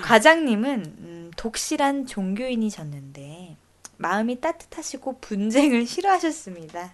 과장님은 0.03 0.83
음, 0.99 1.31
독실한 1.37 2.05
종교인이셨는데 2.05 3.40
마음이 4.01 4.41
따뜻하시고 4.41 5.19
분쟁을 5.19 5.85
싫어하셨습니다. 5.85 6.93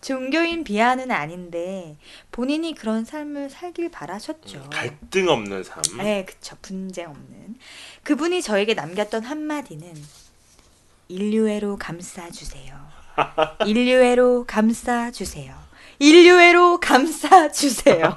종교인 0.00 0.64
비하는 0.64 1.10
아닌데 1.10 1.96
본인이 2.30 2.74
그런 2.74 3.04
삶을 3.04 3.48
살길 3.50 3.90
바라셨죠. 3.90 4.68
갈등 4.70 5.28
없는 5.28 5.64
삶. 5.64 5.82
네, 5.98 6.24
그쵸. 6.24 6.56
분쟁 6.60 7.08
없는. 7.10 7.56
그분이 8.02 8.42
저에게 8.42 8.74
남겼던 8.74 9.24
한마디는 9.24 9.94
인류애로 11.08 11.76
감싸주세요. 11.78 12.74
인류애로 13.66 14.44
감싸주세요. 14.46 15.54
인류애로 15.98 16.80
감싸주세요. 16.80 18.14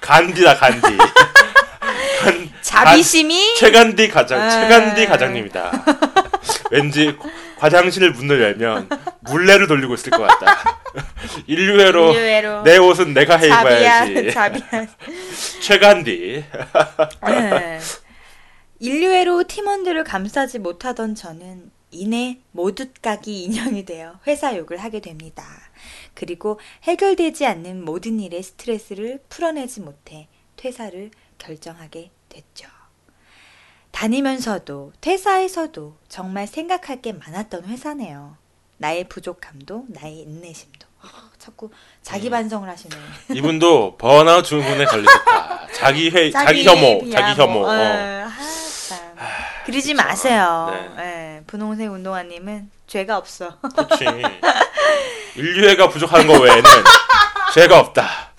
간디다 0.00 0.56
간디. 0.56 0.80
간- 2.20 2.50
자비심이 2.66 3.54
최간디 3.54 4.08
과장 4.08 4.40
아. 4.40 4.50
최간디 4.50 5.06
과장님이다. 5.06 5.84
왠지 6.72 7.16
과장실을 7.58 8.10
문을 8.10 8.42
열면 8.42 8.88
물레를 9.20 9.68
돌리고 9.68 9.94
있을 9.94 10.10
것 10.10 10.22
같다. 10.22 10.80
인류애로 11.46 12.12
인류애로 12.12 12.62
내 12.64 12.76
옷은 12.78 13.14
내가 13.14 13.36
해 13.36 13.46
입어야지. 13.46 14.32
자비야. 14.32 14.86
최간디. 15.62 16.44
네. 17.24 17.80
인류애로 18.80 19.44
팀원들을 19.44 20.02
감싸지 20.02 20.58
못하던 20.58 21.14
저는 21.14 21.70
이내 21.92 22.38
모두까기 22.50 23.44
인형이 23.44 23.84
되어 23.84 24.18
회사 24.26 24.56
욕을 24.56 24.78
하게 24.78 25.00
됩니다. 25.00 25.44
그리고 26.14 26.58
해결되지 26.82 27.46
않는 27.46 27.84
모든 27.84 28.18
일의 28.18 28.42
스트레스를 28.42 29.20
풀어내지 29.28 29.82
못해 29.82 30.26
퇴사를 30.56 31.12
결정하게 31.38 32.10
됐죠. 32.28 32.68
다니면서도 33.92 34.92
퇴사에서도 35.00 35.96
정말 36.08 36.46
생각할 36.46 37.00
게 37.00 37.12
많았던 37.12 37.64
회사네요. 37.64 38.36
나의 38.78 39.04
부족함도 39.08 39.86
나의 39.88 40.18
인내심도. 40.18 40.86
아, 41.00 41.30
자꾸 41.38 41.70
자기 42.02 42.28
음. 42.28 42.32
반성을 42.32 42.68
하시네. 42.68 42.94
이분도 43.34 43.96
번아웃 43.96 44.44
증후군에 44.44 44.84
걸리셨다. 44.84 45.68
자기 45.72 46.10
회 46.10 46.30
자기 46.30 46.64
혐오 46.64 47.00
비하 47.00 47.20
자기 47.20 47.40
혐오. 47.40 47.52
뭐. 47.52 47.68
어. 47.68 47.72
아, 47.72 48.30
참. 48.88 48.98
그러지 49.64 49.92
그쵸. 49.94 50.02
마세요. 50.02 50.90
네. 50.96 51.38
예, 51.38 51.42
분홍색 51.46 51.90
운동화님은 51.90 52.70
죄가 52.86 53.16
없어. 53.16 53.58
그렇지. 53.60 54.04
인류애가 55.36 55.88
부족한 55.88 56.26
거 56.26 56.34
외에는 56.38 56.62
죄가 57.54 57.80
없다. 57.80 58.32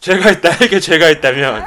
죄가 0.00 0.30
있다. 0.30 0.64
이게 0.64 0.78
죄가 0.80 1.08
있다면 1.08 1.64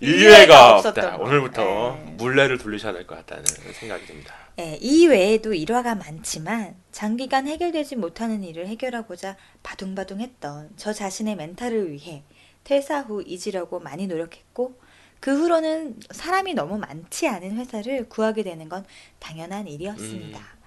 인류애가 0.00 0.78
없다. 0.78 1.16
거. 1.18 1.22
오늘부터 1.24 1.98
네. 2.04 2.10
물레를 2.16 2.58
돌리셔야 2.58 2.92
될 2.92 3.06
것 3.06 3.16
같다는 3.16 3.44
생각이 3.44 4.06
듭니다. 4.06 4.34
예, 4.58 4.78
이 4.80 5.06
외에도 5.06 5.54
일화가 5.54 5.94
많지만 5.94 6.74
장기간 6.92 7.46
해결되지 7.46 7.96
못하는 7.96 8.42
일을 8.44 8.66
해결하고자 8.66 9.36
바둥바둥했던 9.62 10.70
저 10.76 10.92
자신의 10.92 11.36
멘탈을 11.36 11.90
위해 11.92 12.24
퇴사 12.64 13.00
후 13.00 13.22
잊으려고 13.24 13.80
많이 13.80 14.06
노력했고 14.06 14.78
그 15.20 15.38
후로는 15.38 16.00
사람이 16.10 16.54
너무 16.54 16.78
많지 16.78 17.28
않은 17.28 17.56
회사를 17.58 18.08
구하게 18.08 18.42
되는 18.42 18.68
건 18.68 18.84
당연한 19.18 19.68
일이었습니다. 19.68 20.38
음. 20.38 20.59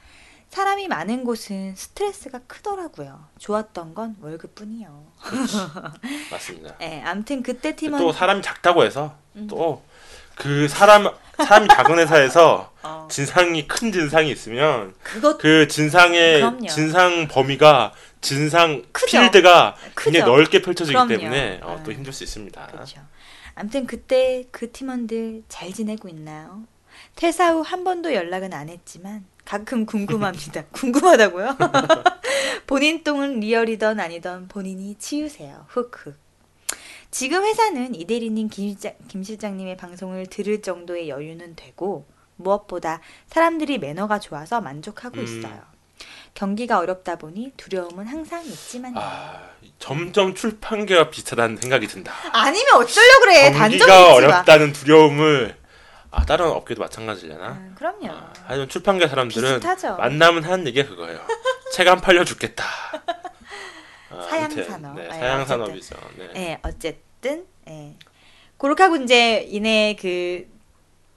사람이 0.53 0.87
많은 0.87 1.23
곳은 1.23 1.73
스트레스가 1.75 2.41
크더라고요. 2.45 3.25
좋았던 3.39 3.95
건 3.95 4.15
월급뿐이요. 4.21 5.03
맞습니다. 6.29 6.75
예, 6.81 7.01
아무튼 7.03 7.41
그때 7.41 7.75
팀원 7.75 7.99
또 7.99 8.13
사람이 8.13 8.43
작다고 8.43 8.83
해서 8.83 9.15
음. 9.35 9.47
또그 9.47 10.67
사람 10.67 11.09
사람이 11.37 11.67
작은 11.69 11.97
회사에서 11.97 12.71
어, 12.83 13.07
진상이 13.09 13.67
큰 13.67 13.91
진상이 13.91 14.29
있으면 14.29 14.93
그것 15.01 15.39
그 15.39 15.67
진상의 15.67 16.35
그럼요. 16.41 16.67
진상 16.67 17.27
범위가 17.27 17.93
진상 18.21 18.83
크죠. 18.91 19.21
필드가 19.21 19.73
크죠. 19.95 20.11
굉장히 20.11 20.31
넓게 20.31 20.61
펼쳐지기 20.61 20.93
그럼요. 20.93 21.07
때문에 21.17 21.61
어, 21.63 21.81
또 21.83 21.89
음. 21.89 21.95
힘들 21.95 22.13
수 22.13 22.23
있습니다. 22.23 22.67
그렇죠. 22.67 23.01
아무튼 23.55 23.87
그때 23.87 24.45
그 24.51 24.71
팀원들 24.71 25.45
잘 25.49 25.73
지내고 25.73 26.09
있나요? 26.09 26.61
퇴사 27.15 27.53
후 27.53 27.63
한 27.63 27.83
번도 27.83 28.13
연락은 28.13 28.53
안 28.53 28.69
했지만 28.69 29.25
가끔 29.45 29.85
궁금합니다. 29.85 30.65
궁금하다고요? 30.71 31.57
본인 32.67 33.03
똥은 33.03 33.39
리얼이던 33.39 33.99
아니던 33.99 34.47
본인이 34.47 34.95
치우세요. 34.97 35.65
흑흑. 35.69 36.17
지금 37.11 37.43
회사는 37.43 37.93
이 37.93 38.05
대리님 38.05 38.49
김, 38.49 38.69
실장, 38.69 38.93
김 39.07 39.23
실장님의 39.23 39.77
방송을 39.77 40.25
들을 40.27 40.61
정도의 40.61 41.09
여유는 41.09 41.55
되고 41.55 42.07
무엇보다 42.37 43.01
사람들이 43.27 43.77
매너가 43.77 44.19
좋아서 44.19 44.61
만족하고 44.61 45.19
음. 45.19 45.23
있어요. 45.23 45.61
경기가 46.33 46.79
어렵다 46.79 47.17
보니 47.17 47.51
두려움은 47.57 48.07
항상 48.07 48.43
있지만요. 48.43 48.99
아, 48.99 49.49
점점 49.77 50.33
출판계와 50.33 51.11
비슷하다는 51.11 51.57
생각이 51.57 51.85
든다. 51.87 52.11
아니면 52.31 52.75
어쩌려 52.75 53.19
그래. 53.21 53.47
있지 53.49 53.59
경기가 53.59 53.85
마. 53.85 54.13
어렵다는 54.13 54.73
두려움을 54.73 55.55
아 56.15 56.25
다른 56.25 56.45
업계도 56.47 56.79
마찬가지려나? 56.81 57.45
아, 57.47 57.71
그럼요. 57.75 58.07
아, 58.11 58.31
하여튼 58.45 58.69
출판계 58.69 59.07
사람들은 59.07 59.55
비슷하죠. 59.55 59.95
만나면 59.97 60.43
하는 60.43 60.67
얘기가 60.67 60.87
그거예요. 60.89 61.19
책 61.73 61.87
안 61.87 61.99
팔려 62.01 62.23
죽겠다. 62.23 62.63
아, 64.11 64.21
사양산업. 64.29 64.95
네, 64.95 65.07
네, 65.07 65.09
사양산업이죠. 65.09 65.95
네. 66.17 66.29
예, 66.35 66.59
어쨌든, 66.63 67.47
예. 67.67 67.95
그렇게 68.59 68.83
하고 68.83 68.95
이제 68.97 69.39
이내 69.49 69.95
그 69.99 70.47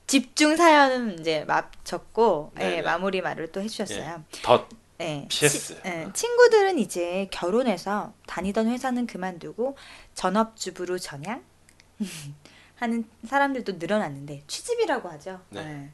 집중 0.06 0.56
사연은 0.56 1.18
이제 1.20 1.44
마쳤고, 1.46 2.52
예, 2.58 2.60
네네. 2.62 2.82
마무리 2.82 3.20
말을 3.20 3.52
또 3.52 3.60
해주셨어요. 3.60 4.24
덧 4.42 4.66
예. 5.00 5.26
PS. 5.28 5.74
치- 5.74 5.80
예, 5.84 6.08
친구들은 6.14 6.78
이제 6.78 7.28
결혼해서 7.30 8.14
다니던 8.26 8.68
회사는 8.68 9.06
그만두고 9.06 9.76
전업주부로 10.14 10.98
전향 10.98 11.44
하는 12.76 13.04
사람들도 13.26 13.74
늘어났는데 13.74 14.44
취집이라고 14.46 15.08
하죠. 15.10 15.40
네. 15.50 15.60
예. 15.60 15.90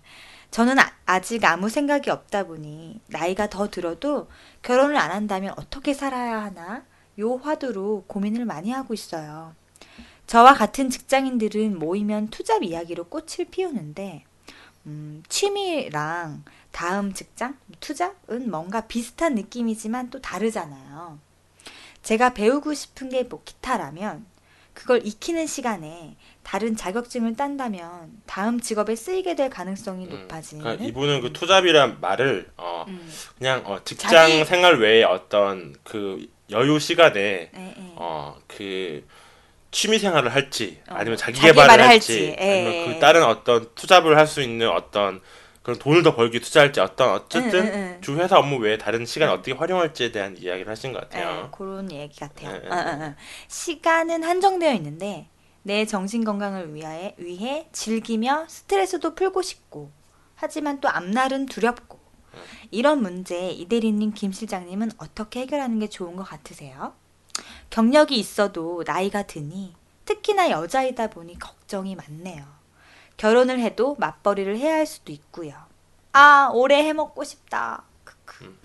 저는 0.51 0.79
아, 0.79 0.93
아직 1.07 1.45
아무 1.45 1.69
생각이 1.69 2.11
없다 2.11 2.45
보니 2.45 3.01
나이가 3.07 3.49
더 3.49 3.69
들어도 3.71 4.29
결혼을 4.63 4.97
안 4.97 5.11
한다면 5.11 5.55
어떻게 5.57 5.95
살아야 5.95 6.43
하나 6.43 6.85
요 7.19 7.37
화두로 7.37 8.05
고민을 8.07 8.45
많이 8.45 8.71
하고 8.71 8.95
있어요. 8.95 9.55
저와 10.27 10.55
같은 10.55 10.91
직장인들은 10.91 11.79
모이면 11.79 12.29
투잡 12.29 12.63
이야기로 12.63 13.05
꽃을 13.05 13.47
피우는데 13.51 14.25
음, 14.87 15.23
취미랑 15.29 16.45
다음 16.71 17.13
직장 17.13 17.57
투잡은 17.81 18.51
뭔가 18.51 18.83
비슷한 18.83 19.35
느낌이지만 19.35 20.11
또 20.11 20.21
다르잖아요. 20.21 21.19
제가 22.03 22.35
배우고 22.35 22.75
싶은 22.75 23.09
게 23.11 23.25
뭐 23.25 23.43
기타라면 23.45 24.27
그걸 24.75 25.05
익히는 25.07 25.47
시간에 25.47 26.17
다른 26.43 26.77
자격증을 26.77 27.37
딴다면 27.37 28.11
다음 28.27 28.61
직업에 28.61 28.97
쓰이게 28.97 29.35
될 29.37 29.51
가능성이 29.51 30.07
음, 30.07 30.11
높아지는. 30.11 30.63
그러니까 30.65 30.85
이분은 30.85 31.21
그 31.21 31.33
투잡이란 31.33 31.99
말을 32.01 32.51
어, 32.57 32.85
음. 32.89 33.13
그냥 33.39 33.63
어, 33.67 33.79
직장 33.85 34.11
자기- 34.11 34.45
생활 34.45 34.79
외에 34.79 35.05
어떤 35.05 35.75
그 35.85 36.27
여유 36.51 36.79
시간에 36.79 37.51
예, 37.55 37.75
예. 37.79 37.93
어그 37.97 39.07
취미 39.71 39.99
생활을 39.99 40.35
할지 40.35 40.81
어, 40.89 40.95
아니면 40.97 41.17
자기 41.17 41.39
자기 41.39 41.49
개발을 41.49 41.83
할지, 41.85 42.13
할지, 42.29 42.37
예, 42.41 42.53
아니면 42.53 42.73
예. 42.75 42.85
그 42.95 42.99
다른 43.01 43.23
어떤 43.25 43.69
투잡을 43.75 44.17
할 44.19 44.27
수 44.27 44.43
있는 44.43 44.69
어떤 44.71 45.21
그런 45.63 45.79
돈을 45.79 46.03
더 46.03 46.15
벌기 46.17 46.41
투자할지 46.41 46.81
어떤 46.81 47.11
어쨌든 47.11 47.61
응, 47.61 47.67
응, 47.67 47.95
응. 47.95 48.01
주 48.01 48.17
회사 48.17 48.39
업무 48.39 48.57
외에 48.57 48.79
다른 48.79 49.07
시간 49.07 49.29
을 49.29 49.35
어떻게 49.35 49.53
활용할지에 49.53 50.11
대한 50.11 50.37
이야기를 50.37 50.71
하신 50.71 50.93
것 50.93 51.03
같아요. 51.03 51.45
예, 51.45 51.49
그런 51.57 51.91
얘기 51.93 52.19
같아요. 52.19 52.51
예, 52.51 52.63
예, 52.65 52.69
어, 52.69 52.75
어, 52.75 53.07
어. 53.07 53.15
시간은 53.47 54.25
한정되어 54.25 54.73
있는데 54.75 55.29
내 55.63 55.87
정신 55.87 56.25
건강을 56.25 56.75
위하여, 56.75 57.13
위해 57.17 57.69
즐기며 57.71 58.47
스트레스도 58.49 59.15
풀고 59.15 59.43
싶고 59.43 59.93
하지만 60.35 60.81
또 60.81 60.89
앞날은 60.89 61.47
두렵고 61.47 62.01
음. 62.35 62.41
이런 62.73 63.01
문제 63.01 63.51
이 63.51 63.67
대리님 63.67 64.15
김 64.15 64.33
실장님은 64.33 64.91
어떻게 64.99 65.41
해결하는 65.41 65.79
게 65.79 65.89
좋은 65.89 66.17
것 66.17 66.25
같으세요? 66.25 66.95
경력이 67.71 68.17
있어도 68.17 68.83
나이가 68.85 69.23
드니 69.23 69.75
특히나 70.05 70.51
여자이다 70.51 71.09
보니 71.11 71.39
걱정이 71.39 71.95
많네요. 71.95 72.62
결혼을 73.23 73.61
해도 73.61 73.95
맞벌이를 74.01 74.59
해야 74.59 74.75
할 74.75 74.85
수도 74.85 75.13
있고요. 75.13 75.55
아, 76.13 76.51
오래 76.53 76.83
해먹고 76.83 77.23
싶다. 77.23 77.85
크크. 78.03 78.45
음. 78.47 78.59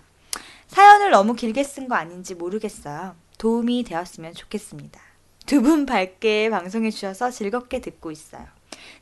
사연을 0.65 1.11
너무 1.11 1.35
길게 1.35 1.63
쓴 1.63 1.87
거 1.87 1.93
아닌지 1.93 2.33
모르겠어요. 2.33 3.15
도움이 3.37 3.83
되었으면 3.83 4.33
좋겠습니다. 4.33 4.99
두 5.45 5.61
분 5.61 5.85
밝게 5.85 6.49
방송해 6.49 6.89
주셔서 6.89 7.29
즐겁게 7.29 7.81
듣고 7.81 8.09
있어요. 8.09 8.47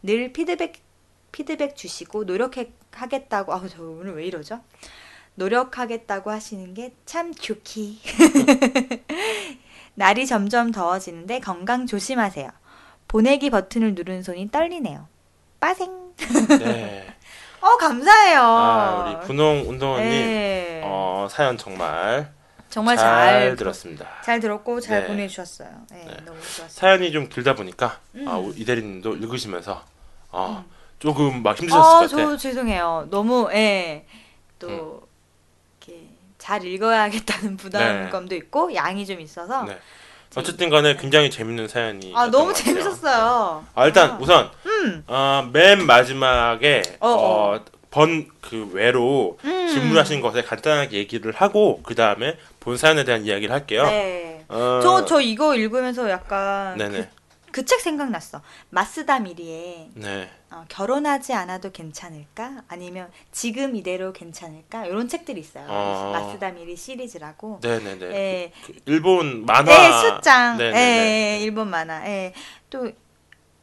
늘 0.03 0.33
피드백 0.33 0.73
피드백 1.31 1.77
주시고 1.77 2.25
노력하겠다고 2.25 3.53
아우 3.53 3.69
저 3.69 3.81
오늘 3.81 4.15
왜 4.17 4.25
이러죠? 4.25 4.59
노력하겠다고 5.35 6.31
하시는 6.31 6.73
게 6.73 6.93
참 7.05 7.33
좋기. 7.33 8.01
날이 9.95 10.27
점점 10.27 10.71
더워지는데 10.71 11.39
건강 11.39 11.87
조심하세요. 11.87 12.49
보내기 13.07 13.49
버튼을 13.51 13.95
누른 13.95 14.21
손이 14.21 14.51
떨리네요. 14.51 15.14
빠생. 15.59 15.91
네. 16.59 17.07
어 17.61 17.77
감사해요. 17.77 18.39
아, 18.41 19.05
우리 19.05 19.27
분홍 19.27 19.65
운동원님 19.67 20.09
네. 20.09 20.81
어, 20.83 21.27
사연 21.29 21.57
정말 21.57 22.31
정말 22.69 22.97
잘, 22.97 23.05
잘, 23.47 23.55
들었습니다. 23.55 24.07
잘 24.23 24.39
들었고 24.39 24.81
잘 24.81 25.01
네. 25.01 25.07
보내주셨어요. 25.07 25.69
네, 25.91 26.05
네. 26.05 26.17
너무 26.25 26.39
좋았어요. 26.41 26.67
사연이 26.69 27.11
좀 27.11 27.29
길다 27.29 27.55
보니까 27.55 27.99
음. 28.15 28.27
아, 28.27 28.37
우리 28.37 28.59
이대리님도 28.59 29.15
읽으시면서 29.15 29.83
어, 30.31 30.65
조금 30.99 31.41
막 31.41 31.57
힘드셨을 31.57 31.81
아, 31.81 31.99
것 31.99 32.11
같아. 32.11 32.23
저 32.23 32.37
죄송해요. 32.37 33.07
너무 33.09 33.49
예. 33.53 34.05
또 34.59 34.67
음. 34.67 34.99
이렇게 35.87 36.07
잘 36.37 36.65
읽어야겠다는 36.65 37.57
부담감도 37.57 38.35
있고 38.35 38.75
양이 38.75 39.05
좀 39.05 39.19
있어서 39.21 39.63
네. 39.63 39.79
어쨌든 40.35 40.69
간에 40.69 40.97
굉장히 40.97 41.31
재밌는 41.31 41.67
사연이 41.67 42.11
아 42.15 42.27
너무 42.27 42.53
재밌었어요. 42.53 43.65
아, 43.73 43.85
일단 43.85 44.11
아. 44.11 44.17
우선 44.19 44.51
음. 44.83 45.03
어, 45.07 45.49
맨 45.51 45.85
마지막에 45.85 46.81
어, 46.99 47.09
어. 47.09 47.65
번 47.91 48.27
그 48.49 48.69
외로 48.73 49.37
음. 49.43 49.67
질문하신 49.67 50.21
것에 50.21 50.43
간단하게 50.43 50.97
얘기를 50.97 51.31
하고 51.33 51.81
그 51.83 51.95
다음에 51.95 52.37
본 52.59 52.77
사연에 52.77 53.03
대한 53.03 53.25
이야기를 53.25 53.53
할게요. 53.53 53.83
네. 53.85 54.43
어, 54.47 54.79
저저 54.81 55.21
이거 55.21 55.55
읽으면서 55.55 56.09
약간 56.09 56.77
네네 56.77 57.09
그책 57.51 57.79
생각났어. 57.79 58.41
마스다 58.69 59.19
미리의 59.19 59.89
네 59.95 60.29
어, 60.51 60.65
결혼하지 60.67 61.33
않아도 61.33 61.71
괜찮을까? 61.71 62.63
아니면 62.67 63.09
지금 63.31 63.75
이대로 63.75 64.13
괜찮을까? 64.13 64.85
이런 64.85 65.07
책들이 65.07 65.39
있어요. 65.39 65.65
어. 65.67 66.11
마스다 66.13 66.51
미리 66.51 66.75
시리즈라고. 66.75 67.59
네네네 67.63 68.05
예. 68.05 68.51
그 68.65 68.73
일본 68.85 69.45
만화 69.45 69.63
네, 69.63 69.91
수장. 70.15 70.59
예, 70.59 70.65
네네네. 70.65 71.39
예, 71.39 71.39
일본 71.41 71.69
만화. 71.69 72.05
예. 72.07 72.33
또 72.69 72.91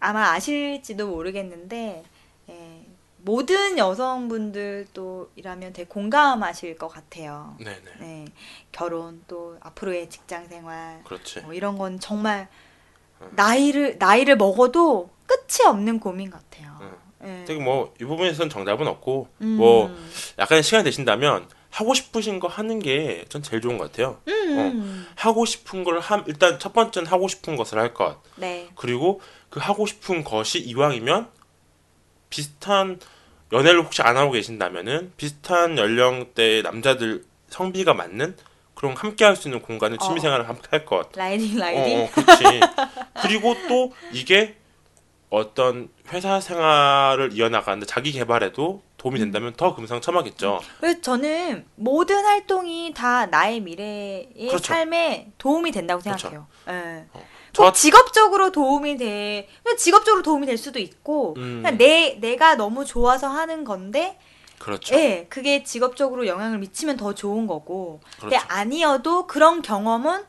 아마 0.03 0.33
아실지도 0.33 1.07
모르겠는데 1.07 2.03
예, 2.51 2.87
모든 3.19 3.79
여성분들 3.79 4.89
또 4.93 5.31
이라면 5.37 5.73
되게 5.73 5.89
공감하실 5.89 6.77
것 6.77 6.89
같아요. 6.89 7.57
네네 7.61 7.81
네. 8.01 8.25
결혼 8.73 9.23
또 9.29 9.57
앞으로의 9.61 10.11
직장 10.11 10.49
생활 10.49 11.03
그렇지 11.05 11.41
뭐 11.43 11.55
이런 11.55 11.79
건 11.79 12.01
정말 12.01 12.49
음. 13.21 13.29
나이를 13.37 13.97
나이를 13.99 14.37
먹어도 14.37 15.09
끝이 15.27 15.67
없는 15.67 16.01
고민 16.01 16.31
같아요. 16.31 16.73
예. 17.25 17.45
되게 17.47 17.61
뭐이 17.63 17.99
부분에서는 18.01 18.51
정답은 18.51 18.89
없고 18.89 19.29
음. 19.43 19.57
뭐 19.57 19.97
약간의 20.41 20.65
시간이 20.65 20.83
되신다면 20.83 21.49
하고 21.71 21.95
싶으신 21.95 22.41
거 22.41 22.49
하는 22.49 22.81
게 22.81 23.25
전 23.29 23.43
제일 23.43 23.63
좋은 23.63 23.79
것 23.79 23.93
같아요. 23.93 24.19
음. 24.27 25.07
하고 25.15 25.45
싶은 25.47 25.85
걸 25.85 26.01
함, 26.01 26.25
일단 26.27 26.59
첫 26.59 26.73
번째는 26.73 27.07
하고 27.09 27.29
싶은 27.29 27.55
것을 27.57 27.79
할 27.79 27.95
것. 27.95 28.21
네. 28.35 28.69
그리고 28.75 29.21
그 29.53 29.61
하고 29.61 29.85
싶은 29.85 30.25
것이 30.25 30.61
이왕이면 30.61 31.29
비슷한 32.31 32.99
연애를 33.53 33.85
혹시 33.85 34.01
안 34.01 34.17
하고 34.17 34.33
계신다면은 34.33 35.13
비슷한 35.19 35.77
연령대의 35.77 36.63
남자들 36.63 37.23
성비가 37.51 37.93
맞는 37.93 38.35
그런 38.75 38.97
함께 38.97 39.27
할 39.27 39.37
수 39.37 39.49
있는 39.49 39.61
취미 39.99 40.19
어. 40.19 40.23
생활을 40.23 40.49
함께 40.49 40.69
할 40.71 40.87
것. 40.87 41.13
라이딩 41.15 41.59
라이딩. 41.59 41.99
어, 41.99 42.05
어, 42.05 42.11
그렇지. 42.11 42.61
그리고 43.21 43.55
또 43.69 43.93
이게 44.11 44.57
어떤 45.29 45.91
회사 46.11 46.41
생활을 46.41 47.35
이어나가는데 47.35 47.85
자기 47.85 48.11
개발에도 48.13 48.83
도움이 48.97 49.19
된다면 49.19 49.53
더 49.55 49.75
금상첨화겠죠. 49.75 50.61
그래서 50.81 51.01
저는 51.03 51.67
모든 51.77 52.25
활동이 52.25 52.95
다 52.95 53.27
나의 53.27 53.61
미래의 53.61 54.29
그렇죠. 54.49 54.59
삶에 54.65 55.33
도움이 55.37 55.73
된다고 55.73 56.01
그렇죠. 56.01 56.29
생각해요. 56.29 56.47
예. 56.69 57.05
어. 57.13 57.32
꼭저 57.57 57.73
직업적으로 57.73 58.51
도움이 58.53 58.97
돼. 58.97 59.49
그냥 59.63 59.77
직업적으로 59.77 60.23
도움이 60.23 60.47
될 60.47 60.57
수도 60.57 60.79
있고, 60.79 61.35
음. 61.37 61.63
그냥 61.63 61.79
내 61.79 62.19
내가 62.21 62.57
너무 62.57 62.85
좋아서 62.85 63.29
하는 63.29 63.65
건데, 63.65 64.19
그렇죠. 64.59 64.95
예, 64.95 65.27
그게 65.29 65.65
직업적으로 65.65 66.27
영향을 66.27 66.59
미치면 66.59 66.97
더 66.97 67.15
좋은 67.15 67.47
거고. 67.47 68.01
근데 68.21 68.37
그렇죠. 68.37 68.47
아니어도 68.49 69.27
그런 69.27 69.61
경험은 69.61 70.25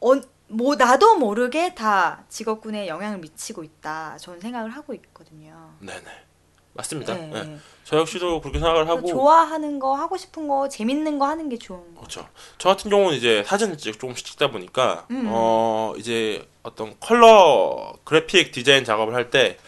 어, 0.00 0.12
뭐 0.48 0.74
나도 0.76 1.16
모르게 1.18 1.74
다 1.74 2.24
직업군에 2.28 2.88
영향을 2.88 3.18
미치고 3.18 3.64
있다. 3.64 4.16
저는 4.18 4.40
생각을 4.40 4.70
하고 4.70 4.94
있거든요. 4.94 5.74
네네. 5.80 6.29
맞습니다. 6.74 7.14
네, 7.14 7.26
네. 7.32 7.42
네. 7.44 7.58
저 7.84 7.98
역시도 7.98 8.40
그렇게 8.40 8.58
생각을 8.60 8.88
하고 8.88 9.06
좋아하는 9.06 9.78
거 9.80 9.94
하고 9.94 10.16
싶은 10.16 10.46
거 10.46 10.68
재밌는 10.68 11.18
거 11.18 11.26
하는 11.26 11.48
게 11.48 11.58
좋은 11.58 11.78
거. 11.94 12.00
그렇죠. 12.02 12.28
저 12.58 12.68
같은 12.68 12.90
경우는 12.90 13.16
이제 13.16 13.42
사진을 13.44 13.76
찍 13.78 13.98
조금씩 13.98 14.24
찍다 14.26 14.50
보니까 14.50 15.06
음. 15.10 15.26
어 15.28 15.94
이제 15.98 16.46
어떤 16.62 16.94
컬러 17.00 17.92
그래픽 18.04 18.52
디자인 18.52 18.84
작업을 18.84 19.14
할 19.14 19.30
때 19.30 19.58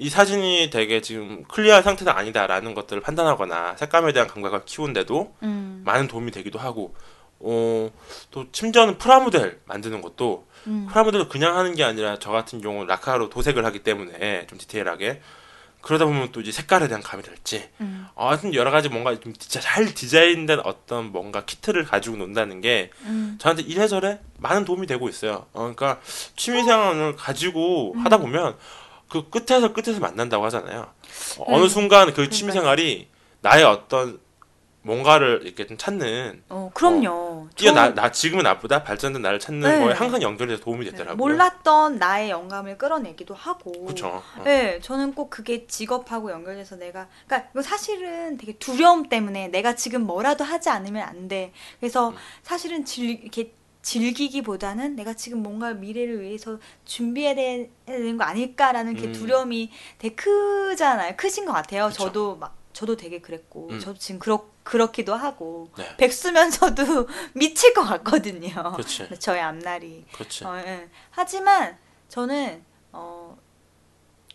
이 0.00 0.08
사진이 0.08 0.70
되게 0.70 1.00
지금 1.00 1.42
clear한 1.48 1.82
상태는 1.82 2.12
아니다라는 2.12 2.74
것들을 2.74 3.02
판단하거나 3.02 3.76
색감에 3.76 4.12
대한 4.12 4.28
감각을 4.28 4.64
키우는데도 4.64 5.34
음. 5.42 5.82
많은 5.84 6.06
도움이 6.06 6.30
되기도 6.30 6.60
하고 6.60 6.94
어, 7.40 7.90
또 8.30 8.46
심지어는 8.52 8.98
프라모델 8.98 9.60
만드는 9.64 10.00
것도 10.00 10.46
음. 10.68 10.86
프라모델을 10.88 11.28
그냥 11.28 11.56
하는 11.56 11.74
게 11.74 11.82
아니라 11.82 12.16
저 12.20 12.30
같은 12.30 12.60
경우는 12.60 12.86
라카로 12.86 13.28
도색을 13.28 13.64
하기 13.64 13.80
때문에 13.82 14.46
좀 14.46 14.56
디테일하게 14.56 15.20
그러다 15.88 16.04
보면 16.04 16.32
또 16.32 16.42
이제 16.42 16.52
색깔에 16.52 16.86
대한 16.86 17.02
감이랄지 17.02 17.70
음. 17.80 18.06
어, 18.14 18.28
하여튼 18.28 18.52
여러 18.52 18.70
가지 18.70 18.90
뭔가 18.90 19.18
좀 19.18 19.32
진짜 19.32 19.58
잘 19.58 19.86
디자인된 19.94 20.60
어떤 20.64 21.12
뭔가 21.12 21.46
키트를 21.46 21.86
가지고 21.86 22.18
논다는 22.18 22.60
게 22.60 22.90
음. 23.04 23.38
저한테 23.40 23.62
이래저래 23.62 24.20
많은 24.36 24.66
도움이 24.66 24.86
되고 24.86 25.08
있어요. 25.08 25.46
어, 25.54 25.72
그러니까 25.74 25.98
취미생활을 26.36 27.16
가지고 27.16 27.94
음. 27.94 28.04
하다 28.04 28.18
보면 28.18 28.58
그 29.08 29.30
끝에서 29.30 29.72
끝에서 29.72 29.98
만난다고 29.98 30.44
하잖아요. 30.44 30.92
어, 31.38 31.44
음. 31.48 31.54
어느 31.54 31.68
순간 31.70 32.12
그 32.12 32.28
취미생활이 32.28 33.08
나의 33.40 33.64
어떤 33.64 34.20
뭔가를 34.88 35.42
이렇게 35.44 35.66
좀 35.66 35.76
찾는 35.76 36.44
어, 36.48 36.70
그럼요. 36.72 37.48
뛰어 37.54 37.72
나, 37.72 37.94
저나 37.94 38.10
지금은 38.10 38.44
나보다 38.44 38.82
발전된 38.82 39.20
나를 39.20 39.38
찾는 39.38 39.68
네. 39.68 39.84
거에 39.84 39.92
항상 39.92 40.22
연결돼서 40.22 40.62
도움이 40.62 40.86
되더라고요. 40.86 41.16
몰랐던 41.16 41.98
나의 41.98 42.30
영감을 42.30 42.78
끌어내기도 42.78 43.34
하고. 43.34 43.70
그렇죠. 43.84 44.08
어. 44.08 44.42
네, 44.44 44.80
저는 44.80 45.12
꼭 45.12 45.28
그게 45.28 45.66
직업하고 45.66 46.30
연결돼서 46.30 46.76
내가, 46.76 47.06
그러니까 47.26 47.50
이거 47.52 47.60
사실은 47.60 48.38
되게 48.38 48.54
두려움 48.54 49.10
때문에 49.10 49.48
내가 49.48 49.74
지금 49.74 50.06
뭐라도 50.06 50.42
하지 50.42 50.70
않으면 50.70 51.06
안 51.06 51.28
돼. 51.28 51.52
그래서 51.80 52.08
음. 52.10 52.16
사실은 52.42 52.86
즐, 52.86 53.10
이렇게 53.10 53.52
즐기기보다는 53.82 54.96
내가 54.96 55.12
지금 55.14 55.42
뭔가 55.42 55.72
미래를 55.74 56.22
위해서 56.22 56.58
준비해야 56.84 57.34
되는 57.34 58.16
거 58.16 58.24
아닐까라는 58.24 58.96
그 58.96 59.04
음. 59.04 59.12
두려움이 59.12 59.70
되게 59.98 60.14
크잖아요. 60.14 61.14
크신 61.16 61.44
것 61.44 61.52
같아요. 61.52 61.88
그쵸. 61.88 62.04
저도 62.04 62.36
막 62.36 62.57
저도 62.78 62.96
되게 62.96 63.20
그랬고 63.20 63.70
음. 63.70 63.80
저도 63.80 63.98
지금 63.98 64.20
그렇 64.20 64.48
그렇기도 64.62 65.12
하고 65.16 65.68
네. 65.76 65.96
백수면서도 65.96 67.08
미칠 67.34 67.74
것 67.74 67.82
같거든요. 67.82 68.52
그렇지. 68.72 69.08
저의 69.18 69.40
앞날이. 69.40 70.04
어, 70.44 70.56
예. 70.58 70.88
하지만 71.10 71.76
저는 72.08 72.62
어 72.92 73.36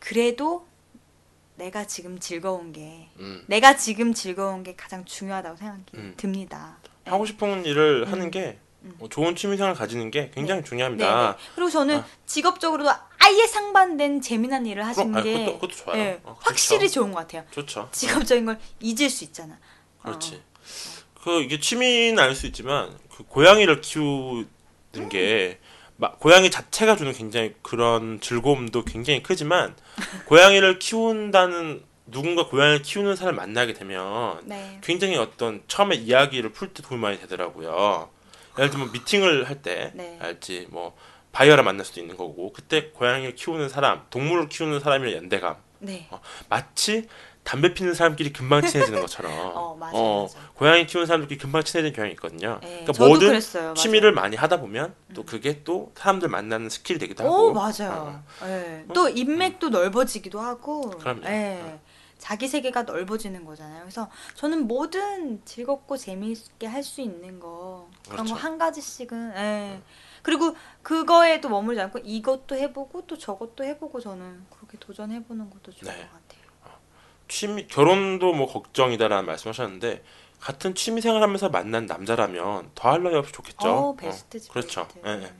그래도 0.02 0.68
내가 1.56 1.88
지금 1.88 2.20
즐거운 2.20 2.74
게 2.74 3.08
음. 3.20 3.46
내가 3.48 3.78
지금 3.78 4.14
즐거운 4.14 4.64
게 4.64 4.76
가장 4.76 5.06
중요하다고 5.06 5.56
생각이 5.56 5.84
음. 5.94 6.14
듭니다. 6.18 6.80
예. 7.08 7.12
하고 7.12 7.26
싶은 7.26 7.64
일을 7.64 8.04
음. 8.06 8.12
하는 8.12 8.30
게 8.30 8.60
음. 8.82 8.94
어, 9.00 9.08
좋은 9.08 9.38
취미생활 9.38 9.74
가지는 9.74 10.12
게 10.12 10.32
굉장히 10.34 10.64
네, 10.64 10.68
중요합니다. 10.68 11.32
네. 11.32 11.38
그리고 11.56 11.70
저는 11.70 12.00
아. 12.00 12.06
직업적으로도 12.26 12.90
아예 13.24 13.48
상반된 13.48 14.22
재미난 14.22 14.66
일을 14.66 14.86
하시는 14.86 15.12
그럼, 15.12 15.20
아, 15.20 15.24
게 15.24 15.34
그것도, 15.34 15.60
그것도 15.60 15.72
좋아요. 15.76 16.02
예, 16.02 16.20
어, 16.24 16.34
좋죠. 16.36 16.50
확실히 16.50 16.90
좋은 16.90 17.12
것 17.12 17.20
같아요. 17.20 17.44
좋죠. 17.52 17.90
직업적인 17.92 18.46
걸 18.46 18.60
잊을 18.82 19.10
수 19.10 19.24
있잖아. 19.24 19.54
어. 20.00 20.04
그렇지. 20.04 20.42
그 21.24 21.42
이게 21.42 21.60
취미는 21.60 22.20
알 22.22 22.36
수 22.36 22.48
있지만 22.48 22.98
그 23.10 23.24
고양이를 23.24 23.80
키우는 23.80 24.48
게막 25.10 26.20
고양이 26.20 26.52
자체가 26.52 26.98
주는 26.98 27.14
굉장히 27.14 27.54
그런 27.62 28.20
즐거움도 28.20 28.84
굉장히 28.84 29.24
크지만 29.24 29.76
고양이를 30.28 30.80
키운다는 30.80 31.84
누군가 32.08 32.46
고양이를 32.48 32.82
키우는 32.82 33.16
사람을 33.16 33.38
만나게 33.38 33.72
되면 33.74 34.42
네. 34.44 34.80
굉장히 34.84 35.16
어떤 35.16 35.64
처음에 35.70 35.96
이야기를 35.96 36.52
풀 36.52 36.74
때 36.74 36.84
도움이 36.84 37.02
많이 37.02 37.18
되더라고요. 37.22 38.10
예를 38.58 38.70
들면 38.70 38.92
미팅을 38.92 39.48
할때 39.48 39.92
네. 39.96 40.18
알지 40.22 40.68
뭐 40.72 40.96
바이어를 41.34 41.64
만날 41.66 41.86
수도 41.86 42.00
있는 42.00 42.16
거고 42.16 42.54
그때 42.54 42.92
고양이를 42.92 43.36
키우는 43.36 43.68
사람, 43.68 44.06
동물을 44.10 44.48
키우는 44.50 44.80
사람이랑 44.80 45.16
연대감 45.24 45.58
네. 45.80 46.08
마치 46.48 47.10
담배 47.44 47.74
피는 47.74 47.94
사람끼리 47.94 48.32
금방 48.32 48.62
친해지는 48.66 49.02
것처럼 49.02 49.34
어, 49.54 49.76
맞아요, 49.78 49.94
어, 49.96 50.30
맞아요. 50.34 50.48
고양이 50.54 50.86
키우는 50.86 51.08
사람들끼리 51.08 51.38
금방 51.40 51.62
친해지는 51.64 51.94
경향이 51.94 52.14
있거든요. 52.14 52.60
네, 52.62 52.84
그러니까 52.86 53.06
모든 53.06 53.28
그랬어요. 53.30 53.74
취미를 53.74 54.14
많이 54.14 54.38
하다 54.38 54.62
보면 54.62 54.94
또 55.14 55.26
그게 55.26 55.62
또 55.66 55.92
사람들 55.98 56.30
만나는 56.30 56.70
skill이 56.70 57.00
되기도 57.00 57.24
오 57.26 57.28
하고 57.28 57.54
맞아요. 57.54 58.24
어, 58.42 58.48
예. 58.48 58.86
또 58.94 59.10
인맥도 59.10 59.70
넓어지기도 59.70 60.40
하고. 60.40 60.92
그럼요. 60.92 61.26
예. 61.26 61.60
어. 61.64 61.80
자기 62.18 62.48
세계가 62.48 62.84
넓어지는 62.84 63.44
거잖아요. 63.44 63.82
그래서 63.82 64.10
저는 64.36 64.66
뭐든 64.68 65.42
즐겁고 65.44 65.98
재미있게 65.98 66.68
할 66.68 66.82
수 66.84 67.02
있는 67.02 67.42
거 67.42 67.90
그런 68.06 68.24
그렇죠. 68.26 68.36
거한 68.36 68.58
가지씩은. 68.58 69.34
예. 69.36 69.82
그리고 70.24 70.56
그거에 70.82 71.40
또 71.42 71.50
머물지 71.50 71.80
않고 71.82 72.00
이것도 72.04 72.56
해보고 72.56 73.06
또 73.06 73.18
저것도 73.18 73.64
해보고 73.64 74.00
저는 74.00 74.46
그렇게 74.50 74.78
도전해보는 74.80 75.50
것도 75.52 75.72
좋은 75.72 75.92
네. 75.94 76.02
것 76.02 76.12
같아요. 76.12 76.44
취미 77.28 77.68
결혼도 77.68 78.34
뭐 78.34 78.48
걱정이다라는 78.48 79.26
말씀하셨는데 79.26 80.04
같은 80.40 80.76
취미 80.76 81.02
생활하면서 81.02 81.50
만난 81.50 81.86
남자라면 81.86 82.72
더할 82.76 83.02
나위 83.02 83.16
없이 83.16 83.32
좋겠죠. 83.32 83.70
어, 83.70 83.96
베스트지. 83.96 84.50
그렇죠. 84.50 84.88
베스트. 84.88 85.08
예, 85.08 85.24
예. 85.24 85.34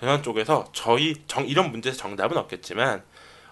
그런 0.00 0.22
쪽에서 0.22 0.68
저희 0.72 1.14
정 1.26 1.46
이런 1.46 1.70
문제에서 1.70 1.98
정답은 1.98 2.36
없겠지만 2.36 3.02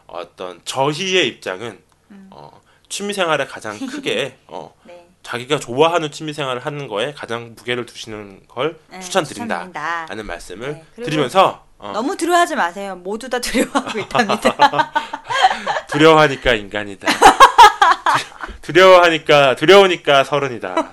어떤 0.07 0.65
저희의 0.65 1.29
입장은 1.29 1.83
음. 2.11 2.29
어, 2.31 2.61
취미 2.89 3.13
생활에 3.13 3.47
가장 3.47 3.79
크게 3.79 4.39
어, 4.47 4.75
네. 4.85 5.06
자기가 5.27 5.59
좋아하는 5.59 6.13
취미 6.13 6.33
생활을 6.33 6.65
하는 6.65 6.87
거에 6.87 7.13
가장 7.13 7.57
무게를 7.57 7.85
두시는 7.85 8.47
걸 8.47 8.79
네, 8.89 9.01
추천드린다. 9.01 9.55
추천드린다. 9.57 10.07
라는 10.09 10.25
말씀을 10.25 10.85
네, 10.95 11.03
드리면서 11.03 11.67
어, 11.79 11.91
너무 11.93 12.17
두려워하지 12.17 12.55
마세요. 12.55 12.95
모두 12.95 13.29
다 13.29 13.41
두려워하고 13.41 13.99
있답니다. 13.99 14.93
두려워하니까 15.91 16.55
인간이다. 16.55 17.09
두려워하니까 18.63 19.57
두려우니까 19.57 20.23
서른이다. 20.23 20.91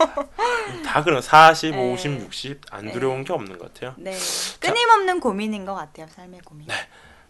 다 0.83 1.03
그런 1.03 1.21
40, 1.21 1.75
네. 1.75 1.93
50, 1.93 2.29
60안 2.31 2.85
네. 2.85 2.91
두려운 2.91 3.23
게 3.23 3.33
없는 3.33 3.59
것 3.59 3.71
같아요. 3.71 3.93
네. 3.97 4.17
끊임없는 4.59 5.19
고민인 5.19 5.63
것 5.65 5.75
같아요. 5.75 6.07
삶의 6.15 6.39
고민. 6.43 6.67
네. 6.67 6.73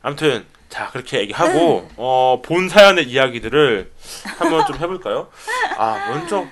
아무튼 0.02 0.46
자 0.70 0.90
그렇게 0.92 1.20
얘기하고 1.20 1.90
어, 1.98 2.42
본 2.46 2.70
사연의 2.70 3.10
이야기들을 3.10 3.92
한번 4.38 4.66
좀 4.68 4.78
해볼까요? 4.78 5.30
아 5.78 6.08
먼저 6.10 6.46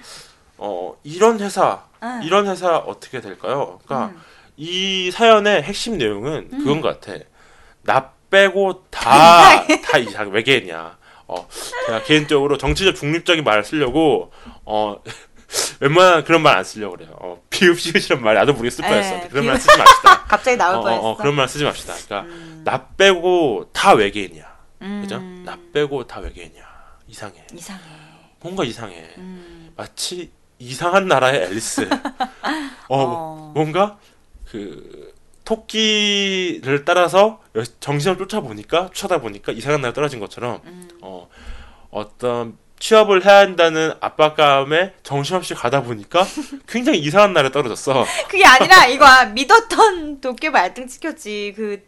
어, 0.64 0.96
이런 1.04 1.40
회사 1.40 1.84
응. 2.04 2.22
이런 2.24 2.48
회사 2.48 2.78
어떻게 2.78 3.20
될까요? 3.20 3.80
그러니까 3.84 4.10
음. 4.16 4.22
이 4.58 5.10
사연의 5.12 5.64
핵심 5.64 5.98
내용은 5.98 6.50
그건 6.52 6.82
것 6.82 7.00
같아. 7.02 7.18
나 7.82 8.12
빼고 8.30 8.84
다 8.92 9.66
다 9.84 9.98
이상 9.98 10.30
외계인이야. 10.30 10.98
어, 11.28 11.48
제가 11.88 12.04
개인적으로 12.04 12.58
정치적 12.58 12.96
중립적인 12.96 13.44
말을 13.44 13.64
쓰려고 13.64 14.32
어 14.66 14.98
웬만한 15.82 16.24
그런 16.26 16.42
말 16.44 16.58
안 16.58 16.64
쓰려고 16.64 16.96
그래요. 16.98 17.16
어, 17.20 17.42
비읍시읒이란 17.50 18.24
말 18.24 18.36
나도 18.36 18.54
모르게 18.54 18.70
쓸 18.70 18.84
네, 18.84 18.90
뻔했어. 18.90 19.30
그런 19.30 19.46
말 19.48 19.58
쓰지 19.60 19.78
맙시다. 19.78 20.24
갑자기 20.30 20.58
나올 20.58 20.76
어, 20.76 20.82
뻔했어. 20.82 21.02
어, 21.02 21.10
어, 21.12 21.18
그런 21.18 21.36
말 21.36 21.48
쓰지 21.50 21.64
맙시다. 21.64 21.94
그러니까 22.06 22.22
음. 22.32 22.62
나 22.64 22.86
빼고 22.98 23.70
다 23.74 23.94
외계인이야. 23.94 24.46
음. 24.84 25.02
그죠? 25.02 25.20
나 25.20 25.58
빼고 25.74 26.06
다 26.08 26.20
외계인이야. 26.20 26.64
이상해. 27.08 27.46
이상해. 27.54 27.82
뭔가 28.40 28.64
이상해. 28.64 29.10
음. 29.18 29.72
마치 29.76 30.32
이상한 30.66 31.08
나라의 31.08 31.42
앨리스. 31.44 31.90
어, 32.88 32.98
어. 32.98 33.52
뭔가 33.56 33.98
그 34.50 35.12
토끼를 35.44 36.86
따라서 36.86 37.42
여- 37.56 37.64
정신을 37.80 38.18
쫓아보니까 38.18 38.90
쫓아다 38.94 39.20
보니까 39.22 39.52
이상한 39.52 39.82
나라 39.82 39.94
떨어진 39.94 40.20
것처럼 40.20 40.62
음. 40.66 40.88
어 41.02 41.28
어떤 41.90 42.58
취업을 42.80 43.26
해야 43.26 43.38
한다는 43.40 43.94
압박감에 44.02 44.94
정신없이 45.04 45.54
가다 45.54 45.82
보니까 45.84 46.26
굉장히 46.68 47.00
이상한 47.00 47.34
나라에 47.34 47.52
떨어졌어. 47.52 48.06
그게 48.28 48.46
아니라 48.46 48.86
이거 48.88 49.06
아, 49.06 49.26
믿었던 49.26 50.22
도깨비 50.22 50.56
알등 50.58 50.88
시켰지. 50.88 51.54
그, 51.56 51.82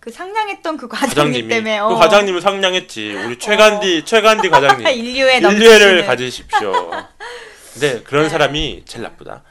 그 0.00 0.10
상냥했던 0.10 0.76
그 0.76 0.88
과장님, 0.88 1.46
때문에. 1.48 1.78
그 1.78 1.84
어. 1.84 1.94
과장님을 1.94 2.40
상냥했지. 2.40 3.12
우리 3.26 3.38
최간디 3.38 4.04
최간디 4.04 4.48
과장님 4.48 4.86
인류의 4.88 5.38
인류애를 5.38 6.06
가지십시오. 6.06 6.90
근데 7.72 8.02
그런 8.02 8.24
네. 8.24 8.28
사람이 8.28 8.82
제일 8.86 9.02
나쁘다. 9.04 9.42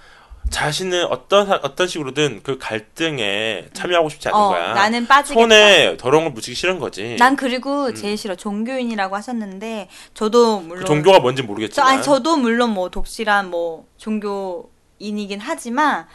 자신은 0.49 1.05
어떤 1.05 1.45
사- 1.45 1.59
어떤 1.61 1.87
식으로든 1.87 2.41
그 2.41 2.57
갈등에 2.57 3.67
참여하고 3.73 4.09
싶지 4.09 4.29
않은 4.29 4.39
어, 4.39 4.49
거야. 4.49 4.73
나는 4.73 5.05
빠지겠다. 5.05 5.39
손에 5.39 5.97
더러운 5.97 6.23
걸 6.23 6.33
묻히기 6.33 6.55
싫은 6.55 6.79
거지. 6.79 7.17
난 7.19 7.35
그리고 7.35 7.85
음. 7.85 7.93
제일 7.95 8.17
싫어 8.17 8.35
종교인이라고 8.35 9.15
하셨는데 9.15 9.89
저도 10.15 10.61
물론 10.61 10.79
그 10.83 10.87
종교가 10.87 11.19
뭔지 11.19 11.43
저, 11.43 11.47
모르겠지만 11.47 11.87
아니 11.87 12.01
저도 12.03 12.37
물론 12.37 12.71
뭐 12.71 12.89
독실한 12.89 13.49
뭐 13.51 13.85
종교인이긴 13.97 15.39
하지만 15.39 16.07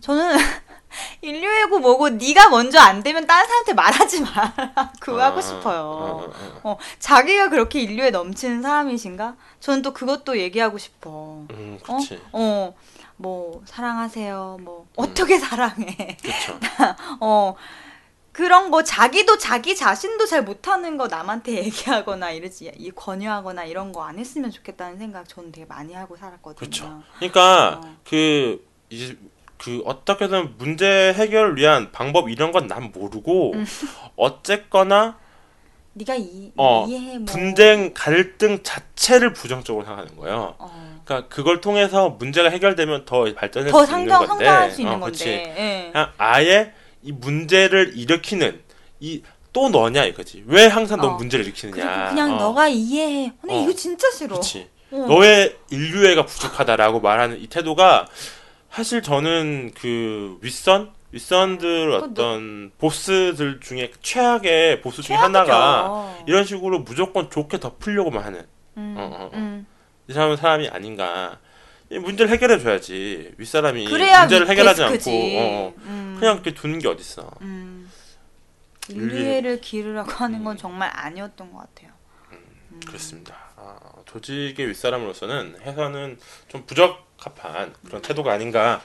저는 0.00 0.36
인류애고 1.22 1.78
뭐고 1.80 2.10
네가 2.10 2.48
먼저 2.50 2.78
안 2.80 3.02
되면 3.02 3.26
다른 3.26 3.46
사람한테 3.46 3.72
말하지 3.74 4.20
마라 4.22 4.92
그거 5.00 5.26
어, 5.26 5.40
싶어요. 5.40 5.80
어, 5.80 6.22
어, 6.24 6.32
어. 6.62 6.70
어, 6.72 6.78
자기가 6.98 7.48
그렇게 7.50 7.80
인류에 7.80 8.10
넘치는 8.10 8.62
사람이신가? 8.62 9.36
저는 9.60 9.82
또 9.82 9.92
그것도 9.92 10.38
얘기하고 10.38 10.78
싶어. 10.78 11.44
음, 11.50 11.78
어? 11.88 11.96
그렇지. 11.96 12.20
어, 12.32 12.74
뭐, 13.16 13.62
사랑하세요. 13.66 14.58
뭐, 14.60 14.86
어떻게 14.96 15.38
사랑해. 15.38 16.16
그렇죠. 16.22 16.58
어, 17.20 17.54
그런 18.32 18.70
거, 18.70 18.82
자기도 18.84 19.38
자기 19.38 19.74
자신도 19.74 20.26
잘 20.26 20.42
못하는 20.42 20.98
거 20.98 21.06
남한테 21.08 21.52
얘기하거나 21.64 22.32
이러지, 22.32 22.70
이 22.76 22.90
권유하거나 22.90 23.64
이런 23.64 23.92
거 23.92 24.02
안 24.02 24.18
했으면 24.18 24.50
좋겠다는 24.50 24.98
생각 24.98 25.26
저는 25.28 25.52
되게 25.52 25.64
많이 25.66 25.94
하고 25.94 26.16
살았거든요. 26.16 26.56
그렇죠. 26.58 27.02
그러니까 27.18 27.80
어. 27.82 27.96
그 28.06 28.62
이제 28.90 29.16
그 29.58 29.82
어떻게든 29.86 30.54
문제 30.58 31.12
해결을 31.14 31.56
위한 31.56 31.90
방법 31.92 32.28
이런 32.30 32.52
건 32.52 32.66
난 32.68 32.90
모르고 32.92 33.52
음. 33.54 33.66
어쨌거나 34.16 35.18
네가 35.94 36.14
이, 36.16 36.52
어, 36.56 36.84
이해해, 36.88 37.18
뭐. 37.18 37.26
분쟁 37.26 37.92
갈등 37.94 38.62
자체를 38.62 39.32
부정적으로 39.32 39.84
생각하는 39.84 40.16
거예요. 40.16 40.54
어, 40.58 41.00
그러니까 41.04 41.28
그걸 41.34 41.60
통해서 41.62 42.10
문제가 42.10 42.50
해결되면 42.50 43.06
더 43.06 43.24
발전할 43.34 43.70
더수 43.72 43.92
있는 43.92 44.08
상정, 44.10 44.26
건데. 44.26 44.70
수 44.70 44.80
있는 44.82 44.94
어, 44.94 45.00
건데. 45.00 45.12
그치. 45.12 45.28
예. 45.30 45.88
그냥 45.92 46.12
아예 46.18 46.72
이 47.02 47.12
문제를 47.12 47.96
일으키는 47.96 48.60
이 49.00 49.22
또 49.56 49.70
너냐 49.70 50.04
이거지. 50.04 50.44
왜 50.48 50.66
항상 50.66 51.00
너 51.00 51.08
어. 51.08 51.10
문제를 51.12 51.46
일으키느냐. 51.46 52.10
그냥 52.10 52.34
어, 52.34 52.36
너가 52.38 52.68
이해해. 52.68 53.32
근데 53.40 53.54
어. 53.54 53.62
이거 53.62 53.72
진짜 53.72 54.10
싫어. 54.10 54.34
그렇지. 54.34 54.68
어. 54.90 55.06
너의 55.08 55.56
인류애가 55.70 56.26
부족하다라고 56.26 57.00
말하는 57.00 57.40
이 57.40 57.46
태도가 57.46 58.06
사실 58.76 59.00
저는 59.00 59.72
그 59.74 60.38
윗선 60.42 60.92
윗선들 61.12 61.90
또 61.92 61.96
어떤 62.04 62.70
보스들 62.76 63.58
중에 63.60 63.90
최악의 64.02 64.82
보스 64.82 65.00
중에 65.00 65.16
하나가 65.16 65.88
최악이죠. 66.12 66.24
이런 66.28 66.44
식으로 66.44 66.80
무조건 66.80 67.30
좋게 67.30 67.58
덮으려고만 67.58 68.22
하는 68.22 68.46
음, 68.76 68.94
어, 68.98 69.02
어, 69.02 69.24
어. 69.24 69.30
음. 69.32 69.66
이 70.08 70.12
사람은 70.12 70.36
사람이 70.36 70.68
아닌가. 70.68 71.38
이 71.88 71.98
문제를 71.98 72.30
해결해 72.32 72.58
줘야지. 72.58 73.32
윗사람이 73.38 73.88
문제를 73.88 74.46
해결하지 74.48 74.82
않고 74.82 74.92
데스크지. 74.98 75.36
어, 75.38 75.42
어. 75.42 75.74
음. 75.86 76.16
그냥 76.20 76.34
이렇게 76.34 76.52
두는 76.52 76.78
게 76.80 76.88
어딨어. 76.88 77.30
음. 77.40 77.90
인류애- 78.88 78.94
인류애를 78.94 79.60
기르라고 79.62 80.10
하는 80.10 80.44
건 80.44 80.54
음. 80.54 80.58
정말 80.58 80.90
아니었던 80.92 81.50
것 81.50 81.58
같아요. 81.60 81.92
그렇습니다. 82.86 83.34
아, 83.56 83.78
조직의 84.04 84.68
윗사람으로서는 84.68 85.60
해서는 85.62 86.18
좀 86.48 86.64
부적 86.66 87.05
합한 87.18 87.74
그런 87.84 88.02
태도가 88.02 88.32
아닌가 88.32 88.80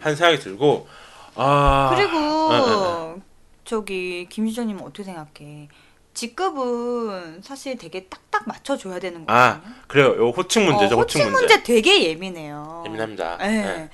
한 0.00 0.14
생각이 0.16 0.38
들고 0.40 0.88
아 1.34 1.94
그리고 1.94 2.16
어, 2.18 3.20
저기 3.64 4.26
김시정님 4.28 4.80
어떻게 4.80 5.04
생각해? 5.04 5.68
직급은 6.14 7.42
사실 7.42 7.76
되게 7.76 8.06
딱딱 8.06 8.48
맞춰줘야 8.48 8.98
되는 8.98 9.24
아, 9.26 9.60
거거든요. 9.60 9.74
그래요. 9.86 10.16
요 10.16 10.30
호칭 10.30 10.64
문제죠. 10.64 10.94
어, 10.94 11.00
호칭, 11.00 11.20
호칭 11.20 11.32
문제 11.32 11.62
되게 11.62 12.04
예민해요. 12.08 12.84
예민합니다. 12.86 13.36
네. 13.36 13.46
네. 13.62 13.90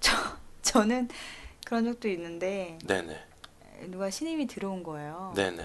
저 0.00 0.16
저는 0.62 1.08
그런 1.64 1.84
적도 1.84 2.08
있는데 2.08 2.76
네네. 2.84 3.16
누가 3.86 4.10
신임이 4.10 4.48
들어온 4.48 4.82
거예요. 4.82 5.32
네네. 5.36 5.64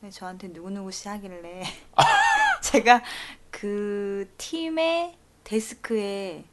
근데 0.00 0.12
저한테 0.12 0.48
누구누구 0.48 0.90
씨 0.90 1.08
하길래 1.08 1.62
제가 2.62 3.02
그 3.50 4.28
팀의 4.38 5.16
데스크에 5.44 6.44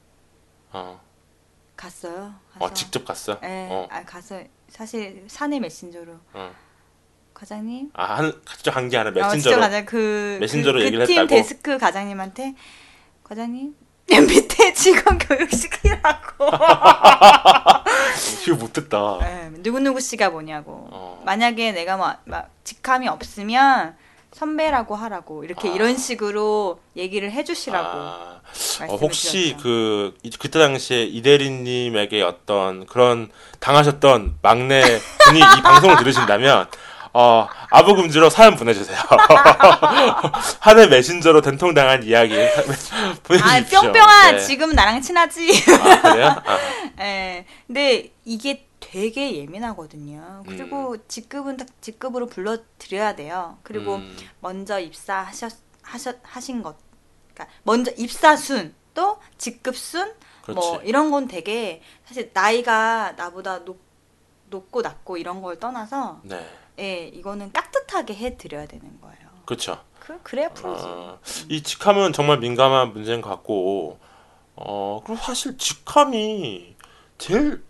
어, 0.75 0.99
갔어요. 1.77 2.33
어 2.55 2.59
가서 2.59 2.73
직접 2.73 3.05
갔어. 3.05 3.39
네, 3.39 3.67
어, 3.71 3.87
아 3.89 4.03
가서 4.03 4.41
사실 4.69 5.23
사내 5.27 5.59
메신저로 5.59 6.13
어. 6.33 6.51
과장님 7.33 7.91
아 7.93 8.15
한 8.17 8.33
직접 8.45 8.75
한 8.75 8.89
게 8.89 8.97
아니라 8.97 9.25
어, 9.25 9.29
메신저로. 9.29 9.59
가장 9.61 9.85
그 9.85 10.37
메신저로 10.41 10.79
그, 10.79 10.85
얘기를 10.85 11.05
그팀 11.05 11.21
했다고? 11.21 11.27
데스크 11.41 11.77
과장님한테 11.77 12.55
과장님 13.23 13.73
밑에 14.07 14.73
직원 14.73 15.17
교육시키라고 15.17 16.45
이거 18.45 18.55
못했다. 18.57 19.17
네, 19.21 19.49
누구누구 19.59 19.99
씨가 19.99 20.29
뭐냐고 20.29 20.87
어. 20.91 21.21
만약에 21.25 21.71
내가 21.71 21.97
막, 21.97 22.21
막 22.25 22.49
직함이 22.63 23.07
없으면 23.07 23.97
선배라고 24.39 24.95
하라고 24.95 25.45
이렇게 25.45 25.69
아. 25.69 25.71
이런 25.71 25.95
식으로 25.97 26.79
얘기를 26.97 27.31
해주시라고 27.31 27.87
아, 27.87 28.41
어, 28.89 28.95
혹시. 28.97 29.55
그 29.61 30.13
이- 30.23 30.29
그때 30.37 30.59
당시에 30.59 31.03
이대리님에게 31.03 32.21
어떤 32.21 32.85
그런 32.85 33.29
당하셨던 33.61 34.39
막내 34.41 34.81
분이 35.19 35.39
이 35.39 35.41
방송을 35.63 35.95
들으신다면 35.97 36.67
어, 37.13 37.47
아부금지로 37.71 38.29
사연 38.29 38.57
보내주세요. 38.57 38.97
한해 40.59 40.87
메신저로 40.87 41.39
된통당한 41.39 42.03
이야기 42.03 42.35
아 42.43 42.61
보내주십시오. 43.23 43.81
뿅뿅아 43.83 44.31
네. 44.31 44.39
지금 44.39 44.71
나랑 44.71 45.01
친하지 45.01 45.63
아, 45.81 46.01
그래요? 46.11 46.35
아, 46.45 46.57
예. 46.99 47.45
근데 47.67 48.11
이게 48.25 48.64
되게 48.85 49.35
예민하거든요. 49.37 50.43
그리고 50.47 50.91
음. 50.93 50.97
직급은 51.07 51.57
딱 51.57 51.67
직급으로 51.81 52.27
불러 52.27 52.57
드려야 52.77 53.15
돼요. 53.15 53.57
그리고 53.63 53.95
음, 53.95 54.15
먼저 54.39 54.79
입사하셨 54.79 55.57
하셨 55.81 56.17
하신 56.21 56.61
것. 56.61 56.77
그러니까 57.33 57.55
먼저 57.63 57.91
입사 57.97 58.35
순, 58.35 58.75
또 58.93 59.19
직급 59.37 59.75
순, 59.75 60.13
그렇지. 60.43 60.55
뭐 60.55 60.81
이런 60.83 61.09
건 61.09 61.27
되게 61.27 61.81
사실 62.05 62.29
나이가 62.33 63.13
나보다 63.13 63.65
높 63.65 63.79
높고 64.49 64.83
낮고 64.83 65.17
이런 65.17 65.41
걸 65.41 65.59
떠나서 65.59 66.21
네, 66.23 66.47
예, 66.77 67.07
이거는 67.07 67.51
깍듯하게 67.51 68.13
해 68.13 68.37
드려야 68.37 68.67
되는 68.67 69.01
거예요. 69.01 69.29
그렇죠. 69.45 69.83
그 69.99 70.21
그래야 70.21 70.49
프로지. 70.49 70.83
어, 70.85 71.19
이 71.49 71.63
직함은 71.63 72.13
정말 72.13 72.37
민감한 72.37 72.93
문제인 72.93 73.21
것 73.21 73.29
같고, 73.31 73.97
어, 74.55 75.01
그리고 75.03 75.19
사실 75.19 75.57
직함이 75.57 76.75
제일 77.17 77.63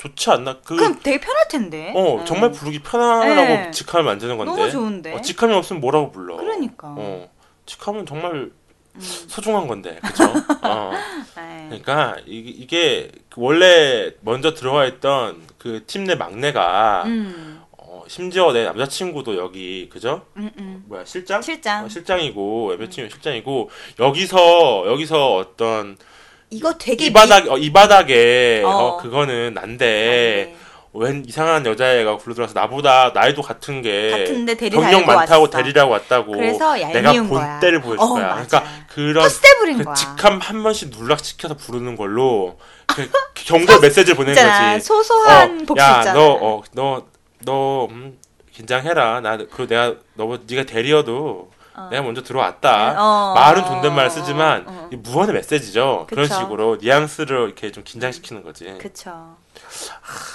좋지 0.00 0.30
않나? 0.30 0.60
그, 0.64 0.76
그럼 0.76 0.98
되게 1.02 1.20
편할 1.20 1.46
텐데. 1.48 1.92
어, 1.94 2.16
음. 2.16 2.24
정말 2.24 2.50
부르기 2.52 2.78
편하라고 2.80 3.34
네. 3.48 3.70
직함을 3.70 4.04
만드는 4.04 4.38
건데. 4.38 4.50
너무 4.52 4.70
좋은데. 4.70 5.12
어, 5.14 5.20
직함이 5.20 5.52
없으면 5.54 5.80
뭐라고 5.80 6.10
불러? 6.10 6.36
그러니까. 6.36 6.94
어, 6.96 7.28
직함은 7.66 8.06
정말 8.06 8.32
음. 8.94 9.00
소중한 9.00 9.68
건데, 9.68 9.98
그죠? 10.02 10.24
어, 10.64 10.92
예. 11.38 11.66
그러니까 11.68 12.16
이게, 12.26 12.50
이게 12.50 13.12
원래 13.36 14.12
먼저 14.22 14.54
들어와 14.54 14.86
있던 14.86 15.42
그 15.58 15.84
팀 15.86 16.04
내 16.06 16.14
막내가 16.14 17.04
음. 17.06 17.60
어, 17.72 18.02
심지어 18.08 18.52
내 18.52 18.64
남자친구도 18.64 19.36
여기 19.36 19.88
그죠? 19.90 20.22
음, 20.36 20.50
음. 20.58 20.84
뭐야 20.88 21.04
실장? 21.04 21.42
실장. 21.42 21.84
어, 21.84 21.88
실장이고 21.88 22.72
여자친구 22.72 23.10
실장이고 23.10 23.70
여기서 24.00 24.84
여기서 24.86 25.36
어떤 25.36 25.96
이거 26.50 26.74
되게 26.76 27.06
이 27.06 27.12
바닥 27.12 27.48
어, 27.48 27.56
이 27.56 27.72
바닥에 27.72 28.62
어. 28.64 28.68
어, 28.68 28.96
그거는 28.98 29.54
난데 29.54 29.86
네. 29.86 30.56
웬 30.92 31.24
이상한 31.24 31.64
여자애가 31.64 32.16
불러들어서 32.16 32.52
나보다 32.54 33.12
나이도 33.14 33.42
같은 33.42 33.80
게 33.80 34.10
같은데 34.10 34.56
경력 34.70 35.06
많다고 35.06 35.42
왔어. 35.44 35.56
데리라고 35.56 35.92
왔다고 35.92 36.32
그래서 36.32 36.74
내가. 36.74 37.12
본때를 37.12 37.80
보여줄 37.80 38.00
어, 38.04 38.08
거야. 38.08 38.34
맞아. 38.34 38.64
그러니까 38.64 38.86
그런 38.88 39.28
그 39.78 39.84
거야. 39.84 39.94
직함 39.94 40.40
한 40.40 40.62
번씩 40.64 40.90
눌락시켜서 40.90 41.54
부르는 41.56 41.94
걸로 41.94 42.58
그 42.88 43.08
경고 43.34 43.66
메시지를 43.80 44.16
있잖아. 44.30 44.72
거지. 44.72 44.84
소소한 44.84 45.64
복수 45.64 45.80
야, 45.80 45.98
있잖아. 45.98 46.12
너, 46.14 46.32
어, 46.40 46.62
너, 46.72 47.06
너, 47.44 47.86
음, 47.92 48.18
긴장해라. 48.52 49.20
나, 49.20 49.36
그리고 49.36 49.66
내가, 49.68 49.94
너, 50.14 50.38
네가 50.44 50.64
대리어도 50.64 51.52
어. 51.86 51.88
내가 51.90 52.02
먼저 52.02 52.22
들어왔다. 52.22 52.96
어, 52.98 53.34
말은 53.34 53.62
어, 53.62 53.66
존댓말 53.66 54.10
쓰지만, 54.10 54.64
어, 54.66 54.70
어. 54.70 54.88
이 54.92 54.96
무언의 54.96 55.34
메시지죠. 55.34 56.06
그런 56.08 56.24
그쵸. 56.28 56.40
식으로 56.40 56.76
뉘앙스를 56.80 57.46
이렇게 57.46 57.72
좀 57.72 57.84
긴장시키는 57.84 58.42
거지. 58.42 58.76
그쵸. 58.78 59.10
아, 59.10 59.36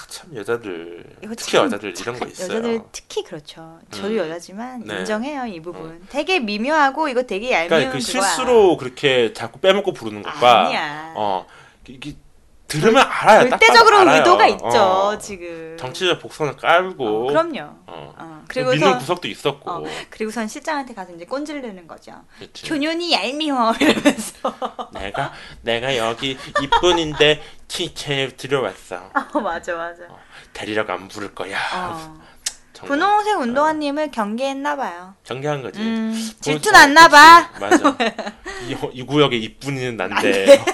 참, 0.08 0.36
여자들, 0.36 1.04
특히 1.38 1.52
참 1.54 1.66
여자들 1.66 1.93
이런 2.00 2.20
거 2.20 2.26
있어요. 2.28 2.48
여자들 2.58 2.82
특히 2.91 3.24
그렇죠. 3.24 3.80
저도 3.91 4.08
음. 4.10 4.18
여자지만 4.18 4.84
네. 4.86 5.00
인정해요 5.00 5.46
이 5.46 5.62
부분. 5.62 6.06
되게 6.10 6.39
미묘하고 6.39 7.08
이거 7.10 7.24
되게 7.24 7.52
얄미운 7.52 7.70
그러니까 7.70 7.91
그. 7.93 8.00
실수로 8.00 8.78
그렇게 8.78 9.34
자꾸 9.34 9.60
빼먹고 9.60 9.93
부르는 9.93 10.22
것과, 10.24 10.66
아니야. 10.68 11.14
어, 11.16 11.46
이게 11.88 12.16
들으면 12.68 13.05
알아요. 13.07 13.49
절대적으로 13.49 13.97
알아요. 13.99 14.18
의도가 14.18 14.47
있죠 14.47 14.68
어. 14.68 15.18
지금. 15.18 15.78
정치적 15.80 16.20
복선을 16.20 16.57
깔고, 16.57 17.05
어, 17.07 17.28
그럼요. 17.28 17.59
어. 17.88 18.13
어, 18.18 18.26
믿는 18.26 18.45
그리고선 18.47 18.97
구석도 18.99 19.28
있었고, 19.28 19.70
어, 19.72 19.84
그리고선 20.09 20.47
실장한테 20.47 20.93
가서 20.93 21.13
이제 21.13 21.26
꼰질르는 21.26 21.88
거죠. 21.88 22.13
그치. 22.39 22.68
교년이 22.68 23.11
얄미워 23.13 23.74
이러면서. 23.80 24.55
내가 24.93 25.32
내가 25.61 25.95
여기 25.97 26.38
이쁜인데 26.61 27.41
티체 27.68 28.36
들어왔어. 28.36 29.11
어 29.34 29.39
맞아 29.39 29.76
맞아. 29.76 30.03
데리라고 30.53 30.91
안 30.93 31.07
부를 31.07 31.34
거야. 31.36 31.57
어. 31.76 32.22
분홍색 32.86 33.39
운동화님을 33.39 34.11
경계했나 34.11 34.76
봐요. 34.76 35.16
경계한 35.24 35.61
거지. 35.61 35.80
음, 35.80 36.11
그건 36.13 36.41
질투 36.41 36.72
났나 36.72 37.07
봐. 37.07 37.49
맞아. 37.59 37.95
이, 38.68 38.76
이 38.91 39.03
구역의 39.03 39.41
이쁜이는 39.41 39.95
난데. 39.97 40.66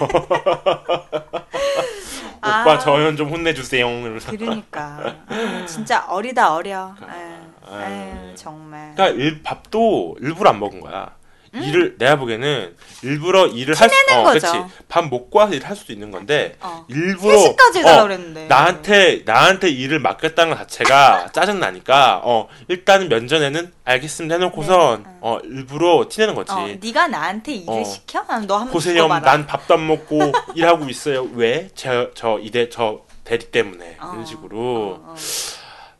오빠 2.42 2.74
아. 2.74 2.80
저현 2.80 3.16
좀 3.16 3.30
혼내주세요. 3.30 3.88
이러면서. 3.88 4.32
그러니까 4.32 5.16
아, 5.28 5.66
진짜 5.66 6.06
어리다 6.08 6.54
어려. 6.56 6.96
에휴, 7.02 7.74
아, 7.76 7.90
에휴, 7.90 8.36
정말. 8.36 8.94
그러니까 8.96 9.22
일, 9.22 9.44
밥도 9.44 10.18
일부러 10.20 10.50
안 10.50 10.60
먹은 10.60 10.80
거야. 10.82 11.16
일을 11.54 11.98
내가 11.98 12.16
보기에는 12.16 12.76
일부러 13.04 13.48
일을 13.48 13.76
할 13.76 13.90
수, 13.90 13.96
음. 13.96 14.18
어, 14.18 14.24
거죠. 14.24 14.48
그치. 14.52 14.64
밥 14.88 15.10
먹고 15.10 15.40
와서 15.40 15.54
일을 15.54 15.68
할 15.68 15.76
수도 15.76 15.92
있는 15.92 16.10
건데 16.12 16.56
어. 16.62 16.86
일부러 16.88 17.36
3시까지 17.36 17.78
해달라 17.80 18.00
어, 18.02 18.04
그랬는데. 18.04 18.46
나한테 18.48 19.24
나한테 19.26 19.70
일을 19.70 20.00
맡겼다는 20.00 20.54
것 20.54 20.60
자체가 20.60 21.30
짜증 21.34 21.60
나니까 21.60 22.22
어 22.24 22.48
일단은 22.70 23.10
면전에는 23.10 23.72
알겠습니다 23.84 24.36
해놓고선 24.36 25.04
네, 25.04 25.10
어. 25.20 25.34
어 25.36 25.40
일부러 25.44 26.08
티내는 26.10 26.36
거지. 26.36 26.52
어, 26.54 26.68
네가 26.82 27.08
나한테 27.08 27.54
일을 27.54 27.82
어. 27.82 27.84
시켜? 27.84 28.22
너 28.48 28.58
한번 28.58 28.70
보세요. 28.70 29.08
난 29.08 29.46
밥도 29.46 29.74
안 29.74 29.88
먹고 29.88 30.32
일하고 30.56 30.88
있어요. 30.90 31.28
왜? 31.34 31.68
저 31.76 32.12
저 32.16 32.40
이대 32.40 32.70
저 32.70 33.02
대리 33.24 33.52
때문에 33.52 33.98
어, 34.00 34.12
이런 34.14 34.26
식으로 34.26 34.58
어, 35.04 35.14
어. 35.14 35.16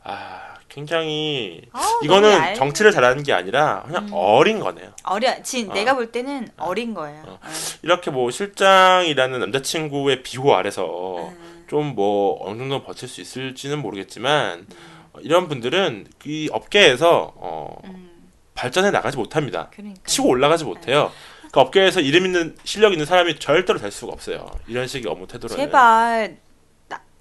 아 0.04 0.41
굉장히 0.82 1.60
아우, 1.72 2.00
이거는 2.02 2.30
얄- 2.32 2.54
정치를 2.54 2.92
잘하는 2.92 3.22
게 3.22 3.32
아니라 3.34 3.82
그냥 3.86 4.06
음. 4.06 4.10
어린 4.14 4.58
거네요. 4.58 4.92
어려. 5.04 5.42
진 5.42 5.70
어. 5.70 5.74
내가 5.74 5.94
볼 5.94 6.10
때는 6.10 6.48
어 6.56 6.72
린 6.72 6.94
거예요. 6.94 7.22
어. 7.26 7.32
어. 7.42 7.48
이렇게 7.82 8.10
뭐 8.10 8.30
실장이라는 8.30 9.38
남자친구의 9.38 10.22
비호 10.22 10.54
아래서 10.54 11.28
음. 11.28 11.64
좀뭐 11.68 12.38
어느 12.48 12.58
정도 12.58 12.82
버틸 12.82 13.06
수 13.06 13.20
있을지는 13.20 13.80
모르겠지만 13.80 14.66
어, 15.12 15.18
이런 15.20 15.46
분들은 15.48 16.06
이 16.24 16.48
업계에서 16.50 17.32
어, 17.36 17.76
음, 17.84 18.10
발전해 18.54 18.90
나가지 18.90 19.18
못합니다. 19.18 19.68
그러니까. 19.74 20.00
치고 20.06 20.28
올라가지 20.28 20.64
못해요. 20.64 21.12
그 21.52 21.60
업계에서 21.60 22.00
이름 22.00 22.24
있는 22.24 22.56
실력 22.64 22.92
있는 22.92 23.04
사람이 23.04 23.38
절대로 23.38 23.78
될 23.78 23.90
수가 23.90 24.10
없어요. 24.12 24.50
이런 24.68 24.86
식의 24.86 25.10
업무 25.12 25.26
태도로는. 25.26 25.62
제발 25.66 26.38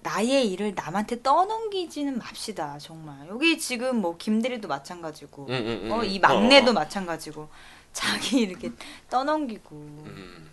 나, 0.02 0.12
나의 0.14 0.52
일을 0.52 0.74
남한테 0.76 1.22
떠넘기지는 1.22 2.18
맙시다 2.18 2.78
정말 2.80 3.28
여기 3.28 3.58
지금 3.58 3.98
뭐 4.02 4.18
김대리도 4.18 4.68
마찬가지고 4.68 5.46
음, 5.48 5.54
음, 5.54 5.82
음. 5.86 5.92
어, 5.92 6.04
이 6.04 6.20
막내도 6.20 6.68
어, 6.68 6.72
어. 6.72 6.74
마찬가지고 6.74 7.50
자기 7.94 8.40
이렇게 8.42 8.72
떠넘기고 9.10 9.76
음, 9.76 10.50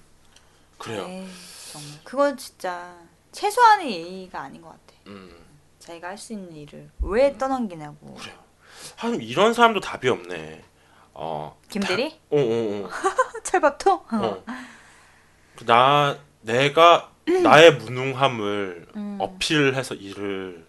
그래요. 0.79 1.07
에이, 1.09 1.27
정말 1.73 1.91
그건 2.05 2.37
진짜 2.37 2.95
최소한의 3.33 3.91
예의가 3.93 4.41
아닌 4.41 4.63
것 4.63 4.69
같아 4.71 4.95
음. 5.07 5.35
자기가 5.79 6.09
할 6.09 6.19
수 6.19 6.33
있는 6.33 6.55
일을 6.55 6.91
왜 7.01 7.37
떠넘기냐고 7.39 8.15
그래요. 8.15 8.37
한 8.97 9.21
이런 9.21 9.55
사람도 9.55 9.81
답이 9.81 10.09
없네. 10.09 10.65
어, 11.15 11.59
김대리? 11.69 12.21
어, 12.31 12.37
어, 12.39 12.89
철밥통? 13.43 13.95
어, 13.95 14.07
어. 14.13 14.45
그나 15.57 16.17
내가 16.43 17.11
나의 17.43 17.77
무능함을 17.77 18.87
음. 18.97 19.17
어필해서 19.21 19.95
일을 19.95 20.67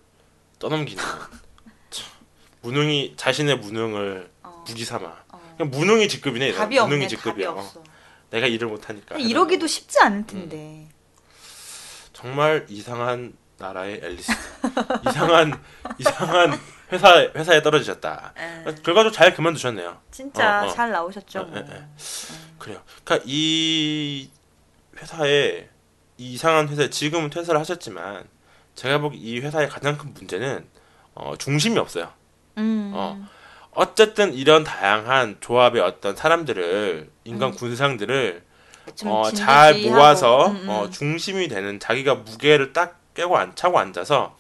떠넘기는 0.60 1.03
참, 1.89 2.07
무능이 2.62 3.14
자신의 3.18 3.57
무능을 3.60 4.30
어. 4.43 4.64
무기 4.68 4.84
삼아. 4.86 5.16
어. 5.30 5.55
그냥 5.57 5.72
무능이 5.72 6.07
직급이네. 6.07 6.53
답이 6.53 6.76
무능이 6.80 6.82
없네. 6.82 6.99
답이 7.05 7.07
직급이야. 7.16 7.49
어. 7.49 7.51
없어. 7.53 7.84
내가 8.30 8.47
일을 8.47 8.68
못하니까. 8.68 9.16
근데 9.16 9.24
이러기도 9.24 9.66
쉽지 9.68 9.99
않을 10.01 10.28
텐데. 10.28 10.88
정말 12.14 12.66
이상한 12.70 13.34
나라의 13.57 14.01
앨리스. 14.03 14.32
이상한 15.10 15.60
이상한 15.97 16.60
회사 16.91 17.22
회사에 17.36 17.62
떨어지셨다. 17.62 18.34
에, 18.38 18.64
결과적으로 18.64 19.12
잘 19.12 19.34
그만두셨네요. 19.34 20.01
진짜 20.12 20.64
어, 20.64 20.68
어. 20.68 20.70
잘 20.72 20.91
나오셨죠. 20.91 21.39
어, 21.39 21.43
뭐. 21.45 21.57
예, 21.57 21.66
예. 21.72 21.86
그래요. 22.57 22.82
그러니까 23.03 23.26
이 23.28 24.30
회사에 24.97 25.70
이 26.20 26.34
이상한 26.34 26.68
회사에 26.68 26.90
지금은 26.90 27.30
퇴사를 27.30 27.58
하셨지만 27.58 28.26
제가 28.76 29.00
보기 29.00 29.18
이 29.18 29.40
회사의 29.40 29.70
가장 29.70 29.98
큰 29.98 30.14
문제는 30.14 30.66
어, 31.16 31.34
중심이 31.38 31.80
없어요. 31.80 32.12
음. 32.58 32.92
어. 32.94 33.26
어쨌든 33.72 34.34
이런 34.34 34.66
다양한 34.66 35.38
조합의 35.40 35.82
어떤 35.82 36.18
사람들을 36.18 37.10
인간 37.24 37.52
군상들을 37.52 38.44
좀 38.96 39.10
어, 39.10 39.32
잘. 39.32 39.80
모아서 39.82 40.48
음, 40.48 40.56
음. 40.64 40.70
어, 40.70 40.90
중심이 40.90 41.48
되는 41.48 41.80
자기가 41.80 42.16
무게를 42.16 42.74
딱 42.74 43.00
깨고 43.14 43.38
안 43.38 43.56
차고 43.56 43.80
앉아서 43.80 44.36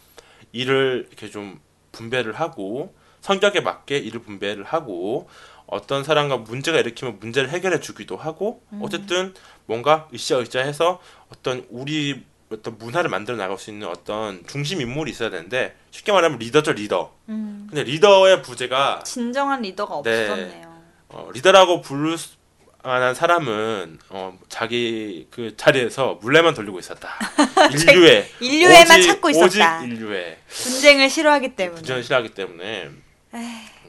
일을 0.51 1.07
이렇게 1.07 1.29
좀 1.29 1.61
분배를 1.93 2.33
하고 2.33 2.93
성격에 3.21 3.61
맞게 3.61 3.97
일을 3.99 4.21
분배를 4.21 4.65
하고 4.65 5.29
어떤 5.71 6.03
사람과 6.03 6.37
문제가 6.37 6.79
일으키면 6.79 7.19
문제를 7.19 7.49
해결해 7.49 7.79
주기도 7.79 8.17
하고 8.17 8.63
음. 8.73 8.79
어쨌든 8.81 9.33
뭔가 9.65 10.07
으쌰으쌰 10.13 10.59
해서 10.59 10.99
어떤 11.31 11.65
우리 11.69 12.23
어떤 12.51 12.77
문화를 12.79 13.09
만들어 13.11 13.37
나갈 13.37 13.57
수 13.59 13.69
있는 13.69 13.87
어떤 13.87 14.43
중심 14.47 14.81
인물이 14.81 15.11
있어야 15.11 15.29
되는데 15.29 15.75
쉽게 15.91 16.11
말하면 16.11 16.39
리더죠 16.39 16.73
리더. 16.73 17.13
음. 17.29 17.67
근데 17.69 17.83
리더의 17.83 18.41
부재가 18.41 19.01
진정한 19.05 19.61
리더가 19.61 20.01
네. 20.03 20.23
없었네요. 20.29 20.79
어, 21.09 21.29
리더라고 21.33 21.81
부를 21.81 22.17
수- 22.17 22.37
만한 22.81 23.13
사람은 23.13 23.99
어, 24.09 24.39
자기 24.47 25.27
그 25.29 25.55
자리에서 25.57 26.17
물레만 26.21 26.53
돌리고 26.55 26.79
있었다. 26.79 27.09
인류에 27.73 28.27
인류애만 28.39 28.99
오직- 28.99 29.07
찾고 29.07 29.29
있었다. 29.29 29.45
오직 29.81 29.91
인류에 29.91 30.39
분쟁을 30.47 31.09
싫어하기 31.09 31.55
때문에. 31.55 31.81
부전을 31.81 32.03
싫어하기 32.03 32.29
때문에 32.29 32.89
에이, 33.35 33.41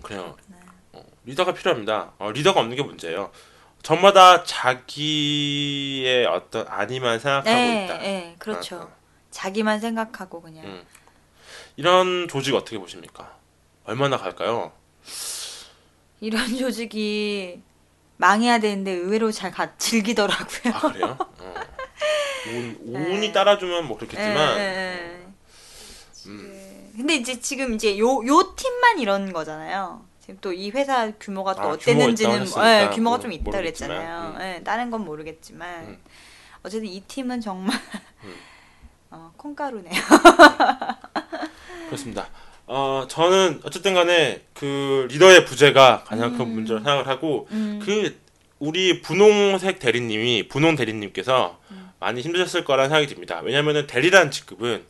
그래요. 0.03 0.37
어, 1.31 1.33
리더가 1.33 1.55
필요합니다. 1.55 2.13
어, 2.19 2.33
리더가 2.33 2.61
없는 2.61 2.77
게 2.77 2.83
문제예요. 2.83 3.31
저마다 3.83 4.43
자기의 4.43 6.27
어떤 6.27 6.67
아니만 6.69 7.19
생각하고 7.21 7.49
네, 7.51 7.85
있다. 7.85 7.99
네, 7.99 8.37
그렇죠. 8.39 8.77
어, 8.77 8.81
어. 8.81 8.93
자기만 9.31 9.81
생각하고 9.81 10.43
그냥. 10.43 10.65
음. 10.67 10.85
이런 11.77 12.27
조직 12.29 12.55
어떻게 12.55 12.79
보십니까? 12.79 13.37
얼마나 13.85 14.17
갈까요? 14.19 14.73
이런 16.21 16.45
조직이 16.59 17.63
망해야 18.17 18.59
되는데 18.59 18.91
의외로 18.91 19.31
잘 19.33 19.51
가, 19.51 19.77
즐기더라고요. 19.79 20.75
아 20.75 20.81
그래요? 20.93 21.17
어. 21.39 21.55
온, 22.49 22.79
온이 23.07 23.29
네. 23.29 23.33
따라주면 23.33 23.87
뭐 23.87 23.97
그렇겠지만 23.97 24.59
예, 24.59 24.61
예, 24.61 24.65
예. 24.65 25.27
음. 26.27 26.51
네. 26.53 26.91
근데 26.97 27.15
이제 27.15 27.41
지금 27.41 27.75
이제 27.75 27.97
요, 27.99 28.27
요 28.27 28.55
팀만 28.57 28.99
이런 28.99 29.33
거잖아요. 29.33 30.10
또 30.41 30.53
이 30.53 30.71
회사 30.71 31.11
규모가 31.19 31.55
또 31.55 31.63
아, 31.63 31.69
어땠는지는 31.73 32.45
규모가 32.45 32.61
있다 32.81 32.83
예, 32.83 32.95
규모가 32.95 33.17
모르- 33.17 33.23
좀 33.23 33.33
있다 33.33 33.45
모르겠지만, 33.45 33.89
그랬잖아요. 33.99 34.35
음. 34.37 34.41
예, 34.59 34.63
다른 34.65 34.91
건 34.91 35.05
모르겠지만 35.05 35.85
음. 35.85 35.99
어쨌든 36.63 36.89
이 36.89 37.01
팀은 37.01 37.41
정말 37.41 37.77
음. 38.25 38.35
어, 39.11 39.33
콩가루네요. 39.37 39.91
그렇습니다. 41.87 42.29
어, 42.67 43.05
저는 43.09 43.61
어쨌든 43.65 43.95
간에 43.95 44.43
그 44.55 45.09
리더의 45.11 45.45
부재가 45.45 46.05
가장 46.05 46.37
큰 46.39 46.49
문제로 46.49 46.79
생각을 46.79 47.09
하고 47.09 47.49
음. 47.51 47.81
그 47.85 48.17
우리 48.61 49.01
분홍색 49.03 49.79
대리님이 49.81 50.49
분홍 50.49 50.77
대리님께서 50.77 51.59
음. 51.73 51.91
많이 51.99 52.21
힘드셨을 52.21 52.65
거라는 52.65 52.91
생각이 52.91 53.07
듭니다. 53.13 53.41
왜냐하면 53.43 53.87
대리라는 53.87 54.31
직급은 54.31 54.85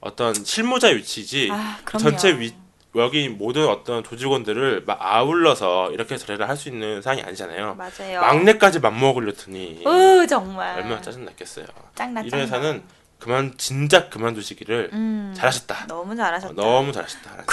어떤 0.00 0.34
실무자 0.34 0.88
위치지 0.88 1.48
아. 1.50 1.78
전체 1.98 2.38
위 2.38 2.52
여기 2.96 3.28
모든 3.28 3.66
어떤 3.68 4.02
조직원들을 4.04 4.84
막 4.86 4.98
아울러서 5.00 5.90
이렇게 5.92 6.16
저래를 6.16 6.48
할 6.48 6.54
수 6.56 6.68
있는 6.68 7.02
상황이 7.02 7.20
아니잖아요. 7.22 7.74
맞아요. 7.74 8.20
막내까지 8.20 8.78
맘먹으려더니 8.78 9.82
으 9.86 10.26
정말 10.28 10.76
얼마나 10.78 11.00
짜증 11.00 11.24
났겠어요. 11.24 11.66
짱나 11.96 12.20
이런 12.20 12.30
짱나. 12.30 12.44
회사는 12.44 12.82
그만 13.18 13.54
진작 13.56 14.10
그만두시기를 14.10 14.90
음, 14.92 15.34
잘하셨다. 15.36 15.86
너무 15.88 16.14
잘하셨다. 16.14 16.52
어, 16.52 16.64
너무 16.64 16.92
잘하셨다. 16.92 17.44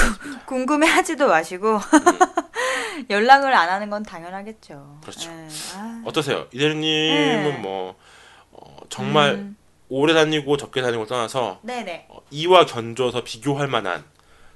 궁금해하지도 0.46 1.28
마시고 1.28 1.80
연락을 3.10 3.54
안 3.54 3.70
하는 3.70 3.90
건 3.90 4.04
당연하겠죠. 4.04 4.74
음. 4.74 5.02
그렇죠. 5.02 5.32
예, 5.32 5.48
아, 5.76 6.02
어떠세요? 6.06 6.46
이대리님은 6.52 7.52
네. 7.54 7.58
뭐 7.60 7.96
어, 8.52 8.78
정말 8.90 9.32
음, 9.36 9.58
오래 9.90 10.14
다니고 10.14 10.58
적게 10.58 10.82
다니고 10.82 11.06
떠나서 11.08 11.60
네네. 11.64 12.06
어, 12.10 12.20
이와 12.30 12.66
견줘서 12.66 13.24
비교할 13.24 13.68
만한 13.68 14.04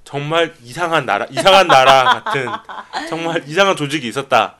정말 0.06 0.56
이상한 0.62 1.06
나라, 1.06 1.26
이상한 1.30 1.68
나라 1.68 2.22
같은 2.24 2.48
정말 3.10 3.44
이상한 3.50 3.76
조직이 3.76 4.08
있었다. 4.08 4.56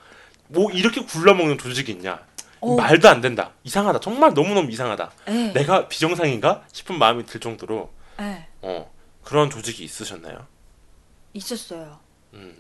뭐 0.48 0.72
이렇게 0.72 1.02
굴러먹는 1.02 1.58
조직이 1.58 1.94
있냐? 1.94 2.20
오. 2.62 2.76
말도 2.76 3.08
안 3.08 3.22
된다. 3.22 3.52
이상하다. 3.64 4.00
정말 4.00 4.34
너무너무 4.34 4.70
이상하다. 4.72 5.12
예, 5.30 5.32
내가 5.54 5.88
비정상인가 5.88 6.64
싶은 6.72 6.98
마음이 6.98 7.26
들 7.26 7.40
정도로 7.40 7.92
예, 8.20 8.48
어, 8.62 8.92
그런 9.24 9.50
조직이 9.50 9.84
있으셨나요? 9.84 10.48
있었어요. 11.34 12.00
음, 12.34 12.56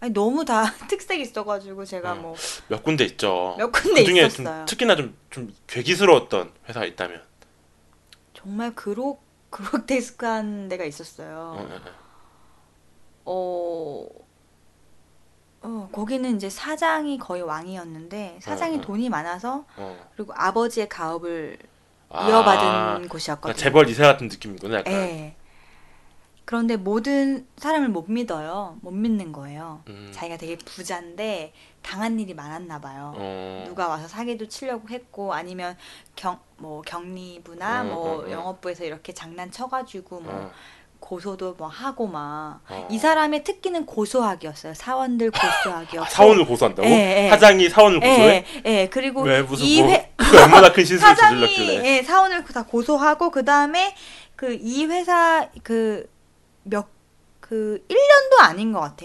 아니 0.00 0.12
너무 0.12 0.44
다 0.46 0.64
특색 0.88 1.20
있어가지고 1.20 1.84
제가 1.84 2.12
어. 2.12 2.14
뭐몇 2.14 2.82
군데 2.82 3.04
있죠. 3.04 3.54
몇 3.58 3.70
군데 3.70 4.02
그 4.02 4.06
중에 4.06 4.20
좀 4.20 4.26
있었어요. 4.44 4.64
특히나 4.64 4.96
좀, 4.96 5.14
좀 5.30 5.54
괴기스러웠던 5.66 6.52
회사가 6.68 6.86
있다면. 6.86 7.22
정말 8.34 8.74
그록 8.74 9.23
그록데스크한 9.54 10.68
데가 10.68 10.84
있었어요. 10.84 11.56
어, 11.56 11.68
어, 13.24 14.06
어. 15.62 15.88
거기는 15.92 16.36
이제 16.36 16.50
사장이 16.50 17.18
거의 17.18 17.42
왕이었는데 17.42 18.38
사장이 18.42 18.76
어, 18.76 18.78
어. 18.78 18.82
돈이 18.82 19.08
많아서 19.08 19.64
어. 19.76 20.10
그리고 20.16 20.32
아버지의 20.36 20.88
가업을 20.88 21.58
아, 22.10 22.28
이어받은 22.28 23.08
곳이었거든요. 23.08 23.54
그러니까 23.54 23.62
재벌 23.62 23.88
이세 23.88 24.02
같은 24.02 24.28
느낌이구나 24.28 24.78
약간. 24.78 24.92
예. 24.92 25.36
그런데 26.44 26.76
모든 26.76 27.46
사람을 27.56 27.88
못 27.88 28.04
믿어요. 28.10 28.76
못 28.82 28.90
믿는 28.90 29.32
거예요. 29.32 29.82
음. 29.88 30.10
자기가 30.14 30.36
되게 30.36 30.56
부자인데 30.58 31.52
당한 31.82 32.20
일이 32.20 32.34
많았나 32.34 32.80
봐요. 32.80 33.14
어. 33.16 33.64
누가 33.66 33.88
와서 33.88 34.06
사기도 34.08 34.46
치려고 34.48 34.88
했고 34.90 35.32
아니면 35.34 35.76
경 36.16 36.38
뭐 36.56 36.82
경리부나 36.82 37.80
어, 37.80 37.84
뭐 37.84 37.96
어, 37.96 38.26
어. 38.26 38.30
영업부에서 38.30 38.84
이렇게 38.84 39.12
장난쳐가지고 39.12 40.20
뭐 40.20 40.32
어. 40.32 40.50
고소도 41.00 41.54
뭐 41.58 41.66
하고 41.66 42.06
막이 42.06 42.94
어. 42.96 42.98
사람의 42.98 43.42
특기는 43.42 43.84
고소하기였어요. 43.84 44.72
사원들 44.74 45.32
고소하기였고. 45.32 46.00
아, 46.06 46.08
사원을 46.08 46.46
고소한다고? 46.46 46.88
예, 46.88 47.24
예. 47.24 47.28
사장이 47.28 47.68
사원을 47.68 47.98
고소해? 48.00 48.44
예, 48.66 48.70
예. 48.82 48.88
그리고 48.88 49.22
왜 49.22 49.42
무슨 49.42 49.66
이 49.66 49.82
뭐 49.82 49.90
회, 49.90 50.12
그게 50.16 50.38
얼마나 50.38 50.72
큰 50.72 50.84
실수를 50.84 51.14
저질렀길래? 51.16 51.84
예, 51.98 52.02
사원을 52.04 52.44
다 52.44 52.62
고소하고 52.64 53.30
그 53.30 53.44
다음에 53.44 53.94
그 54.36 54.52
이 54.62 54.86
회사 54.86 55.48
그 55.64 56.08
몇 56.64 56.94
그 57.46 57.84
1년도 57.90 58.40
아닌 58.40 58.72
것 58.72 58.80
같아. 58.80 59.04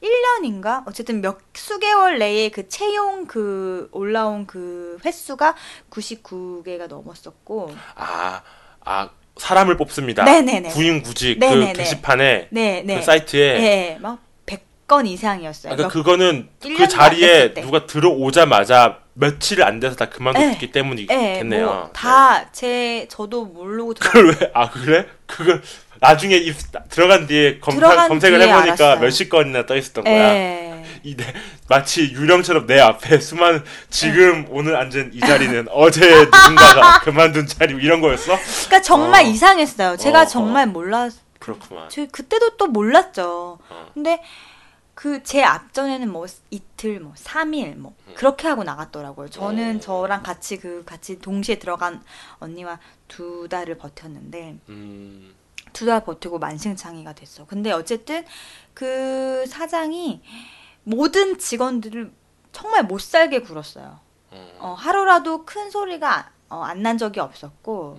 1년인가? 0.00 0.84
어쨌든 0.86 1.20
몇 1.20 1.38
수개월 1.52 2.20
내에 2.20 2.48
그 2.50 2.68
채용 2.68 3.26
그 3.26 3.88
올라온 3.90 4.46
그 4.46 4.98
횟수가 5.04 5.56
99개가 5.90 6.86
넘었었고. 6.86 7.74
아, 7.96 8.40
아 8.84 9.10
사람을 9.36 9.76
뽑습니다. 9.78 10.22
네네네. 10.22 10.68
구인구직 10.68 11.40
네네네. 11.40 11.72
그 11.72 11.78
게시판에 11.78 12.48
네, 12.52 12.82
네. 12.86 12.96
그 12.98 13.02
사이트에 13.02 13.40
예, 13.40 13.98
막 14.00 14.20
100건 14.46 15.08
이상이었어요. 15.08 15.74
그러니까 15.74 15.88
몇- 15.88 15.92
그거는 15.92 16.50
일그 16.62 16.86
자리에. 16.86 17.54
누가 17.54 17.86
들어오자마자 17.86 19.00
며칠 19.14 19.60
안 19.64 19.80
돼서 19.80 19.96
다 19.96 20.08
그만뒀기 20.08 20.66
예, 20.66 20.70
때문이겠네요. 20.70 21.66
뭐 21.66 21.90
다제 21.92 23.08
저도 23.10 23.46
모르고 23.46 23.94
들어 23.94 24.08
그걸 24.08 24.36
왜? 24.40 24.50
아 24.54 24.70
그래? 24.70 25.08
그걸 25.26 25.62
나중에 26.02 26.34
입 26.36 26.56
들어간 26.88 27.28
뒤에 27.28 27.60
검사, 27.60 28.08
검색을 28.08 28.40
뒤에 28.40 28.48
해보니까 28.48 28.72
알았어요. 28.72 29.00
몇십 29.00 29.28
건이나 29.30 29.66
떠 29.66 29.76
있었던 29.76 30.02
거야. 30.02 30.34
예. 30.34 30.84
이 31.04 31.16
내, 31.16 31.24
마치 31.68 32.10
유령처럼 32.12 32.66
내 32.66 32.80
앞에 32.80 33.20
수많은 33.20 33.62
지금 33.88 34.46
오늘 34.50 34.74
앉은 34.74 35.12
이 35.14 35.20
자리는 35.20 35.68
어제 35.70 36.00
누군가가 36.24 37.00
그만둔 37.06 37.46
자리 37.46 37.74
이런 37.74 38.00
거였어? 38.00 38.36
그러니까 38.36 38.82
정말 38.82 39.24
어. 39.24 39.28
이상했어요. 39.28 39.96
제가 39.96 40.22
어, 40.22 40.26
정말 40.26 40.66
몰랐 40.66 41.12
그렇구만. 41.38 41.88
저 41.88 42.04
그때도 42.06 42.56
또 42.56 42.66
몰랐죠. 42.66 43.58
어. 43.68 43.90
근데 43.94 44.20
그 44.94 45.22
제 45.22 45.42
앞전에는 45.42 46.10
뭐 46.10 46.26
이틀 46.50 46.98
뭐 46.98 47.14
3일 47.16 47.76
뭐 47.76 47.94
그렇게 48.16 48.48
하고 48.48 48.64
나갔더라고요. 48.64 49.30
저는 49.30 49.76
어. 49.76 49.80
저랑 49.80 50.24
같이 50.24 50.56
그 50.56 50.82
같이 50.84 51.20
동시에 51.20 51.60
들어간 51.60 52.02
언니와 52.40 52.80
두 53.06 53.46
달을 53.48 53.78
버텼는데 53.78 54.56
음. 54.68 55.32
두 55.72 55.86
달 55.86 56.04
버티고 56.04 56.38
만신창이가 56.38 57.14
됐어. 57.14 57.46
근데 57.46 57.72
어쨌든 57.72 58.24
그 58.74 59.44
사장이 59.46 60.22
모든 60.84 61.38
직원들을 61.38 62.12
정말 62.52 62.84
못 62.84 63.00
살게 63.00 63.40
굴었어요. 63.40 64.00
어. 64.30 64.56
어, 64.58 64.72
하루라도 64.74 65.44
큰 65.44 65.70
소리가 65.70 66.30
어, 66.48 66.62
안난 66.62 66.98
적이 66.98 67.20
없었고, 67.20 67.98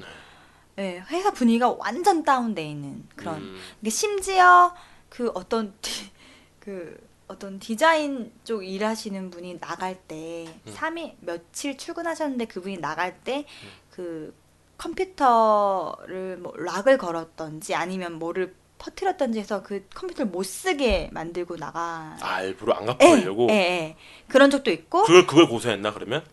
예, 0.78 1.04
회사 1.10 1.32
분위기가 1.32 1.70
완전 1.72 2.24
다운돼 2.24 2.64
있는 2.68 3.08
그런. 3.16 3.42
음. 3.42 3.90
심지어 3.90 4.76
그 5.10 5.32
어떤 5.34 5.74
디, 5.82 6.12
그 6.60 6.98
어떤 7.28 7.60
디자인 7.60 8.32
쪽 8.44 8.64
일하시는 8.64 9.30
분이 9.32 9.60
나갈 9.60 9.96
때 9.96 10.46
음. 10.68 10.74
3일 10.76 11.16
며칠 11.22 11.78
출근하셨는데 11.78 12.46
그분이 12.46 12.78
나갈 12.78 13.18
때그 13.24 14.36
컴퓨터를 14.84 16.38
뭐 16.38 16.54
락을 16.58 16.98
걸었던지 16.98 17.74
아니면 17.76 18.14
뭐를 18.14 18.56
퍼뜨렸던지 18.78 19.40
해서 19.40 19.64
그 19.64 19.88
컴퓨터를 19.96 20.30
못 20.32 20.44
쓰게 20.44 21.10
만들고 21.14 21.56
나가. 21.56 22.18
아 22.22 22.42
일부러 22.42 22.74
안 22.74 22.86
갖고 22.86 23.06
예. 23.06 23.26
예, 23.50 23.54
예. 23.54 23.98
그런 24.28 24.50
적도 24.50 24.72
있고 24.72 25.04
그걸 25.04 25.26
그걸 25.26 25.48
고소했나 25.48 25.94
그러면? 25.94 26.24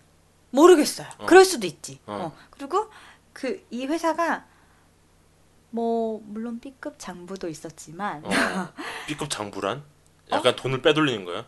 모르겠어요. 0.50 1.06
어. 1.18 1.26
그럴 1.26 1.44
수도 1.44 1.66
있지. 1.66 2.00
어. 2.06 2.32
어. 2.34 2.36
그리고 2.50 2.88
그 3.32 3.64
이 3.70 3.86
회사가 3.86 4.46
뭐 5.70 6.20
물론 6.24 6.58
B급 6.58 6.96
장부도 6.98 7.48
있었지만 7.48 8.24
어. 8.24 8.30
B급 9.06 9.30
장부란? 9.30 9.84
약간 10.32 10.56
돈을 10.56 10.82
빼돌리는 10.82 11.24
거야? 11.24 11.46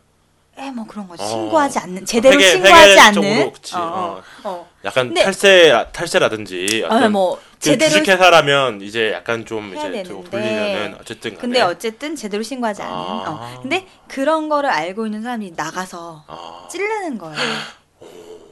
에뭐 0.56 0.84
그런 0.86 1.08
거지. 1.08 1.22
어. 1.22 1.26
신고하지 1.26 1.78
않는 1.78 2.04
제대로 2.04 2.34
회계- 2.34 2.50
신고하지 2.52 3.00
않는. 3.00 3.52
그치. 3.52 3.74
어, 3.74 3.80
어. 3.80 4.22
어. 4.44 4.68
약간 4.84 5.06
근데- 5.08 5.22
탈세 5.24 5.86
탈세라든지 5.92 6.84
어, 6.88 6.94
어떤 6.94 7.12
뭐그 7.12 7.40
제대로 7.58 7.90
주식회사라면 7.90 8.82
이제 8.82 9.12
약간 9.12 9.46
좀 9.46 9.68
이제 9.74 9.90
되는데. 9.90 10.02
돌리려는 10.30 10.96
어쨌든 11.00 11.30
간에 11.30 11.40
근데 11.40 11.60
어쨌든 11.62 12.14
제대로 12.14 12.42
신고하지 12.42 12.82
않는. 12.82 12.94
아. 12.94 13.24
어. 13.26 13.58
근데 13.62 13.86
그런 14.08 14.48
거를 14.50 14.68
알고 14.68 15.06
있는 15.06 15.22
사람이 15.22 15.54
나가서 15.56 16.24
아. 16.26 16.68
찌르는 16.70 17.16
거예요. 17.18 17.36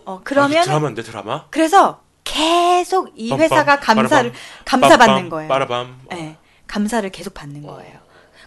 어 0.06 0.16
아, 0.16 0.20
그러면 0.24 0.64
드라마인데 0.64 1.02
드라마? 1.02 1.44
그래서 1.50 2.00
계속 2.24 3.10
이 3.14 3.30
빰빰, 3.30 3.40
회사가 3.40 3.80
감사를 3.80 4.32
빠라밤, 4.32 4.80
감사받는 4.80 5.26
빰빰, 5.26 5.30
거예요. 5.30 5.48
빠라밤. 5.48 6.00
네, 6.10 6.36
감사를 6.66 7.08
계속 7.10 7.34
받는 7.34 7.62
어. 7.68 7.74
거예요. 7.74 7.98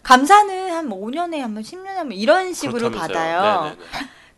감사는 0.03 0.71
한 0.71 0.87
뭐 0.87 0.99
5년에 0.99 1.39
한 1.39 1.53
번, 1.53 1.63
10년에 1.63 1.85
한 1.95 2.09
번 2.09 2.11
이런 2.13 2.53
식으로 2.53 2.89
그렇다면서요. 2.89 3.07
받아요. 3.07 3.63
네네네. 3.63 3.77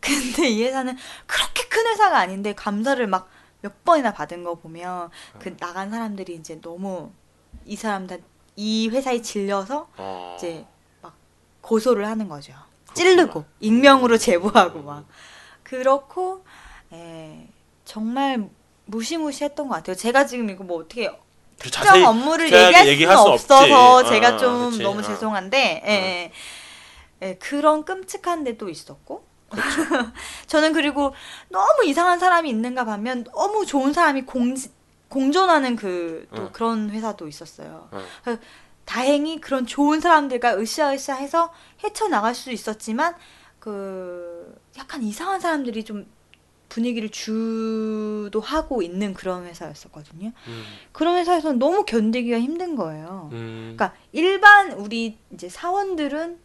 근데 0.00 0.48
이 0.48 0.62
회사는 0.64 0.96
그렇게 1.26 1.66
큰 1.68 1.86
회사가 1.86 2.18
아닌데 2.18 2.54
감사를 2.54 3.04
막 3.06 3.28
몇 3.62 3.84
번이나 3.84 4.12
받은 4.12 4.44
거 4.44 4.54
보면 4.54 5.10
그 5.40 5.56
나간 5.56 5.90
사람들이 5.90 6.34
이제 6.34 6.60
너무 6.60 7.10
이 7.64 7.74
사람들 7.74 8.22
이 8.54 8.88
회사에 8.90 9.22
질려서 9.22 9.88
어. 9.96 10.36
이제 10.38 10.64
막 11.02 11.14
고소를 11.62 12.06
하는 12.06 12.28
거죠. 12.28 12.52
찌르고 12.94 13.44
익명으로 13.58 14.18
제보하고 14.18 14.82
막 14.82 15.06
그렇고 15.64 16.44
에, 16.92 17.48
정말 17.84 18.48
무시무시했던 18.84 19.66
것 19.66 19.74
같아요. 19.76 19.96
제가 19.96 20.26
지금 20.26 20.48
이거 20.50 20.62
뭐 20.62 20.78
어떻게 20.78 21.08
그 21.10 21.16
특정 21.58 22.04
업무를 22.04 22.46
얘기할 22.46 22.86
얘기할 22.86 23.16
수는 23.16 23.38
수 23.38 23.44
없지. 23.52 23.52
없어서 23.52 23.98
아, 24.00 24.04
제가 24.04 24.36
좀 24.36 24.70
그치. 24.70 24.82
너무 24.82 25.00
아. 25.00 25.02
죄송한데 25.02 25.82
예, 25.86 25.90
예. 25.90 26.32
예, 27.22 27.34
그런 27.36 27.84
끔찍한 27.84 28.44
데도 28.44 28.68
있었고 28.68 29.24
저는 30.46 30.72
그리고 30.72 31.14
너무 31.48 31.84
이상한 31.84 32.18
사람이 32.18 32.48
있는가 32.50 32.86
하면 32.86 33.24
너무 33.24 33.64
좋은 33.64 33.92
사람이 33.92 34.22
공 34.22 34.54
공존하는 35.08 35.76
그또 35.76 36.42
응. 36.42 36.48
그런 36.52 36.90
회사도 36.90 37.28
있었어요. 37.28 37.88
다행히 38.84 39.40
그런 39.40 39.66
좋은 39.66 40.00
사람들과 40.00 40.56
으쌰으쌰해서 40.58 41.52
헤쳐 41.84 42.08
나갈 42.08 42.34
수 42.34 42.50
있었지만 42.50 43.14
그 43.60 44.60
약간 44.78 45.02
이상한 45.02 45.40
사람들이 45.40 45.84
좀 45.84 46.06
분위기를 46.68 47.08
주도하고 47.08 48.82
있는 48.82 49.14
그런 49.14 49.46
회사였었거든요. 49.46 50.32
음, 50.46 50.64
그런 50.92 51.16
회사에서는 51.16 51.58
너무 51.58 51.84
견디기가 51.84 52.38
힘든 52.40 52.76
거예요. 52.76 53.30
음, 53.32 53.74
그러니까 53.76 53.96
일반 54.12 54.72
우리 54.72 55.18
이제 55.32 55.48
사원들은 55.48 56.38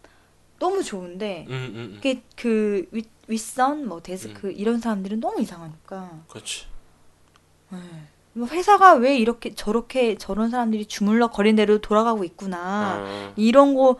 너무 0.59 0.83
좋은데 0.83 1.47
음, 1.49 1.53
음, 1.53 1.75
음. 1.75 1.95
이게 1.97 2.21
그 2.35 2.87
윗, 2.91 3.09
윗선 3.27 3.87
뭐 3.87 4.01
데스크 4.01 4.51
이런 4.51 4.79
사람들은 4.79 5.19
너무 5.19 5.41
이상하니까 5.41 6.23
그렇지. 6.27 6.65
네. 7.69 7.79
뭐 8.33 8.47
회사가 8.47 8.93
왜 8.93 9.17
이렇게 9.17 9.55
저렇게 9.55 10.17
저런 10.17 10.49
사람들이 10.49 10.85
주물러 10.85 11.27
거린 11.31 11.55
대로 11.55 11.79
돌아가고 11.79 12.23
있구나 12.23 12.99
어, 13.01 13.33
이런 13.35 13.73
거 13.73 13.97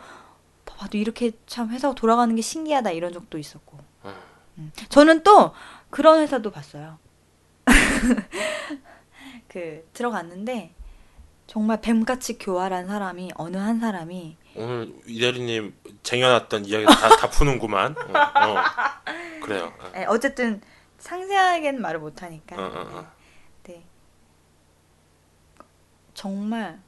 봐도 0.64 0.96
이렇게 0.96 1.32
참 1.46 1.70
회사가 1.70 1.94
돌아가는 1.94 2.34
게 2.34 2.40
신기하다 2.40 2.92
이런 2.92 3.12
적도 3.12 3.38
있었고 3.38 3.78
어. 4.04 4.14
음. 4.58 4.72
저는 4.88 5.22
또 5.22 5.52
그런 5.92 6.20
회사도 6.20 6.50
봤어요. 6.50 6.98
그 9.46 9.86
들어갔는데 9.92 10.74
정말 11.46 11.82
뱀같이 11.82 12.38
교활한 12.38 12.86
사람이 12.86 13.32
어느 13.34 13.58
한 13.58 13.78
사람이 13.78 14.38
오늘 14.56 14.94
이대리님 15.06 15.74
쟁여놨던 16.02 16.64
이야기 16.64 16.86
다, 16.86 17.16
다 17.16 17.28
푸는구만. 17.28 17.94
어, 17.98 18.18
어. 18.18 18.56
그래요. 19.42 19.70
어. 19.80 19.92
에, 19.94 20.06
어쨌든 20.06 20.62
상세하게는 20.98 21.82
말을 21.82 22.00
못 22.00 22.22
하니까. 22.22 22.56
어, 22.56 22.62
어, 22.62 22.98
어. 22.98 23.12
네. 23.64 23.84
정말 26.14 26.80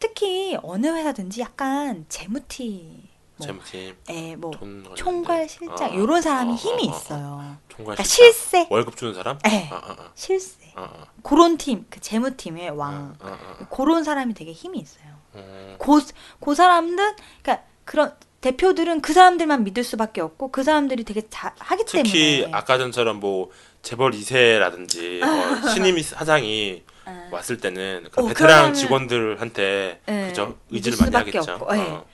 특히 0.00 0.58
어느 0.64 0.88
회사든지 0.88 1.42
약간 1.42 2.06
재무팀, 2.08 2.90
뭐, 2.90 3.13
재무팀 3.46 3.96
에, 4.08 4.36
뭐돈 4.36 4.84
관련된- 4.84 4.96
총괄 4.96 5.48
실장 5.48 5.90
어, 5.90 5.94
이런 5.94 6.22
사람이 6.22 6.52
어, 6.52 6.54
힘이 6.54 6.88
어, 6.88 6.90
어, 6.90 6.94
어. 6.94 6.96
있어요. 6.96 7.56
총괄 7.68 7.94
그러니까. 7.96 8.02
실세, 8.04 8.66
월급 8.70 8.96
주는 8.96 9.14
사람? 9.14 9.38
에, 9.46 9.68
아, 9.70 9.76
아, 9.76 9.96
아. 9.98 10.10
실세. 10.14 10.72
아, 10.76 10.82
아. 10.82 11.06
그런 11.22 11.56
팀, 11.56 11.86
그 11.90 12.00
재무팀의 12.00 12.70
왕. 12.70 13.16
아, 13.20 13.26
아, 13.26 13.38
아. 13.60 13.68
그런 13.68 14.04
사람이 14.04 14.34
되게 14.34 14.52
힘이 14.52 14.78
있어요. 14.80 15.04
어, 15.34 15.76
그, 15.78 16.00
그 16.40 16.54
사람들, 16.54 17.16
그러니까 17.42 17.66
그런 17.84 18.14
대표들은 18.40 19.00
그 19.00 19.12
사람들만 19.14 19.64
믿을 19.64 19.84
수밖에 19.84 20.20
없고 20.20 20.50
그 20.52 20.62
사람들이 20.62 21.04
되게 21.04 21.22
잘 21.30 21.52
하기 21.58 21.84
특히 21.86 22.36
때문에. 22.40 22.54
아까 22.54 22.76
전처럼 22.76 23.18
뭐 23.18 23.50
재벌 23.80 24.10
2세라든지 24.12 25.22
어, 25.22 25.68
신임 25.72 26.00
사장이 26.02 26.82
아. 27.06 27.28
왔을 27.30 27.56
때는 27.58 28.08
그 28.12 28.20
어, 28.22 28.26
베테랑 28.26 28.74
직원들한테 28.74 30.00
예, 30.08 30.26
그죠 30.28 30.58
의지를 30.70 30.98
많이 31.00 31.16
하겠죠. 31.16 31.58
예. 31.72 31.78
어. 31.78 32.04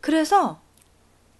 그래서 0.00 0.60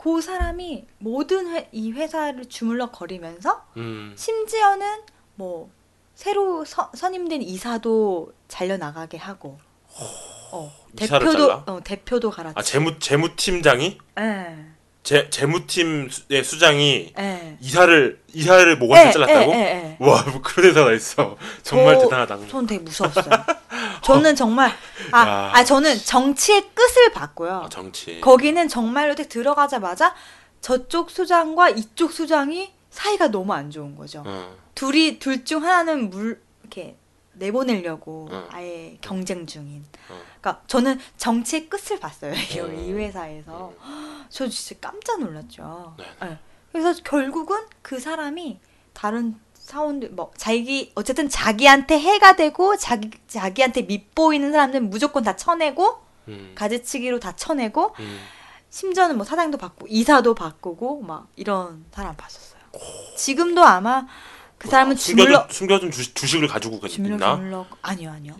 그 0.07 0.21
사람이 0.21 0.85
모든 0.99 1.49
회, 1.49 1.69
이 1.73 1.91
회사를 1.91 2.45
주물러 2.49 2.93
거리면서 2.93 3.65
음, 3.77 4.15
심지어는 4.17 5.01
뭐 5.35 5.69
새로 6.15 6.65
서, 6.65 6.93
선임된 6.95 7.43
이사도 7.43 8.33
잘려 8.47 8.77
나가게 8.77 9.19
하고, 9.19 9.59
어, 10.53 10.73
대표도 10.95 11.33
잘라? 11.33 11.65
어, 11.67 11.81
대표도 11.83 12.31
갈아치. 12.31 12.55
아 12.57 12.63
재무 12.63 13.01
재무 13.01 13.35
팀장이 13.35 13.99
예, 14.21 14.57
재 15.03 15.29
재무팀의 15.29 16.45
수장이 16.45 17.13
예. 17.19 17.57
이사를 17.61 18.23
이사를 18.33 18.79
목을 18.79 19.11
잘랐다고? 19.11 19.53
예, 19.55 19.57
예, 19.57 19.61
예. 19.61 20.07
와, 20.07 20.23
뭐 20.23 20.41
그런 20.41 20.71
회사가 20.71 20.93
있어. 20.93 21.37
정말 21.65 21.97
저- 21.97 22.03
대단하다. 22.05 22.47
저는 22.47 22.67
되게 22.69 22.81
무서웠어요. 22.81 23.25
저는 24.07 24.37
정말 24.37 24.71
아, 25.13 25.27
야. 25.29 25.51
아 25.55 25.65
저는 25.65 25.97
정치의 25.99 26.71
끝을 26.75 27.13
봤고요. 27.13 27.63
아, 27.65 27.69
정치. 27.69 28.21
거기는 28.21 28.69
정말로 28.69 29.15
딱 29.15 29.29
들어가자마자 29.29 30.15
저쪽 30.61 31.11
수장과 31.11 31.71
이쪽 31.71 32.13
수장이 32.13 32.73
사이가 32.91 33.29
너무 33.29 33.53
안 33.53 33.71
좋은 33.71 33.97
거죠. 33.97 34.23
어, 34.25 34.57
둘이 34.75 35.19
둘 35.19 35.45
중 35.45 35.65
하나는 35.65 36.09
물 36.11 36.41
이렇게 36.63 36.97
내보내려고 37.35 38.29
어. 38.31 38.49
아예 38.51 38.97
경쟁 39.01 39.47
중인. 39.47 39.85
어. 40.09 40.19
그러니까 40.41 40.63
저는 40.67 40.99
정치의 41.17 41.69
끝을 41.69 41.99
봤어요. 42.01 42.33
이- 42.35 42.61
어. 42.61 42.67
이 42.69 42.93
회사에서 42.93 43.73
저 44.31 44.49
진짜 44.49 44.81
깜짝 44.81 45.21
놀랐죠. 45.21 45.95
네. 45.99 46.05
네. 46.23 46.39
그래서 46.73 46.95
결국은 47.03 47.59
그 47.83 47.99
사람이 48.01 48.59
다른 48.95 49.39
사원들 49.67 50.11
뭐 50.11 50.31
자기 50.37 50.93
어쨌든 50.95 51.29
자기한테 51.29 51.99
해가 51.99 52.37
되고 52.37 52.77
자기 52.77 53.11
자기한테 53.27 53.83
밉보이는 53.83 54.53
사람들은 54.53 54.91
무조건 54.91 55.25
다 55.25 55.35
쳐내고 55.35 55.99
음, 56.29 56.53
가지치기로 56.55 57.19
다 57.19 57.35
쳐내고 57.35 57.97
음. 57.99 58.21
심지어는 58.71 59.17
뭐 59.17 59.25
사장도 59.25 59.59
바꾸고 59.59 59.89
이사도 59.91 60.37
바꾸고 60.37 61.03
막 61.03 61.27
이런 61.35 61.85
사람 61.91 62.17
봤었어요. 62.17 62.61
지금도 63.17 63.65
아마 63.65 64.07
그 64.57 64.69
사람은 64.69 64.93
와, 64.93 64.97
주물러 64.97 65.49
숨겨둔, 65.49 65.53
숨겨둔 65.53 65.91
주식, 65.91 66.15
주식을 66.15 66.47
가지고 66.47 66.81
있나? 66.87 67.35
주물러 67.35 67.67
아니요 67.83 68.11
아니요. 68.13 68.35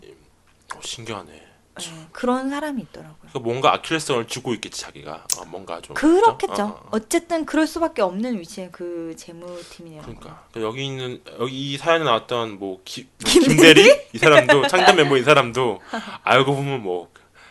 어, 0.75 0.79
신기하네. 0.81 1.46
네, 1.77 2.07
그런 2.11 2.49
사람이 2.49 2.81
있더라고요. 2.83 3.15
그러니까 3.19 3.39
뭔가 3.39 3.73
아킬레스건을 3.73 4.27
쥐고 4.27 4.53
있겠지 4.55 4.81
자기가 4.81 5.25
어, 5.37 5.45
뭔가 5.45 5.81
좀 5.81 5.95
그렇겠죠. 5.95 6.51
그죠? 6.51 6.63
어, 6.63 6.65
어, 6.65 6.89
어. 6.91 6.97
어 6.97 6.99
쨌든 7.07 7.45
그럴 7.45 7.67
수밖에 7.67 8.01
없는 8.01 8.39
위치에 8.39 8.69
그 8.71 9.13
재무팀이네요. 9.17 10.01
그러니까 10.01 10.43
여기 10.57 10.85
있는 10.85 11.21
여기 11.39 11.73
이 11.73 11.77
사연에 11.77 12.03
나왔던 12.03 12.59
뭐, 12.59 12.81
기, 12.83 13.07
뭐 13.23 13.31
김대리 13.31 14.07
이 14.13 14.17
사람도 14.17 14.67
창단 14.67 14.95
멤버인 14.95 15.23
사람도 15.23 15.81
알고 16.23 16.55
보면 16.55 16.83
뭐 16.83 17.09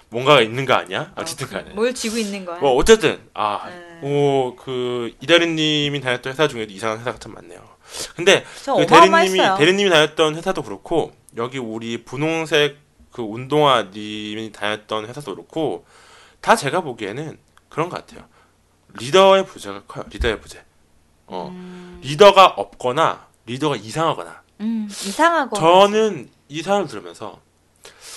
뭔가가 0.09 0.41
있는 0.41 0.65
거 0.65 0.75
아니야? 0.75 1.13
어쨌든 1.17 1.49
간에 1.49 1.71
뭘 1.75 1.93
쥐고 1.95 2.17
있는 2.17 2.45
거야? 2.45 2.59
뭐 2.59 2.75
어쨌든 2.75 3.21
아, 3.35 3.69
네. 3.69 4.01
아오그 4.03 5.17
이대리님이 5.21 6.01
다녔던 6.01 6.33
회사 6.33 6.49
중에도 6.49 6.73
이상한 6.73 7.01
회사가 7.01 7.19
참 7.19 7.35
많네요. 7.35 7.77
근데 8.15 8.45
저그 8.65 8.87
대리님이. 8.87 9.41
대리님이 9.59 9.91
다녔던 9.91 10.37
회사도 10.37 10.63
그렇고 10.63 11.13
여기 11.37 11.59
우리 11.59 12.05
분홍색 12.05 12.86
그 13.17 13.23
운동화 13.23 13.85
님이 13.95 14.53
다녔던 14.53 15.07
회사도 15.07 15.35
그렇고 15.35 15.87
다 16.43 16.55
제가 16.55 16.83
보기에는 16.83 17.39
그런 17.71 17.89
것 17.89 17.97
같아요. 17.97 18.29
리더의 18.93 19.47
부재가 19.47 19.85
커요. 19.89 20.05
리더의 20.11 20.39
부재. 20.39 20.63
어 21.27 21.49
음, 21.51 21.99
리더가 22.05 22.45
없거나 22.45 23.27
리더가 23.47 23.77
이상하거나. 23.77 24.43
음, 24.61 24.87
이상하고. 24.91 25.57
저는 25.57 26.29
이 26.51 26.61
사연을 26.61 26.89
들으면서 26.89 27.41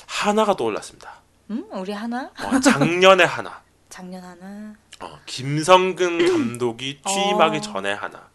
하나가 0.06 0.54
떠올랐습니다. 0.58 1.22
음, 1.52 1.66
우리 1.72 1.94
하나? 1.94 2.30
어, 2.44 2.60
작년에 2.60 3.24
하나. 3.24 3.62
작년 3.88 4.22
하나. 4.22 4.76
어, 5.00 5.18
김성근 5.26 6.28
감독이 6.28 7.00
취임하기 7.08 7.58
어. 7.60 7.62
전에 7.62 7.94
하나. 7.94 8.28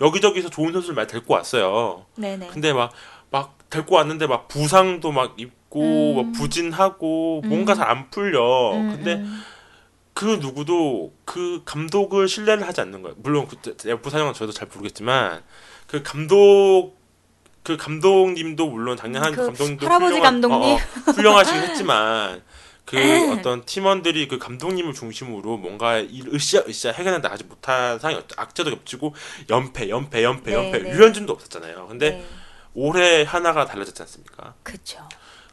여기저기서 0.00 0.48
좋은 0.48 0.72
선수를 0.72 0.94
많이 0.94 1.06
데리고 1.06 1.34
왔어요. 1.34 2.06
네네. 2.16 2.46
근데 2.46 2.72
막, 2.72 2.92
막 3.30 3.58
데리고 3.68 3.96
왔는데 3.96 4.26
막 4.26 4.48
부상도 4.48 5.12
막 5.12 5.34
입 5.36 5.57
고, 5.68 5.80
음. 5.82 6.16
막 6.16 6.32
부진하고, 6.32 7.42
음. 7.44 7.48
뭔가 7.48 7.74
잘 7.74 7.88
안 7.90 8.10
풀려. 8.10 8.72
음, 8.74 8.90
근데 8.96 9.14
음. 9.14 9.42
그 10.14 10.24
누구도 10.40 11.12
그 11.24 11.62
감독을 11.64 12.26
신뢰를 12.28 12.66
하지 12.66 12.80
않는 12.80 13.02
거예요. 13.02 13.14
물론 13.18 13.46
그때 13.46 13.72
F 13.90 14.10
사정은 14.10 14.34
저도 14.34 14.52
잘 14.52 14.68
모르겠지만, 14.68 15.42
그 15.86 16.02
감독, 16.02 16.94
그 17.62 17.76
감독님도 17.76 18.68
물론 18.70 18.96
작년 18.96 19.22
한그 19.24 19.46
감독님도 19.46 19.86
할아버지 19.86 20.16
훌륭한- 20.18 20.22
감독님? 20.22 20.70
어, 20.70 20.74
어, 20.74 21.12
훌륭하시긴 21.12 21.60
했지만, 21.62 22.42
그 22.88 23.32
어떤 23.38 23.66
팀원들이 23.66 24.28
그 24.28 24.38
감독님을 24.38 24.94
중심으로 24.94 25.58
뭔가 25.58 25.98
일 25.98 26.34
으쌰으쌰 26.34 26.90
해결해 26.92 27.18
나가지 27.18 27.44
못한 27.44 27.98
상황이 27.98 28.18
었죠 28.18 28.34
악재도 28.38 28.70
겹치고 28.70 29.14
연패, 29.50 29.90
연패, 29.90 30.22
연패, 30.24 30.50
네, 30.50 30.56
연패 30.56 30.78
네. 30.84 30.90
유연준도 30.94 31.30
없었잖아요. 31.34 31.86
근데 31.88 32.10
네. 32.12 32.24
올해 32.72 33.24
하나가 33.24 33.66
달라졌지 33.66 34.00
않습니까? 34.02 34.54
그쵸. 34.62 35.06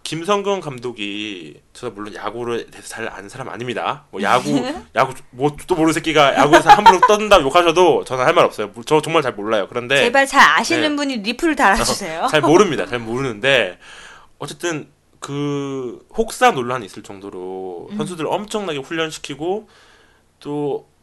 김성근 0.05 0.61
감독이 0.61 1.59
저 1.73 1.89
물론 1.89 2.13
야구를 2.13 2.69
대해서 2.69 2.87
잘 2.87 3.09
아는 3.09 3.27
사람 3.27 3.49
아닙니다. 3.49 4.05
뭐 4.11 4.21
야구 4.21 4.63
야구 4.95 5.13
뭐 5.31 5.57
또 5.67 5.73
모르는 5.73 5.93
새끼가 5.93 6.35
야구에서 6.35 6.69
함부로 6.69 7.01
떠든다 7.07 7.41
욕하셔도 7.41 8.03
저는 8.05 8.23
할 8.23 8.35
말 8.35 8.45
없어요. 8.45 8.71
저 8.85 9.01
정말 9.01 9.23
잘 9.23 9.33
몰라요. 9.33 9.65
그런데 9.67 9.97
제발 9.97 10.27
잘 10.27 10.41
아시는 10.59 10.91
네. 10.91 10.95
분이 10.95 11.17
리플을 11.17 11.55
달아주세요. 11.55 12.27
잘 12.29 12.41
모릅니다. 12.41 12.85
잘 12.85 12.99
모르는데 12.99 13.79
어쨌든 14.37 14.89
그 15.19 16.05
혹사 16.15 16.51
논란이 16.51 16.85
있을 16.85 17.01
정도로 17.01 17.87
음. 17.91 17.97
선수들 17.97 18.27
엄청나게 18.27 18.79
훈련시키고 18.79 19.67
또 20.39 20.95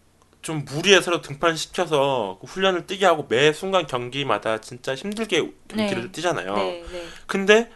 좀 0.42 0.64
무리해서 0.64 1.20
등판시켜서 1.20 2.38
그 2.40 2.48
훈련을 2.48 2.86
뛰게 2.86 3.06
하고 3.06 3.26
매 3.28 3.52
순간 3.52 3.86
경기마다 3.86 4.60
진짜 4.60 4.92
힘들게 4.92 5.52
경기를 5.68 6.02
네. 6.06 6.10
뛰잖아요. 6.12 6.54
네, 6.56 6.84
네. 6.90 7.04
근데 7.28 7.70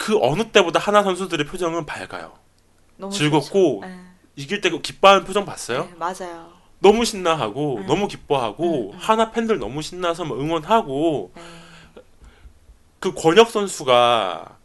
그 0.00 0.18
어느 0.22 0.44
때보다 0.50 0.78
하나 0.80 1.02
선수들의 1.02 1.44
표정은 1.44 1.84
밝아요. 1.84 2.32
너무 2.96 3.12
즐겁고. 3.12 3.80
네. 3.82 4.00
이길 4.34 4.62
때그 4.62 4.80
기뻐하는 4.80 5.24
표정 5.24 5.44
봤어요? 5.44 5.84
네, 5.84 5.94
맞아요. 5.98 6.50
너무 6.78 7.04
신나하고 7.04 7.76
음. 7.76 7.86
너무 7.86 8.08
기뻐하고 8.08 8.92
음, 8.92 8.94
음. 8.94 8.98
하나 8.98 9.30
팬들 9.30 9.58
너무 9.58 9.82
신나서 9.82 10.24
막 10.24 10.40
응원하고 10.40 11.32
네. 11.36 11.42
그 12.98 13.12
권혁 13.12 13.50
선수가 13.50 14.56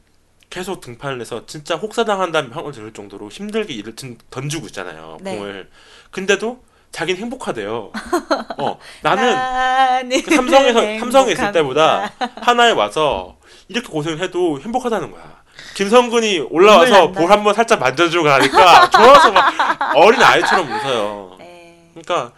계속 0.49 0.79
등판을 0.79 1.19
해서 1.19 1.45
진짜 1.45 1.75
혹사당한다는 1.75 2.51
평을 2.51 2.71
들을 2.71 2.93
정도로 2.93 3.27
힘들게 3.27 3.73
일을 3.73 3.97
든- 3.97 4.17
던지고 4.29 4.67
있잖아요 4.67 5.17
네. 5.19 5.35
공을 5.35 5.69
근데도 6.11 6.63
자기는 6.95 7.19
행복하대요 7.23 7.91
어 8.57 8.79
나는 9.01 10.09
그 10.23 10.33
삼성에서 10.33 10.79
행복합니다. 10.79 10.99
삼성에 10.99 11.31
있을 11.33 11.51
때보다 11.51 12.09
하나에 12.41 12.71
와서 12.71 13.35
이렇게 13.67 13.89
고생을 13.89 14.19
해도 14.23 14.61
행복하다는 14.61 15.11
거야 15.11 15.43
김성근이 15.75 16.39
올라와서. 16.49 17.11
볼 17.11 17.29
한번 17.29 17.53
살짝 17.53 17.79
만져주고 17.81 18.23
가니까 18.23 18.89
좋아서 18.91 19.29
막 19.33 19.53
어린 19.97 20.21
아이처럼 20.21 20.71
웃어요 20.71 21.35
네. 21.39 21.89
그러니까 21.93 22.31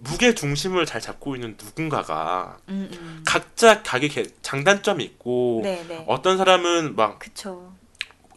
무게 0.00 0.34
중심을 0.34 0.84
잘 0.84 1.00
잡고 1.00 1.34
있는 1.34 1.56
누군가가 1.58 2.58
음, 2.68 2.90
음. 2.92 3.22
각자 3.26 3.82
각의 3.82 4.10
개- 4.10 4.26
장단점이 4.42 5.02
있고 5.02 5.60
네, 5.64 5.82
네. 5.88 6.04
어떤 6.06 6.36
사람은 6.36 6.94
막 6.94 7.18
그쵸. 7.18 7.72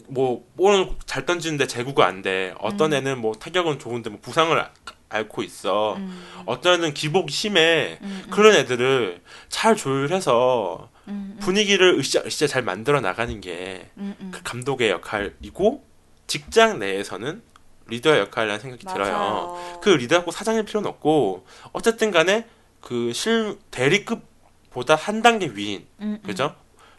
뭐 0.07 0.45
볼은 0.55 0.95
잘 1.05 1.25
던지는데 1.25 1.67
제구가 1.67 2.05
안 2.05 2.21
돼. 2.21 2.53
어떤 2.61 2.93
음. 2.93 2.97
애는 2.99 3.19
뭐 3.19 3.33
타격은 3.33 3.79
좋은데 3.79 4.09
뭐 4.09 4.19
부상을 4.21 4.57
아- 4.57 4.69
앓고 5.09 5.43
있어. 5.43 5.95
음, 5.97 6.23
어떤 6.45 6.75
애는 6.79 6.93
기복이 6.93 7.31
심해. 7.33 7.97
음, 8.01 8.23
음, 8.25 8.29
그런 8.29 8.55
애들을 8.55 9.21
잘 9.49 9.75
조율해서 9.75 10.89
음, 11.07 11.35
음, 11.35 11.37
분위기를 11.39 11.97
으쌰 11.97 12.21
으쌰 12.25 12.47
잘 12.47 12.63
만들어 12.63 12.99
나가는 13.01 13.39
게그 13.39 13.85
음, 13.97 14.15
음. 14.19 14.31
감독의 14.43 14.89
역할이고 14.89 15.85
직장 16.27 16.79
내에서는 16.79 17.41
리더의 17.87 18.19
역할이라는 18.19 18.59
생각이 18.59 18.85
들어요. 18.85 19.11
맞아요. 19.13 19.79
그 19.81 19.89
리더가 19.89 20.25
꼭 20.25 20.31
사장일 20.31 20.65
필요는 20.65 20.89
없고 20.89 21.45
어쨌든 21.71 22.11
간에 22.11 22.45
그 22.81 23.11
실 23.13 23.57
대리급보다 23.71 24.95
한 24.95 25.21
단계 25.21 25.47
위인. 25.47 25.85
그죠? 26.25 26.53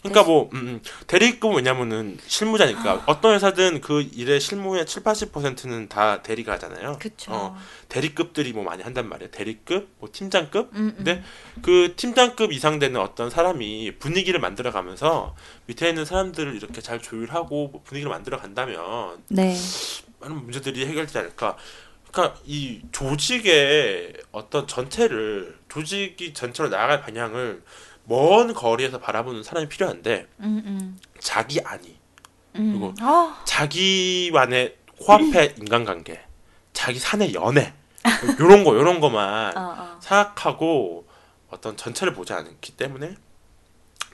그러니까 0.09 0.25
뭐 0.25 0.51
음, 0.55 0.59
음. 0.59 0.81
대리급은 1.07 1.57
왜냐면은 1.57 2.19
실무자니까 2.27 3.05
어떤 3.07 3.35
회사든 3.35 3.81
그 3.81 4.03
일의 4.13 4.41
실무의 4.41 4.87
7, 4.87 5.03
80%는 5.03 5.89
다 5.89 6.23
대리가 6.23 6.55
하잖아요. 6.55 6.99
그쵸. 6.99 7.33
어, 7.33 7.57
대리급들이 7.89 8.53
뭐 8.53 8.65
많이 8.65 8.83
한단 8.83 9.09
말이에요. 9.09 9.31
대리급, 9.31 9.89
뭐 9.99 10.09
팀장급. 10.13 10.71
음, 10.75 10.79
음. 10.79 10.95
근데 10.97 11.23
그 11.63 11.95
팀장급 11.97 12.53
이상 12.53 12.79
되는 12.79 13.01
어떤 13.01 13.31
사람이 13.31 13.99
분위기를 13.99 14.41
만들어 14.41 14.71
가면서 14.71 15.35
밑에 15.67 15.89
있는 15.89 16.05
사람들을 16.05 16.55
이렇게 16.55 16.81
잘 16.81 17.01
조율하고 17.01 17.69
뭐 17.69 17.83
분위기를 17.85 18.11
만들어 18.11 18.39
간다면 18.39 19.23
네. 19.29 19.57
많은 20.21 20.45
문제들이 20.45 20.87
해결되지 20.87 21.19
않을까. 21.19 21.57
그러니까 22.11 22.41
이 22.47 22.81
조직의 22.91 24.15
어떤 24.33 24.67
전체를 24.67 25.57
조직이 25.69 26.33
전체로 26.33 26.69
나아갈 26.69 27.03
방향을 27.03 27.63
먼 28.09 28.55
거리에서 28.55 28.99
바라보는 28.99 29.43
사람이 29.43 29.69
필요한데 29.69 30.27
음, 30.41 30.63
음. 30.65 30.99
자기 31.21 31.61
아니 31.61 31.99
음. 32.57 32.71
그리고 32.73 32.95
어, 33.05 33.35
자기만의 33.45 34.77
코앞의 35.01 35.55
인간관계 35.59 36.21
자기 36.73 36.99
사내 36.99 37.33
연애 37.35 37.75
요런 38.41 38.65
거 38.65 38.75
요런 38.75 39.01
거만 39.01 39.57
어, 39.57 39.75
어. 39.79 40.01
생각하고 40.01 41.07
어떤 41.51 41.77
전체를 41.77 42.15
보지 42.15 42.33
않기 42.33 42.77
때문에 42.77 43.15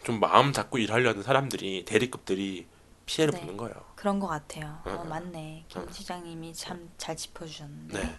좀 0.05 0.21
마음 0.21 0.53
잡고 0.53 0.79
일하려는 0.79 1.23
사람들이 1.23 1.85
대리급들이 1.85 2.67
피해를 3.07 3.35
네. 3.35 3.41
보는 3.41 3.57
거예요. 3.57 3.75
그런 3.97 4.19
것 4.19 4.27
같아요. 4.29 4.79
어, 4.85 4.91
어. 4.91 5.05
맞네. 5.05 5.65
김 5.69 5.83
어. 5.83 5.87
시장님이 5.91 6.53
참 6.55 6.91
잘 6.99 7.17
짚어주셨는데. 7.17 8.03
네. 8.03 8.17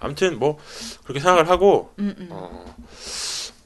아무튼 0.00 0.38
뭐 0.38 0.58
그렇게 1.02 1.18
생각을 1.20 1.48
하고 1.48 1.92
음, 1.98 2.14
음. 2.18 2.28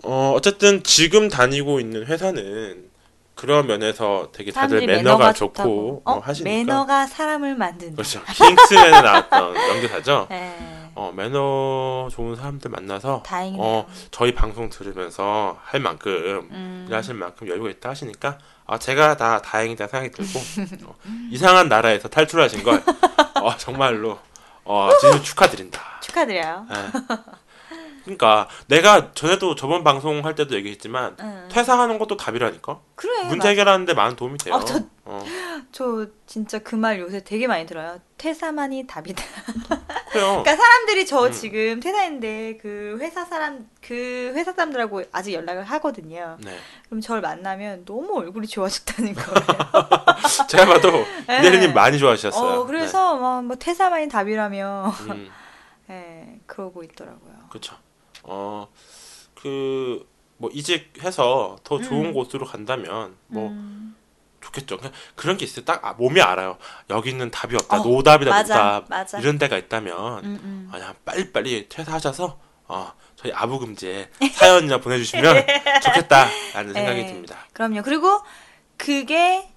어, 0.03 0.13
어 0.13 0.33
어쨌든 0.35 0.83
지금 0.83 1.29
다니고 1.29 1.81
있는 1.81 2.07
회사는 2.07 2.91
그런 3.35 3.67
면에서 3.67 4.29
되게 4.33 4.53
다들 4.53 4.87
매너가, 4.87 5.33
좋다고. 5.33 5.69
좋고 5.69 6.03
어, 6.05 6.15
어, 6.15 6.19
하시니까 6.21 6.51
매너가 6.55 7.07
사람을 7.07 7.57
만든다. 7.57 7.97
그렇죠. 7.97 8.23
킹스맨에 8.25 9.01
나왔던 9.01 9.57
연기사죠. 9.69 10.27
네. 10.31 10.73
어 10.95 11.11
매너 11.17 12.09
좋은 12.13 12.37
사람들 12.37 12.71
만나서 12.71 13.23
다행이네요. 13.25 13.63
어 13.63 13.87
저희 14.11 14.35
방송 14.35 14.69
들으면서 14.69 15.59
할 15.63 15.81
만큼 15.81 16.49
음. 16.51 16.87
일하실 16.89 17.15
만큼 17.15 17.49
여유가 17.49 17.71
있다 17.71 17.89
하시니까 17.89 18.39
아 18.67 18.79
제가 18.79 19.17
다 19.17 19.41
다행이다 19.41 19.87
생각이 19.87 20.11
들고 20.11 20.39
어, 20.91 20.97
이상한 21.31 21.69
나라에서 21.69 22.09
탈출하신 22.09 22.63
걸 22.63 22.83
어, 23.41 23.57
정말로 23.57 24.19
어, 24.65 24.91
진짜 25.01 25.21
축하드린다. 25.23 25.81
축하드려요. 26.03 26.67
예. 26.71 27.17
그러니까 28.05 28.49
내가 28.67 29.13
전에도 29.13 29.55
저번 29.55 29.85
방송 29.85 30.25
할 30.25 30.35
때도 30.35 30.55
얘기했지만 30.57 31.17
응. 31.21 31.49
퇴사하는 31.51 31.99
것도 31.99 32.17
답이라니까. 32.17 32.81
그래. 32.95 33.25
문제 33.25 33.49
해결하는데 33.51 33.95
많은 33.95 34.17
도움이 34.17 34.39
돼요. 34.39 34.55
어, 34.55 34.65
저- 34.65 34.83
어, 35.05 35.25
저 35.73 36.07
진짜 36.27 36.59
그 36.61 36.77
말 36.77 36.99
요새 37.01 37.23
되게 37.25 37.47
많이 37.47 37.67
들어요. 37.67 37.99
퇴사만이 38.19 38.87
답이다. 38.87 39.23
그래요. 40.13 40.43
그러니까 40.43 40.57
사람들이 40.57 41.07
저 41.07 41.27
음. 41.27 41.33
지금 41.33 41.81
퇴사했는데 41.81 42.59
그 42.61 42.97
회사 43.01 43.25
사람 43.25 43.69
그 43.81 44.33
회사 44.35 44.53
사람들하고 44.53 45.03
아직 45.13 45.33
연락을 45.35 45.65
하거든요. 45.65 46.37
네. 46.41 46.57
그럼 46.87 47.01
저를 47.01 47.21
만나면 47.21 47.85
너무 47.85 48.19
얼굴이 48.19 48.47
좋아졌다는 48.47 49.15
거예요. 49.15 50.47
제가 50.49 50.67
봐도 50.67 50.91
네. 51.27 51.39
이대리님 51.41 51.75
많이 51.75 51.99
좋아하셨어요. 51.99 52.61
어, 52.61 52.65
그래서 52.67 53.17
막뭐 53.17 53.57
퇴사만이 53.57 54.09
답이라며 54.09 54.93
네. 55.07 55.13
음, 55.13 55.31
예, 55.91 56.39
그러고 56.47 56.83
있더라고요. 56.85 57.33
그렇죠. 57.51 57.75
어, 58.23 58.69
그, 59.35 60.09
뭐, 60.37 60.51
이직해서 60.53 61.59
더 61.65 61.81
좋은 61.81 62.07
음. 62.07 62.13
곳으로 62.13 62.47
간다면, 62.47 63.17
뭐, 63.27 63.49
음. 63.49 63.97
좋겠죠. 64.41 64.77
그냥 64.79 64.93
그런 65.15 65.37
게 65.37 65.45
있어요. 65.45 65.65
딱 65.65 65.85
아, 65.85 65.93
몸이 65.93 66.21
알아요. 66.21 66.59
여기는 66.91 67.31
답이 67.31 67.55
없다. 67.55 67.81
어, 67.81 67.85
노답이다, 67.85 68.31
맞아, 68.31 68.55
노답. 68.55 68.85
맞아. 68.89 69.19
이런 69.19 69.39
데가 69.39 69.57
있다면, 69.57 70.25
음, 70.25 70.41
음. 70.43 70.69
아, 70.71 70.79
그냥 70.79 70.95
빨리빨리 71.05 71.69
퇴사하셔서, 71.69 72.39
어, 72.67 72.93
저희 73.17 73.33
아부금지에 73.33 74.11
사연이나 74.33 74.79
보내주시면 74.79 75.47
좋겠다라는 75.85 76.73
생각이 76.73 77.01
예. 77.01 77.07
듭니다. 77.07 77.47
그럼요. 77.53 77.83
그리고 77.83 78.21
그게 78.77 79.49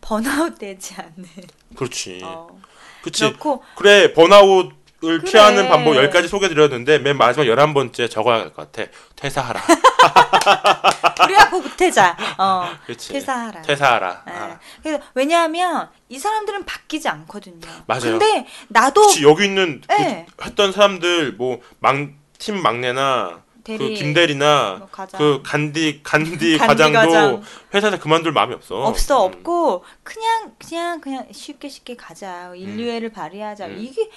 번아웃 0.00 0.58
되지 0.58 0.94
않는. 0.94 1.28
그렇지. 1.76 2.20
어. 2.24 2.60
그렇고 3.02 3.62
그래, 3.76 4.12
번아웃 4.14 4.72
을 5.04 5.18
그래. 5.20 5.30
피하는 5.30 5.68
방법 5.68 5.92
10가지 5.94 6.26
소개드렸는데, 6.26 6.98
맨 7.00 7.16
마지막 7.18 7.44
11번째 7.44 8.10
적어야 8.10 8.36
할 8.38 8.52
것 8.52 8.72
같아. 8.72 8.90
퇴사하라. 9.14 9.60
우리가 11.24 11.50
고태자. 11.50 12.16
어. 12.38 12.68
그렇지. 12.86 13.12
퇴사하라. 13.12 13.62
퇴사하라. 13.62 14.24
예. 14.28 14.32
아. 14.32 14.58
그래서 14.82 15.02
왜냐하면 15.14 15.88
이 16.08 16.18
사람들은 16.18 16.64
바뀌지 16.64 17.08
않거든요. 17.08 17.60
맞아요. 17.86 18.18
근데 18.18 18.46
나도 18.68 19.02
그치, 19.02 19.22
여기 19.24 19.44
있는 19.44 19.82
그 19.86 19.92
네. 19.94 20.26
했던 20.42 20.72
사람들 20.72 21.32
뭐막팀 21.32 22.62
막내나 22.62 23.42
그 23.56 23.62
대리 23.64 23.94
김대리나 23.94 24.76
뭐 24.78 24.88
그 25.18 25.40
간디 25.44 26.00
간디 26.04 26.56
간디 26.56 26.58
과장도 26.58 26.98
과장. 26.98 27.42
회사에서 27.74 27.98
그만둘 27.98 28.32
마음이 28.32 28.54
없어. 28.54 28.76
없어 28.76 29.26
음. 29.26 29.32
없고 29.32 29.84
그냥 30.04 30.52
그냥 30.58 31.00
그냥 31.00 31.26
쉽게 31.32 31.68
쉽게 31.68 31.96
가자 31.96 32.52
인류애를 32.54 33.10
발휘하자 33.10 33.66
음. 33.66 33.76
이게 33.80 34.08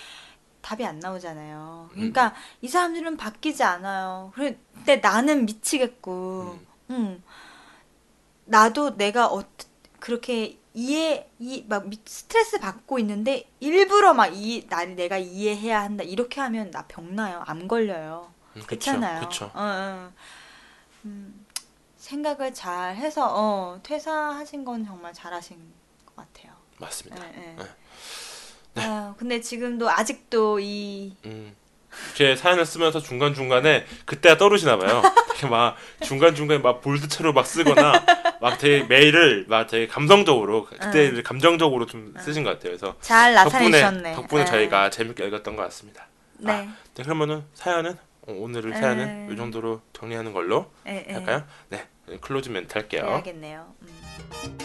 답이 0.69 0.85
안 0.85 0.99
나오잖아요. 0.99 1.89
그러니까 1.93 2.35
이 2.61 2.67
사람들은 2.67 3.17
바뀌지 3.17 3.63
않아요. 3.63 4.31
근데 4.35 4.97
나는 4.97 5.47
미치겠고, 5.47 6.59
음. 6.91 6.95
음. 6.95 7.23
나도 8.45 8.95
내가 8.95 9.33
어, 9.33 9.43
그렇게 9.99 10.59
이해 10.75 11.27
이막 11.39 11.87
스트레스 12.05 12.59
받고 12.59 12.99
있는데 12.99 13.49
일부러 13.59 14.13
막이 14.13 14.67
나를 14.69 14.95
내가 14.95 15.17
이해해야 15.17 15.81
한다 15.81 16.03
이렇게 16.03 16.39
하면 16.39 16.69
나 16.69 16.85
병나요. 16.85 17.43
암 17.47 17.67
걸려요. 17.67 18.31
음, 18.55 18.61
그쵸, 18.61 18.67
그렇잖아요. 18.67 19.21
그쵸. 19.21 19.45
어, 19.45 19.51
어. 19.55 20.11
음, 21.05 21.45
생각을 21.97 22.53
잘 22.53 22.95
해서 22.95 23.27
어, 23.27 23.79
퇴사하신 23.81 24.63
건 24.65 24.85
정말 24.85 25.13
잘하신 25.13 25.57
것 26.05 26.15
같아요. 26.15 26.53
맞습니다. 26.77 27.25
예, 27.25 27.37
예. 27.37 27.55
네. 27.55 27.69
아유, 28.79 29.13
근데 29.17 29.41
지금도 29.41 29.89
아직도 29.89 30.59
이 30.59 31.13
음. 31.25 31.55
제 32.13 32.35
사연을 32.35 32.65
쓰면서 32.65 32.99
중간 32.99 33.33
중간에 33.33 33.85
그때가 34.05 34.37
떠오르시나 34.37 34.77
봐요. 34.77 35.01
막 35.49 35.75
중간 36.03 36.35
중간에 36.35 36.59
막 36.59 36.81
볼드체로 36.81 37.33
막 37.33 37.47
쓰거나 37.47 38.05
막 38.41 38.57
되게 38.57 38.83
메일을 38.83 39.45
막 39.47 39.67
되게 39.67 39.87
감성적으로 39.87 40.65
그때 40.65 41.21
감정적으로 41.23 41.85
좀 41.85 42.13
쓰신 42.19 42.43
것 42.43 42.51
같아요. 42.51 42.71
그래서 42.71 42.95
잘 43.01 43.33
덕분에 43.33 43.69
나타내셨네. 43.81 44.15
덕분에 44.15 44.41
예. 44.41 44.45
저희가 44.45 44.89
재밌게 44.89 45.25
읽었던 45.27 45.55
것 45.55 45.63
같습니다. 45.63 46.07
네. 46.37 46.51
아, 46.51 46.75
네, 46.93 47.03
그러면은 47.03 47.43
사연은 47.53 47.93
어, 48.27 48.33
오늘의 48.33 48.73
에. 48.73 48.75
사연은 48.79 49.31
이 49.33 49.37
정도로 49.37 49.81
정리하는 49.93 50.33
걸로 50.33 50.71
예, 50.87 51.05
예. 51.09 51.13
할까요? 51.13 51.43
네, 51.69 51.85
close 52.21 52.49
멘트 52.49 52.77
할게요. 52.77 53.05
해야겠네요. 53.07 53.73
음. 53.81 54.57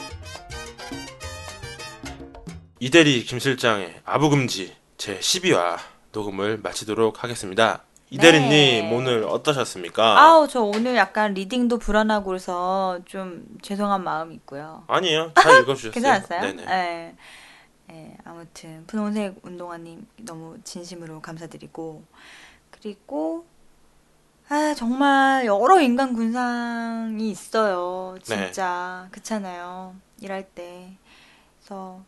이대리 2.85 3.25
김 3.25 3.39
실장의 3.39 4.03
아부금지 4.05 4.77
제 4.99 5.19
12화 5.19 5.79
녹음을 6.13 6.59
마치도록 6.59 7.25
하겠습니다. 7.25 7.83
이대리님 8.11 8.51
네. 8.51 8.95
오늘 8.95 9.25
어떠셨습니까? 9.25 10.21
아우 10.21 10.47
저 10.47 10.61
오늘 10.61 10.95
약간 10.95 11.33
reading도 11.33 11.79
불안하고 11.79 12.27
그래서 12.27 13.01
좀 13.07 13.47
죄송한 13.63 14.05
마음이 14.05 14.35
있고요. 14.35 14.85
아니에요. 14.89 15.33
잘 15.35 15.63
읽어주셨어요. 15.63 15.93
괜찮았어요? 15.97 16.41
네네. 16.43 16.65
네. 16.67 17.17
네, 17.87 18.17
아무튼 18.23 18.85
분홍색 18.87 19.37
운동화님 19.41 20.07
너무 20.19 20.59
진심으로 20.63 21.23
감사드리고 21.23 22.05
그리고 22.71 23.47
아 24.51 24.75
정말 24.77 25.47
여러 25.47 25.81
인간 25.81 26.13
군상이 26.13 27.31
있어요. 27.31 28.19
네. 28.29 28.45
진짜 28.45 29.09
그렇잖아요. 29.11 29.95
일할 30.21 30.43
때 30.55 30.99
그래서 31.59 32.05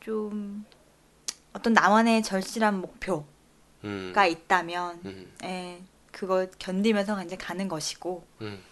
좀 0.00 0.64
어떤 1.52 1.72
나만의 1.72 2.22
절실한 2.22 2.80
목표가 2.80 3.24
음, 3.84 4.12
있다면 4.16 5.00
음, 5.04 5.32
예, 5.44 5.82
그걸 6.12 6.50
견디면서 6.58 7.22
이제 7.24 7.36
가는 7.36 7.68
것이고 7.68 8.24
음, 8.40 8.62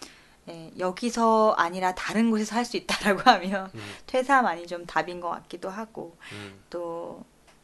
예, 0.49 0.71
여기서 0.79 1.53
아니라 1.57 1.93
다른 1.93 2.31
곳에서 2.31 2.55
할 2.55 2.65
수 2.65 2.77
있다라고 2.77 3.21
하면 3.29 3.71
음, 3.75 3.93
퇴사만이 4.07 4.67
좀 4.67 4.85
답인 4.85 5.19
것 5.19 5.29
같기도 5.29 5.69
하고 5.69 6.17
음, 6.31 6.59
또 6.69 7.23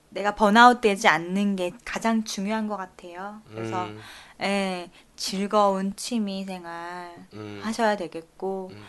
내가 0.10 0.36
번아웃 0.36 0.80
되지 0.82 1.08
않는 1.08 1.56
게 1.56 1.72
가장 1.84 2.24
중요한 2.24 2.68
것 2.68 2.78
같아요. 2.78 3.42
그래서 3.50 3.86
음, 3.88 4.00
예, 4.42 4.90
즐거운 5.16 5.96
취미 5.96 6.46
생활 6.46 7.14
음, 7.34 7.62
하셔야 7.64 7.98
되겠고 7.98 8.70
음. 8.72 8.84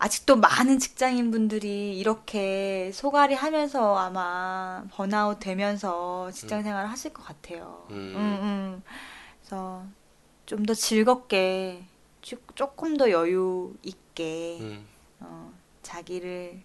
아직도 0.00 0.36
많은 0.36 0.78
직장인 0.78 1.30
분들이 1.30 1.98
이렇게 1.98 2.90
소갈이 2.92 3.34
하면서 3.34 3.96
아마 3.98 4.82
번아웃 4.92 5.38
되면서 5.40 6.30
직장 6.32 6.62
생활을 6.62 6.90
하실 6.90 7.12
것 7.12 7.22
같아요. 7.22 7.86
음. 7.90 7.94
음, 8.16 8.38
음. 8.42 8.82
그래서 9.40 9.84
좀 10.46 10.64
더 10.64 10.74
즐겁게 10.74 11.84
조- 12.22 12.36
조금 12.54 12.96
더 12.96 13.10
여유 13.10 13.74
있게 13.82 14.58
음, 14.60 14.86
어, 15.20 15.52
자기를 15.82 16.60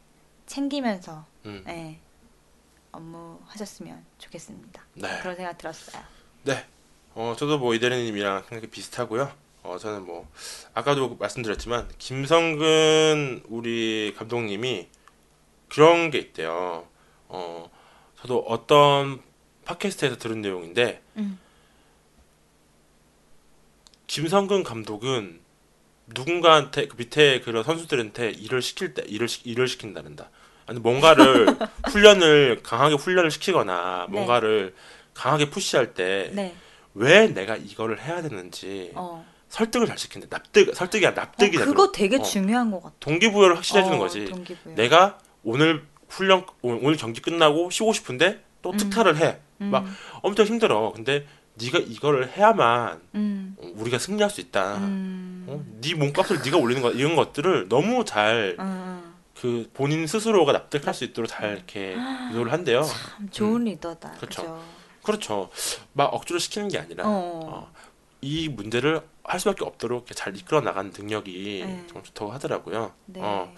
챙기면서 0.48 1.26
음. 1.45 1.64
예, 1.68 1.99
업무 2.91 3.38
하셨으면 3.48 4.03
좋겠습니다. 4.18 4.82
네. 4.95 5.20
그런 5.22 5.36
생각 5.36 5.57
들었어요. 5.57 6.02
네. 6.45 6.66
어, 7.14 7.36
저도 7.38 7.60
뭐 7.60 7.74
이대리님이랑 7.76 8.44
생각이 8.49 8.68
비슷하고요. 8.72 9.32
어, 9.65 9.77
저는 9.77 10.05
뭐 10.05 10.29
아까도 10.73 11.15
말씀드렸지만 11.15 11.89
김성근 11.97 13.43
우리 13.47 14.13
감독님이 14.17 14.87
그런 15.67 16.11
게 16.11 16.19
있대요. 16.19 16.87
어, 17.27 17.71
저도 18.19 18.39
어떤 18.47 19.21
팟캐스트에서 19.65 20.17
들은 20.17 20.41
내용인데 20.41 21.01
음. 21.17 21.39
김성근 24.07 24.63
감독은 24.63 25.41
누군가한테 26.07 26.87
그 26.87 26.95
밑에 26.97 27.41
그런 27.41 27.63
선수들한테 27.63 28.29
일을 28.29 28.61
시킬 28.61 28.93
때 28.93 29.03
일을 29.07 29.27
시, 29.27 29.41
일을 29.45 29.67
시킨다는다. 29.67 30.29
아니 30.67 30.79
뭔가를 30.79 31.47
훈련을 31.89 32.61
강하게 32.61 32.95
훈련을 32.95 33.31
시키거나 33.31 34.07
네. 34.07 34.11
뭔가를 34.11 34.75
강하게 35.15 35.49
푸시할 35.49 35.93
때 35.95 36.29
네. 36.33 36.55
왜 36.93 37.27
내가 37.27 37.55
이거를 37.55 38.01
해야 38.01 38.21
되는지 38.21 38.91
어. 38.93 39.25
설득을 39.56 39.88
잘 39.88 39.98
시킨다. 39.98 40.27
납득 40.30 40.76
설득이 40.76 41.07
아니라 41.07 41.23
어, 41.23 41.26
납득이 41.26 41.57
그거 41.57 41.91
되게 41.91 42.18
어. 42.18 42.22
중요한 42.22 42.72
것 42.72 42.84
같아. 42.84 42.95
동기부여를 42.99 43.56
확실해 43.56 43.84
주는 43.84 43.98
어, 43.98 43.99
거지. 44.02 44.26
동기부여. 44.26 44.76
내가 44.76 45.18
오늘 45.44 45.86
훈련 46.10 46.45
오늘 46.61 46.98
경기 46.98 47.22
끝나고 47.22 47.69
쉬고 47.69 47.94
싶은데 47.94 48.44
또 48.61 48.72
음. 48.72 48.77
특타를 48.77 49.18
해. 49.18 49.40
음, 49.61 49.72
막 49.72 49.86
엄청 50.22 50.45
힘들어. 50.45 50.91
근데 50.94 51.26
네가 51.53 51.80
이거를 51.80 52.34
해야만 52.36 52.99
음, 53.15 53.56
우리가 53.76 53.98
승리할 53.98 54.30
수 54.30 54.41
있다. 54.41 54.76
음, 54.76 55.45
어? 55.48 55.64
네 55.80 55.94
몸값을 55.94 56.41
네가 56.44 56.57
올리는 56.57 56.82
거 56.82 56.91
이런 56.91 57.15
것들을 57.15 57.69
너무 57.69 58.03
잘그 58.03 58.57
음, 58.60 59.65
본인 59.73 60.06
스스로가 60.06 60.52
납득할 60.52 60.94
수 60.94 61.06
있도록 61.06 61.30
잘 61.30 61.53
이렇게 61.53 61.95
유도를 62.32 62.52
한대요. 62.52 62.84
참 62.84 63.30
좋은 63.30 63.64
리더다. 63.64 64.10
음. 64.10 64.18
그쵸. 64.19 64.41
그죠? 64.41 64.64
그렇죠. 65.02 65.49
막 65.94 66.14
억지로 66.14 66.40
시키는 66.40 66.68
게 66.68 66.77
아니라 66.77 67.06
어. 67.07 67.40
어, 67.45 67.72
이 68.19 68.49
문제를 68.49 69.02
할 69.27 69.39
수밖에 69.39 69.65
없도록 69.65 70.07
잘 70.15 70.35
이끌어 70.38 70.61
나가는 70.61 70.91
능력이 70.95 71.64
네. 71.65 71.84
정말 71.88 72.03
좋다고 72.03 72.31
하더라고요. 72.31 72.93
네. 73.06 73.22
어, 73.23 73.53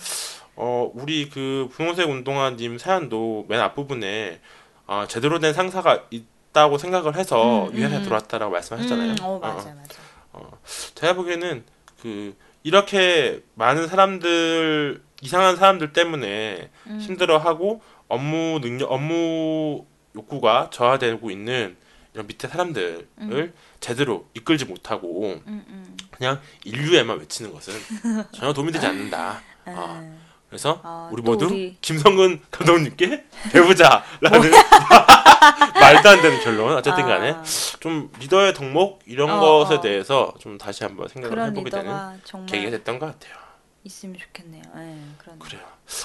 어, 0.56 0.92
우리 0.94 1.30
그 1.30 1.70
분홍색 1.74 2.10
운동화님 2.10 2.78
사연도 2.78 3.46
맨 3.48 3.60
앞부분에 3.60 4.40
아, 4.88 5.06
제대로 5.08 5.40
된 5.40 5.54
상사가 5.54 6.06
있다 6.10 6.38
들어왔다고 6.58 6.80
생각을 6.80 7.16
해서 7.16 7.68
음, 7.68 7.78
이 7.78 7.84
회사에 7.84 8.00
음. 8.00 8.04
들어왔다라고 8.04 8.52
말씀하셨잖아요. 8.52 9.12
음, 9.12 9.16
어, 9.22 9.36
어, 9.36 9.40
맞아요, 9.40 9.76
맞아요. 9.76 10.52
제가 10.96 11.14
보기에는 11.14 11.64
그 12.02 12.36
이렇게 12.64 13.44
많은 13.54 13.88
사람들 13.88 15.02
이상한 15.22 15.56
사람들 15.56 15.94
때문에 15.94 16.70
음. 16.88 17.00
힘들어하고 17.00 17.82
업무 18.08 18.60
능력 18.60 18.92
업무 18.92 19.86
욕구가 20.16 20.70
저하되고 20.72 21.30
있는 21.30 21.78
이런 22.18 22.26
밑에 22.26 22.48
사람들을 22.48 23.08
음. 23.20 23.54
제대로 23.80 24.28
이끌지 24.34 24.66
못하고 24.66 25.40
음, 25.46 25.64
음. 25.68 25.98
그냥 26.10 26.42
인류에만 26.64 27.20
외치는 27.20 27.54
것은 27.54 27.74
전혀 28.34 28.52
도움이 28.54 28.72
되지 28.72 28.88
않는다. 28.88 29.40
어, 29.68 30.00
음. 30.02 30.20
그래서 30.50 30.82
어, 30.84 31.10
우리 31.12 31.22
또 31.22 31.32
모두 31.32 31.46
우리- 31.46 31.78
김성근 31.80 32.42
감독님께 32.50 33.24
배우자라는 33.52 34.52
말도 35.80 36.10
안 36.10 36.22
되는 36.24 36.40
결론 36.44 36.76
어쨌든 36.76 37.06
간에 37.06 37.32
아, 37.34 37.44
좀 37.80 38.12
리더의 38.20 38.56
덕목 38.56 39.02
이런 39.06 39.30
어, 39.30 39.40
것에 39.40 39.76
어. 39.76 39.82
대해서 39.82 40.34
좀 40.40 40.58
다시 40.58 40.84
한번 40.84 41.08
생각을 41.08 41.40
해보게 41.48 41.70
되는 41.70 42.20
계기가 42.48 42.72
됐던 42.72 42.98
것 42.98 43.06
같아요. 43.08 43.38
있으면 43.84 44.18
좋겠네요. 44.18 44.64
예, 44.76 44.98
그런. 45.20 45.38
그래요. 45.40 45.62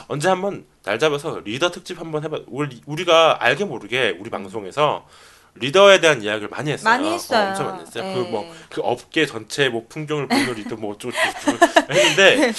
언제 0.09 0.29
한번 0.29 0.67
날 0.85 0.99
잡아서 0.99 1.41
리더 1.41 1.71
특집 1.71 1.99
한번 1.99 2.23
해봐. 2.23 2.41
우리 2.49 2.81
우리가 2.87 3.39
알게 3.43 3.65
모르게 3.65 4.15
우리 4.21 4.29
방송에서 4.31 5.09
리더에 5.55 6.01
대한 6.01 6.23
이야기를 6.23 6.49
많이 6.49 6.71
했어요. 6.73 6.85
많이 6.91 7.13
했어요. 7.13 7.45
어, 7.47 7.49
엄청 7.51 7.67
많이 7.67 7.81
했어요. 7.83 8.05
예. 8.05 8.15
그뭐 8.15 8.53
그 8.71 8.81
업계 8.83 9.27
전체 9.27 9.69
뭐 9.69 9.85
풍경을 9.89 10.27
보는 10.29 10.55
리더 10.55 10.77
뭐 10.77 10.95
어쩌고 10.95 11.13
저쩌고 11.15 11.93
했는데 11.93 12.53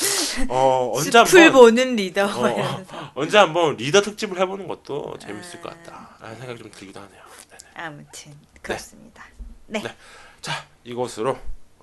어 0.47 0.91
언제 0.95 1.17
한번 1.17 1.51
보는 1.51 1.95
리더. 1.95 2.25
어, 2.25 2.47
이러면서. 2.49 3.11
언제 3.15 3.37
한번 3.37 3.77
리더 3.77 4.01
특집을 4.01 4.39
해보는 4.39 4.67
것도 4.67 5.15
재밌을 5.19 5.61
것 5.61 5.69
같다라는 5.83 6.37
생각이 6.39 6.59
좀 6.59 6.71
들기도 6.71 6.99
하네요. 7.01 7.21
네네. 7.49 7.85
아무튼 7.87 8.33
그렇습니다. 8.61 9.23
자 10.41 10.65
이것으로 10.83 11.37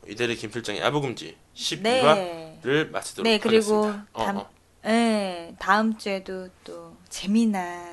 이대리 0.07 0.37
김 0.37 0.51
필장의 0.51 0.83
아부금지 0.83 1.37
12화를 1.57 2.61
네. 2.63 2.85
마치도록 2.85 3.25
네, 3.25 3.39
그리고 3.39 3.85
하겠습니다. 3.87 4.07
어, 4.13 4.25
다음- 4.25 4.37
어. 4.39 4.51
네, 4.83 5.55
다음 5.59 5.99
주에도 5.99 6.49
또 6.65 6.97
재미난 7.09 7.90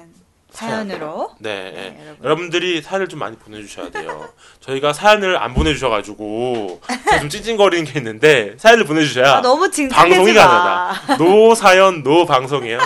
사연으로 0.58 1.36
네, 1.38 1.72
네, 1.72 1.72
네. 1.72 2.02
여러분. 2.04 2.26
여러분 2.26 2.50
들이 2.50 2.82
사연을 2.82 3.08
좀 3.08 3.20
많이 3.20 3.38
보내주셔야 3.38 3.92
돼요. 3.92 4.28
저희가 4.60 4.92
사연을 4.92 5.38
안 5.38 5.54
보내주셔가지고 5.54 6.82
좀 7.20 7.30
찡찡거리는 7.30 7.86
게 7.86 8.00
있는데 8.00 8.56
사연을 8.58 8.86
보내주셔야 8.86 9.36
아, 9.36 9.42
너무 9.42 9.70
방송이. 9.70 10.34
가능하다. 10.34 11.18
no 11.18 11.54
사연 11.54 12.02
no 12.02 12.26
방송이에요. 12.26 12.80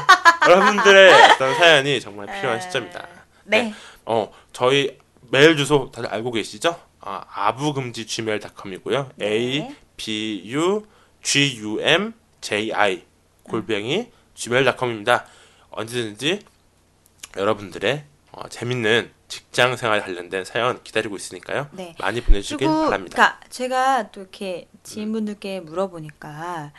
여러분들의 0.50 1.14
어떤 1.32 1.56
사연이 1.56 2.02
정말 2.02 2.26
필요한 2.28 2.58
에, 2.58 2.62
시점이다. 2.62 3.08
네. 3.46 3.74
어 4.06 4.30
저희 4.52 4.98
메일 5.30 5.56
주소 5.56 5.92
다들 5.94 6.10
알고 6.14 6.34
계시죠? 6.34 6.78
아, 7.00 7.24
아부금지 7.34 8.06
gmail.com이고요. 8.06 9.12
네. 9.16 9.26
a 9.28 9.76
b 9.96 10.42
u 10.46 10.86
g 11.24 11.58
u 11.62 11.80
m 11.82 12.14
j 12.42 12.74
i 12.74 13.04
골뱅이 13.44 14.10
gmail.com입니다. 14.36 15.26
언제든지 15.70 16.42
여러분들의 17.38 18.04
어, 18.34 18.48
재밌는 18.48 19.12
직장 19.28 19.76
생활 19.76 20.02
관련된 20.02 20.46
사연 20.46 20.82
기다리고 20.84 21.16
있으니까요. 21.16 21.68
네. 21.72 21.96
많이 22.00 22.22
보내주시길 22.22 22.68
그리고 22.68 22.86
바랍니다. 22.86 23.16
그러니까 23.16 23.40
제가 23.50 24.12
또 24.12 24.22
이렇게 24.22 24.68
지인분들께 24.84 25.62
물어보니까 25.62 26.72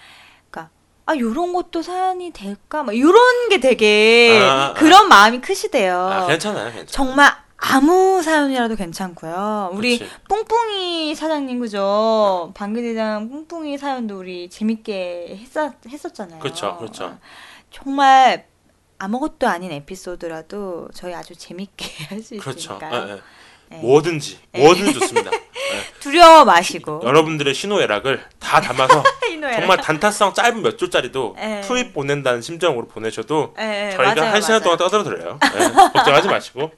그러니까 0.50 0.70
아 1.06 1.16
요런 1.16 1.52
것도 1.52 1.82
사연이 1.82 2.30
될까? 2.30 2.82
막 2.82 2.96
요런 2.98 3.48
게 3.48 3.60
되게 3.60 4.38
아, 4.42 4.70
아. 4.70 4.74
그런 4.74 5.08
마음이 5.08 5.40
크시대요. 5.40 5.96
아, 5.98 6.26
괜찮아요, 6.26 6.64
괜찮아요. 6.66 6.86
정말 6.86 7.32
아무 7.56 8.22
사연이라도 8.22 8.74
괜찮고요. 8.76 9.70
우리 9.72 9.98
그치. 9.98 10.10
뿡뿡이 10.28 11.14
사장님 11.14 11.60
그죠? 11.60 12.50
방귀대장 12.54 13.28
뿡뿡이 13.28 13.78
사연도 13.78 14.18
우리 14.18 14.50
재밌게 14.50 15.38
했었, 15.40 15.72
했었잖아요. 15.86 16.40
그렇죠, 16.40 16.76
그렇죠. 16.78 17.18
정말 17.70 18.46
아무것도 19.06 19.48
아닌 19.48 19.72
에피소드라도 19.72 20.88
저희 20.94 21.12
아주 21.12 21.34
재밌게 21.34 22.04
할수 22.06 22.36
그렇죠. 22.36 22.74
있으니까요. 22.76 23.08
예, 23.08 23.12
예. 23.14 23.20
네. 23.70 23.78
뭐든지, 23.78 24.38
뭐든지 24.52 24.92
좋습니다. 24.94 25.30
예. 25.32 26.00
두려워 26.00 26.44
마시고 26.44 27.00
여러분들의 27.02 27.52
신호애락을 27.54 28.22
다 28.38 28.60
담아서. 28.60 29.02
정말 29.56 29.78
단타성 29.78 30.34
짧은 30.34 30.62
몇 30.62 30.78
줄짜리도 30.78 31.36
예. 31.40 31.62
투입 31.64 31.92
보낸다는 31.94 32.42
심정으로 32.42 32.86
보내셔도 32.86 33.54
저희가 33.56 34.14
맞아요, 34.14 34.32
한 34.32 34.40
시간 34.40 34.60
맞아요. 34.60 34.60
동안 34.60 34.78
떠들어드려요. 34.78 35.38
예, 35.42 35.72
걱정하지 35.92 36.28
마시고. 36.28 36.70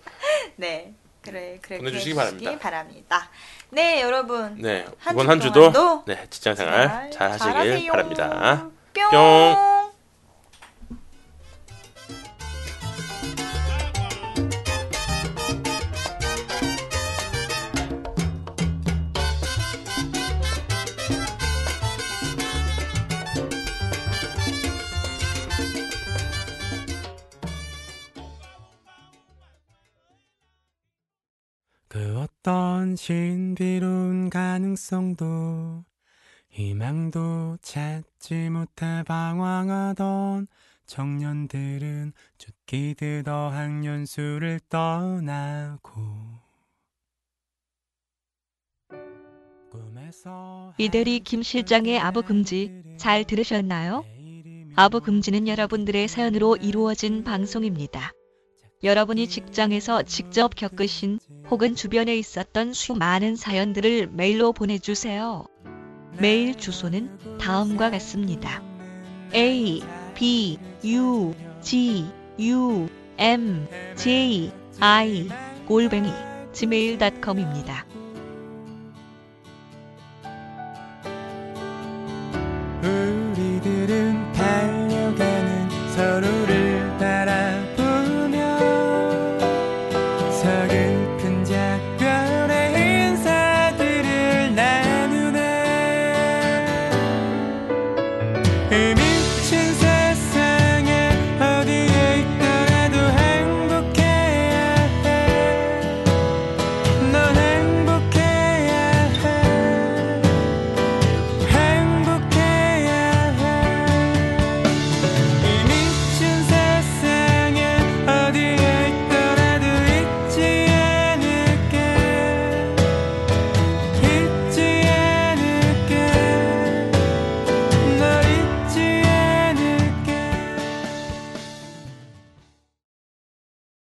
네, 0.56 0.94
그래 1.20 1.58
그렇게 1.60 1.78
보내주시기 1.78 2.14
바랍니다. 2.14 2.58
바랍니다. 2.58 3.30
네, 3.68 4.00
여러분 4.00 4.56
네, 4.62 4.86
한 4.98 5.12
이번 5.14 5.26
주한 5.26 5.40
주도 5.40 6.04
네, 6.06 6.26
직장생활 6.30 7.10
잘 7.12 7.32
하시길 7.32 7.52
잘하세요. 7.52 7.92
바랍니다. 7.92 8.70
뿅. 8.94 9.10
뿅. 9.10 9.73
어떤 32.46 32.94
신비로운 32.94 34.28
가능성도 34.28 35.82
희망도 36.50 37.56
찾지 37.62 38.50
못해 38.50 39.02
방황하던 39.06 40.48
청년들은 40.84 42.12
쫓기듯 42.36 43.26
어학연수를 43.26 44.60
떠나고 44.68 46.02
이대리 50.76 51.20
김 51.20 51.42
실장의 51.42 51.98
아부 51.98 52.20
금지 52.20 52.82
잘 52.98 53.24
들으셨나요? 53.24 54.04
아부 54.76 55.00
금지는 55.00 55.48
여러분들의 55.48 56.08
사연으로 56.08 56.56
이루어진 56.56 57.24
방송입니다. 57.24 58.12
여러분이 58.84 59.28
직장에서 59.28 60.02
직접 60.02 60.54
겪으신 60.54 61.18
혹은 61.50 61.74
주변에 61.74 62.14
있었던 62.18 62.74
수많은 62.74 63.34
사연들을 63.34 64.10
메일로 64.12 64.52
보내주세요. 64.52 65.46
메일 66.18 66.54
주소는 66.54 67.38
다음과 67.38 67.90
같습니다. 67.92 68.62
a 69.34 69.82
b 70.14 70.58
u 70.84 71.34
g 71.62 72.04
u 72.38 72.88
m 73.16 73.66
j 73.96 74.52
i 74.80 75.28
골뱅이 75.66 76.10
gmail.com입니다. 76.52 77.86